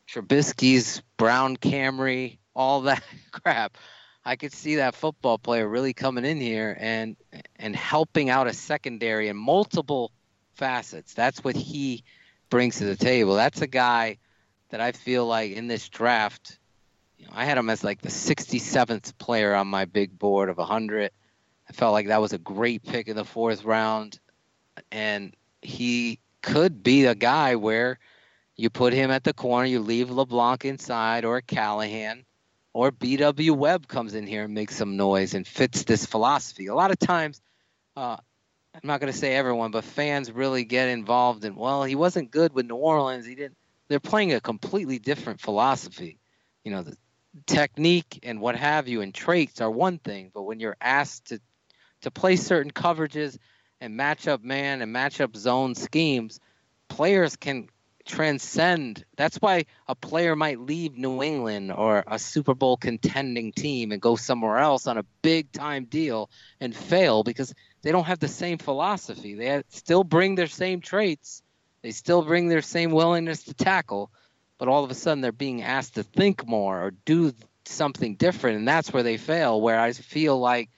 Trubisky's 0.10 1.02
Brown 1.18 1.56
Camry, 1.56 2.40
all 2.56 2.82
that 2.82 3.04
crap. 3.32 3.78
I 4.26 4.36
could 4.36 4.54
see 4.54 4.76
that 4.76 4.96
football 4.96 5.38
player 5.38 5.68
really 5.68 5.94
coming 5.94 6.26
in 6.26 6.42
here 6.42 6.76
and 6.80 7.16
and 7.56 7.76
helping 7.76 8.30
out 8.30 8.48
a 8.48 8.54
secondary 8.54 9.30
in 9.30 9.38
multiple 9.38 10.12
facets. 10.56 11.14
That's 11.14 11.44
what 11.44 11.56
he 11.56 12.04
brings 12.50 12.78
to 12.78 12.86
the 12.86 12.96
table. 12.96 13.36
That's 13.36 13.62
a 13.62 13.68
guy 13.68 14.18
that 14.70 14.82
I 14.82 14.92
feel 14.92 15.26
like 15.26 15.54
in 15.54 15.68
this 15.68 15.90
draft, 15.90 16.60
you 17.22 17.28
know, 17.28 17.34
I 17.36 17.46
had 17.46 17.58
him 17.58 17.70
as 17.70 17.84
like 17.84 18.02
the 18.02 18.10
67th 18.10 19.16
player 19.20 19.54
on 19.54 19.68
my 19.68 19.86
big 19.86 20.18
board 20.18 20.50
of 20.50 20.58
100. 20.58 21.12
I 21.70 21.74
felt 21.74 21.94
like 21.94 22.08
that 22.08 22.20
was 22.20 22.34
a 22.34 22.40
great 22.40 22.84
pick 22.84 23.08
in 23.08 23.16
the 23.16 23.24
fourth 23.24 23.64
round, 23.64 24.20
and 24.92 25.36
he 25.62 26.20
could 26.42 26.82
be 26.82 27.06
a 27.06 27.14
guy 27.14 27.56
where 27.56 28.00
you 28.56 28.72
put 28.72 28.94
him 28.94 29.12
at 29.12 29.24
the 29.24 29.34
corner, 29.34 29.68
you 29.68 29.80
leave 29.80 30.10
LeBlanc 30.10 30.66
inside 30.66 31.24
or 31.24 31.42
Callahan 31.42 32.26
or 32.74 32.92
BW 32.92 33.56
Webb 33.56 33.88
comes 33.88 34.16
in 34.16 34.26
here 34.26 34.46
and 34.46 34.54
makes 34.54 34.76
some 34.76 34.98
noise 34.98 35.36
and 35.36 35.46
fits 35.46 35.84
this 35.84 36.06
philosophy. 36.06 36.68
A 36.68 36.76
lot 36.76 36.90
of 36.90 36.98
times, 36.98 37.40
uh, 37.96 38.18
I'm 38.74 38.82
not 38.84 39.00
going 39.00 39.12
to 39.12 39.18
say 39.18 39.36
everyone, 39.36 39.70
but 39.72 39.84
fans 39.84 40.32
really 40.32 40.64
get 40.64 40.90
involved 40.90 41.46
in. 41.46 41.56
Well, 41.56 41.84
he 41.84 41.96
wasn't 41.96 42.32
good 42.32 42.54
with 42.54 42.66
New 42.66 42.76
Orleans. 42.76 43.26
He 43.28 43.36
didn't. 43.36 43.58
They're 43.90 44.00
playing 44.00 44.34
a 44.34 44.40
completely 44.40 44.98
different 45.00 45.42
philosophy. 45.42 46.18
You 46.64 46.72
know, 46.72 46.84
the 46.84 46.96
technique 47.46 48.20
and 48.24 48.42
what 48.42 48.56
have 48.56 48.88
you 48.88 49.02
and 49.02 49.14
traits 49.14 49.62
are 49.62 49.72
one 49.72 49.98
thing, 49.98 50.32
but 50.34 50.44
when 50.44 50.60
you're 50.60 50.78
asked 50.82 51.28
to 51.28 51.40
to 52.02 52.12
play 52.12 52.36
certain 52.36 52.72
coverages 52.72 53.38
and 53.80 53.96
match 53.96 54.28
up 54.28 54.44
man 54.44 54.82
and 54.82 54.92
match 54.92 55.22
up 55.22 55.36
zone 55.36 55.76
schemes, 55.76 56.40
players 56.88 57.36
can 57.36 57.68
transcend. 58.06 59.06
That's 59.16 59.38
why 59.38 59.66
a 59.88 59.96
player 59.96 60.36
might 60.36 60.60
leave 60.60 60.98
New 60.98 61.22
England 61.22 61.72
or 61.72 62.04
a 62.08 62.18
Super 62.20 62.56
Bowl 62.56 62.78
contending 62.78 63.52
team 63.52 63.92
and 63.92 64.02
go 64.02 64.16
somewhere 64.16 64.58
else 64.58 64.88
on 64.88 64.98
a 64.98 65.06
big 65.22 65.52
time 65.52 65.86
deal 65.86 66.30
and 66.60 66.76
fail 66.76 67.24
because 67.24 67.54
they 67.84 67.92
don't 67.92 68.06
have 68.06 68.20
the 68.20 68.28
same 68.28 68.58
philosophy. 68.58 69.36
They 69.36 69.64
still 69.70 70.04
bring 70.04 70.36
their 70.36 70.48
same 70.48 70.82
traits, 70.82 71.44
they 71.82 71.92
still 71.92 72.24
bring 72.24 72.48
their 72.48 72.62
same 72.62 72.92
willingness 72.92 73.44
to 73.44 73.54
tackle, 73.54 74.12
but 74.62 74.68
all 74.68 74.84
of 74.84 74.92
a 74.92 74.94
sudden 74.94 75.22
they're 75.22 75.32
being 75.32 75.64
asked 75.64 75.96
to 75.96 76.04
think 76.04 76.48
more 76.48 76.84
or 76.86 76.92
do 76.92 77.34
something 77.66 78.14
different, 78.14 78.60
and 78.60 78.68
that's 78.68 78.94
where 78.94 79.02
they 79.02 79.18
fail. 79.18 79.60
Where 79.60 79.80
I 79.80 79.92
feel 79.92 80.40
like 80.40 80.70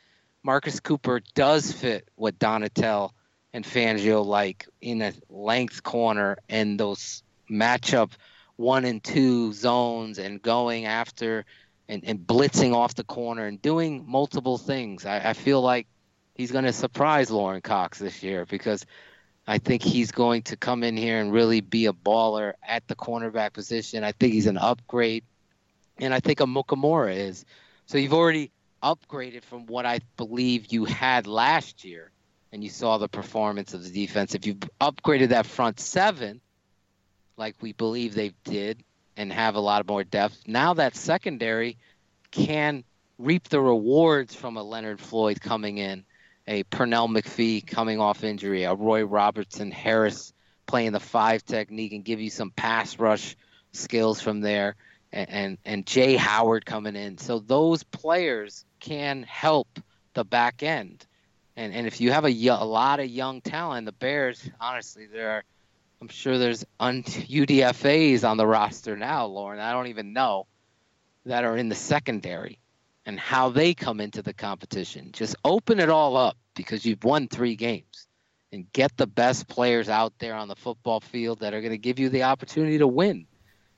Marcus 0.42 0.80
Cooper 0.80 1.20
does 1.36 1.74
fit 1.74 2.08
what 2.16 2.40
Donatell 2.40 3.12
and 3.52 3.66
Fangio 3.66 4.26
like 4.26 4.70
in 4.80 5.02
a 5.02 5.12
length 5.28 5.84
corner 5.84 6.38
and 6.48 6.80
those 6.80 7.24
matchup 7.52 8.12
one 8.56 8.86
and 8.86 9.04
two 9.04 9.52
zones 9.52 10.18
and 10.18 10.42
going 10.42 10.86
after 10.86 11.44
and, 11.90 12.06
and 12.06 12.20
blitzing 12.20 12.74
off 12.74 12.96
the 12.96 13.04
corner 13.04 13.48
and 13.48 13.62
doing 13.62 14.06
multiple 14.08 14.58
things. 14.58 15.06
I, 15.06 15.32
I 15.32 15.34
feel 15.34 15.62
like 15.62 15.88
he's 16.36 16.54
going 16.54 16.64
to 16.64 16.72
surprise 16.72 17.30
Lorin 17.30 17.60
Cox 17.60 18.00
this 18.00 18.24
year 18.24 18.46
because 18.46 18.86
I 19.46 19.58
think 19.58 19.82
he's 19.82 20.12
going 20.12 20.44
to 20.44 20.56
come 20.56 20.84
in 20.84 20.96
here 20.96 21.20
and 21.20 21.32
really 21.32 21.62
be 21.62 21.88
a 21.88 21.94
baller 21.94 22.54
at 22.66 22.88
the 22.88 22.96
cornerback 22.96 23.54
position. 23.54 24.04
I 24.04 24.14
think 24.14 24.34
he's 24.34 24.48
an 24.48 24.58
upgrade, 24.58 25.24
and 25.98 26.14
I 26.14 26.20
think 26.20 26.40
Amukamara 26.40 27.16
is. 27.16 27.46
So 27.86 27.98
you've 27.98 28.14
already 28.14 28.52
upgraded 28.82 29.44
from 29.44 29.66
what 29.66 29.86
I 29.86 30.00
believe 30.18 30.72
you 30.72 30.86
had 30.86 31.28
last 31.28 31.84
year 31.84 32.12
and 32.52 32.64
you 32.64 32.70
saw 32.70 32.98
the 32.98 33.08
performance 33.08 33.74
of 33.74 33.84
the 33.84 33.90
defense. 33.90 34.36
If 34.36 34.46
you've 34.46 34.60
upgraded 34.80 35.30
that 35.30 35.46
front 35.46 35.80
seven, 35.80 36.40
like 37.36 37.56
we 37.62 37.74
believe 37.74 38.14
they 38.14 38.34
did, 38.44 38.84
and 39.18 39.32
have 39.32 39.56
a 39.56 39.60
lot 39.60 39.88
more 39.88 40.04
depth, 40.04 40.48
now 40.48 40.74
that 40.76 40.96
secondary 40.96 41.78
can 42.32 42.84
reap 43.18 43.50
the 43.50 43.62
rewards 43.62 44.34
from 44.36 44.58
a 44.58 44.64
Leonard 44.64 45.00
Floyd 45.00 45.40
coming 45.42 45.78
in, 45.78 46.06
a 46.48 46.64
Pernell 46.66 47.10
McPhee 47.10 47.66
coming 47.66 48.00
off 48.00 48.24
injury, 48.24 48.64
a 48.64 48.74
Roy 48.74 49.04
Robertson 49.04 49.72
Harris 49.72 50.34
playing 50.66 50.92
the 50.92 51.00
five 51.00 51.46
technique 51.46 51.94
and 51.94 52.04
give 52.04 52.20
you 52.20 52.30
some 52.30 52.52
pass 52.52 53.00
rush 53.00 53.36
skills 53.72 54.22
from 54.22 54.42
there, 54.42 54.76
and 55.12 55.30
and, 55.30 55.58
and 55.66 55.86
Jaye 55.86 56.18
Howard 56.18 56.66
coming 56.66 56.96
in. 56.96 57.18
So 57.18 57.40
those 57.40 57.84
players 57.84 58.66
can 58.80 59.24
help 59.24 59.80
the 60.14 60.24
back 60.24 60.64
end 60.64 61.06
and 61.56 61.74
and 61.74 61.88
if 61.88 62.02
you 62.02 62.12
have 62.12 62.26
a, 62.26 62.48
a 62.48 62.66
lot 62.66 63.00
of 63.00 63.08
young 63.08 63.42
talent, 63.42 63.86
the 63.86 63.92
Bears, 63.92 64.50
honestly, 64.60 65.08
there 65.08 65.32
are, 65.32 65.44
I'm 66.02 66.08
sure 66.08 66.38
there's 66.38 66.66
un- 66.80 67.04
UDFA's 67.04 68.24
on 68.24 68.38
the 68.38 68.48
roster 68.48 68.98
now, 68.98 69.28
Lorin. 69.28 69.60
I 69.60 69.72
don't 69.72 69.88
even 69.88 70.14
know 70.14 70.48
that 71.26 71.44
are 71.44 71.56
in 71.56 71.70
the 71.70 71.76
secondary 71.76 72.60
and 73.06 73.20
how 73.20 73.50
they 73.50 73.74
come 73.74 74.00
into 74.00 74.22
the 74.22 74.34
competition. 74.34 75.12
Just 75.12 75.36
open 75.44 75.80
it 75.80 75.90
all 75.90 76.16
up 76.18 76.38
because 76.56 76.86
you've 76.86 77.04
won 77.04 77.28
three 77.28 77.56
games 77.56 78.08
and 78.52 78.72
get 78.72 78.96
the 78.98 79.08
best 79.08 79.48
players 79.48 79.90
out 79.90 80.14
there 80.20 80.36
on 80.36 80.48
the 80.48 80.56
football 80.56 81.00
field 81.00 81.40
that 81.40 81.54
are 81.54 81.62
going 81.62 81.72
to 81.72 81.78
give 81.78 82.00
you 82.00 82.10
the 82.10 82.24
opportunity 82.24 82.78
to 82.78 82.88
win. 82.88 83.26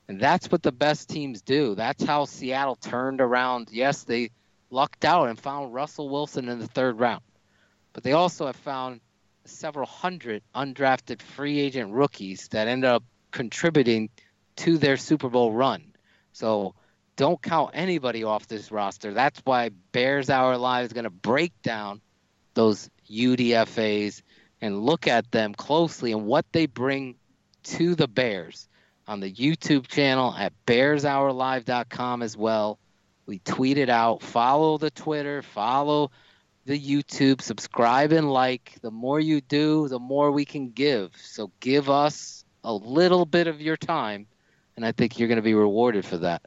And 0.07 0.19
that's 0.19 0.51
what 0.51 0.61
the 0.61 0.71
best 0.71 1.09
teams 1.09 1.41
do. 1.41 1.73
That's 1.75 2.03
how 2.03 2.25
Seattle 2.25 2.75
turned 2.75 3.21
around. 3.21 3.69
Yes, 3.71 4.03
they 4.03 4.31
lucked 4.69 5.05
out 5.05 5.29
and 5.29 5.39
found 5.39 5.73
Russell 5.73 6.09
Wilson 6.09 6.49
in 6.49 6.59
the 6.59 6.67
third 6.67 6.99
round 6.99 7.21
but 7.95 8.03
they 8.03 8.11
also 8.11 8.45
have 8.45 8.57
found 8.57 8.99
several 9.45 9.87
hundred 9.87 10.43
undrafted 10.53 11.21
free 11.21 11.61
agent 11.61 11.93
rookies 11.93 12.49
that 12.49 12.67
end 12.67 12.83
up 12.83 13.03
contributing 13.31 14.09
to 14.57 14.77
their 14.77 14.97
Super 14.97 15.29
Bowl 15.29 15.53
run. 15.53 15.93
So 16.33 16.75
don't 17.15 17.41
count 17.41 17.71
anybody 17.73 18.23
off 18.23 18.47
this 18.47 18.71
roster. 18.71 19.13
That's 19.13 19.39
why 19.43 19.69
Bears 19.91 20.29
Hour 20.29 20.57
Live 20.57 20.85
is 20.85 20.93
going 20.93 21.05
to 21.05 21.09
break 21.09 21.53
down 21.61 22.01
those 22.53 22.89
UDFAs 23.09 24.21
and 24.61 24.81
look 24.81 25.07
at 25.07 25.31
them 25.31 25.53
closely 25.53 26.11
and 26.11 26.25
what 26.25 26.45
they 26.51 26.65
bring 26.65 27.15
to 27.63 27.95
the 27.95 28.07
Bears 28.07 28.67
on 29.07 29.19
the 29.19 29.31
YouTube 29.31 29.87
channel 29.87 30.33
at 30.33 30.53
bearshourlive.com 30.65 32.21
as 32.21 32.35
well. 32.35 32.79
We 33.25 33.39
tweet 33.39 33.77
it 33.77 33.89
out. 33.89 34.21
Follow 34.21 34.77
the 34.77 34.91
Twitter. 34.91 35.41
Follow 35.41 36.11
the 36.65 36.79
YouTube, 36.79 37.41
subscribe 37.41 38.11
and 38.11 38.31
like. 38.31 38.73
The 38.81 38.91
more 38.91 39.19
you 39.19 39.41
do, 39.41 39.87
the 39.87 39.99
more 39.99 40.31
we 40.31 40.45
can 40.45 40.71
give. 40.71 41.11
So 41.15 41.51
give 41.59 41.89
us 41.89 42.43
a 42.63 42.73
little 42.73 43.25
bit 43.25 43.47
of 43.47 43.61
your 43.61 43.77
time, 43.77 44.25
and 44.75 44.85
I 44.85 44.91
think 44.91 45.19
you're 45.19 45.27
going 45.27 45.37
to 45.37 45.43
be 45.43 45.53
rewarded 45.53 46.05
for 46.05 46.17
that. 46.19 46.41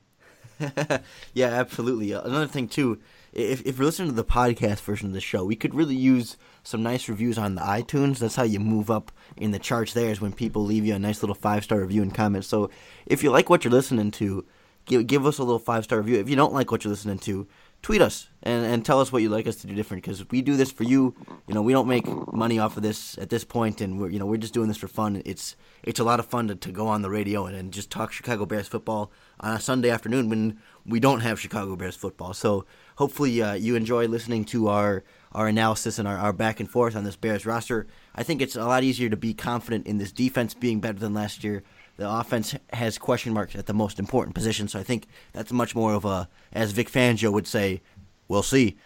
yeah, 1.35 1.47
absolutely. 1.47 2.13
Uh, 2.13 2.23
another 2.23 2.47
thing 2.47 2.69
too, 2.69 2.99
if 3.33 3.65
if 3.67 3.77
you're 3.77 3.87
listening 3.87 4.09
to 4.09 4.15
the 4.15 4.25
podcast 4.25 4.81
version 4.81 5.09
of 5.09 5.15
the 5.15 5.21
show, 5.21 5.45
we 5.45 5.57
could 5.57 5.75
really 5.75 5.95
use 5.95 6.37
some 6.63 6.83
nice 6.83 7.09
reviews 7.09 7.39
on 7.39 7.55
the 7.55 7.61
iTunes. 7.61 8.19
That's 8.19 8.37
how 8.37 8.43
you 8.43 8.61
move 8.61 8.91
up 8.91 9.13
in 9.37 9.53
the 9.53 9.59
charts. 9.59 9.93
There 9.93 10.11
is 10.11 10.21
when 10.21 10.33
people 10.33 10.65
leave 10.65 10.85
you 10.85 10.95
a 10.95 10.99
nice 10.99 11.23
little 11.23 11.35
five 11.35 11.65
star 11.65 11.81
review 11.81 12.03
and 12.03 12.15
comment. 12.15 12.45
So 12.45 12.71
if 13.07 13.23
you 13.23 13.31
like 13.31 13.49
what 13.49 13.65
you're 13.65 13.73
listening 13.73 14.11
to, 14.13 14.45
give 14.87 15.07
give 15.07 15.27
us 15.27 15.39
a 15.39 15.45
little 15.45 15.59
five 15.59 15.85
star 15.85 15.99
review. 15.99 16.19
If 16.19 16.29
you 16.29 16.37
don't 16.37 16.53
like 16.53 16.71
what 16.71 16.85
you're 16.85 16.91
listening 16.91 17.19
to, 17.21 17.47
tweet 17.83 18.03
us 18.03 18.29
and, 18.43 18.65
and 18.67 18.85
tell 18.85 19.01
us 19.01 19.13
what 19.13 19.23
you'd 19.23 19.31
like 19.31 19.47
us 19.47 19.57
to 19.57 19.67
do 19.67 19.75
different 19.75 20.03
because 20.03 20.29
we 20.31 20.43
do 20.43 20.57
this 20.57 20.73
for 20.73 20.85
you. 20.85 21.15
You 21.47 21.55
know, 21.55 21.63
we 21.63 21.73
don't 21.73 21.89
make 21.89 22.07
money 22.33 22.59
off 22.59 22.77
of 22.77 22.83
this 22.83 23.17
at 23.19 23.31
this 23.31 23.45
point, 23.45 23.81
and 23.81 24.01
we're 24.01 24.11
you 24.11 24.19
know 24.19 24.27
we're 24.27 24.39
just 24.39 24.55
doing 24.55 24.69
this 24.69 24.77
for 24.77 24.89
fun. 24.89 25.23
It's 25.25 25.57
it's 25.83 26.01
a 26.01 26.05
lot 26.05 26.21
of 26.21 26.27
fun 26.27 26.49
to, 26.49 26.55
to 26.57 26.73
go 26.73 26.89
on 26.89 27.03
the 27.03 27.11
radio 27.11 27.47
and, 27.47 27.57
and 27.57 27.73
just 27.73 27.91
talk 27.91 28.13
Chicago 28.13 28.47
Bears 28.47 28.69
football 28.69 29.13
on 29.41 29.55
a 29.55 29.61
Sunday 29.61 29.91
afternoon 29.91 30.29
when 30.29 30.59
we 30.87 31.01
don't 31.01 31.21
have 31.21 31.41
Chicago 31.41 31.77
Bears 31.77 31.97
football. 31.97 32.35
So 32.35 32.65
hopefully 32.97 33.43
uh, 33.43 33.55
you 33.55 33.77
enjoy 33.77 34.07
listening 34.07 34.45
to 34.47 34.69
our 34.69 35.05
our 35.33 35.47
analysis 35.47 35.99
and 35.99 36.09
our, 36.09 36.17
our 36.17 36.33
back 36.33 36.59
and 36.59 36.71
forth 36.71 36.97
on 36.97 37.05
this 37.05 37.15
Bears 37.15 37.45
roster. 37.45 37.87
I 38.15 38.23
think 38.23 38.41
it's 38.41 38.57
a 38.57 38.65
lot 38.65 38.83
easier 38.83 39.11
to 39.11 39.17
be 39.17 39.35
confident 39.35 39.87
in 39.87 39.99
this 39.99 40.11
defense 40.11 40.55
being 40.55 40.81
better 40.81 40.99
than 40.99 41.13
last 41.13 41.45
year 41.45 41.63
the 41.99 42.09
offense 42.09 42.55
has 42.73 42.97
question 42.97 43.35
marks 43.35 43.55
at 43.55 43.67
the 43.67 43.75
most 43.75 43.99
important 43.99 44.35
position. 44.35 44.69
So 44.69 44.79
I 44.79 44.85
think 44.85 45.07
that's 45.33 45.53
much 45.53 45.75
more 45.75 45.93
of 45.93 46.05
a, 46.05 46.29
as 46.53 46.73
Vic 46.73 46.91
Fangio 46.91 47.33
would 47.33 47.47
say, 47.47 47.83
we'll 48.29 48.45
see. 48.45 48.79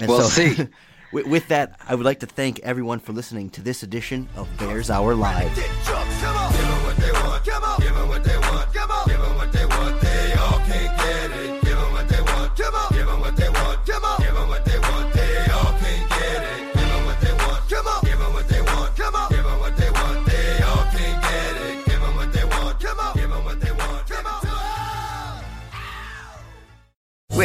And 0.00 0.08
we'll 0.08 0.22
so, 0.22 0.28
see. 0.28 0.68
with, 1.12 1.26
with, 1.26 1.48
that, 1.48 1.78
I 1.88 1.94
would 1.94 2.04
like 2.04 2.20
to 2.20 2.26
thank 2.26 2.58
everyone 2.60 2.98
for 2.98 3.12
listening 3.12 3.50
to 3.50 3.62
this 3.62 3.84
edition 3.84 4.28
of 4.34 4.48
Bears 4.58 4.90
Hour 4.90 5.14
Live. 5.14 5.56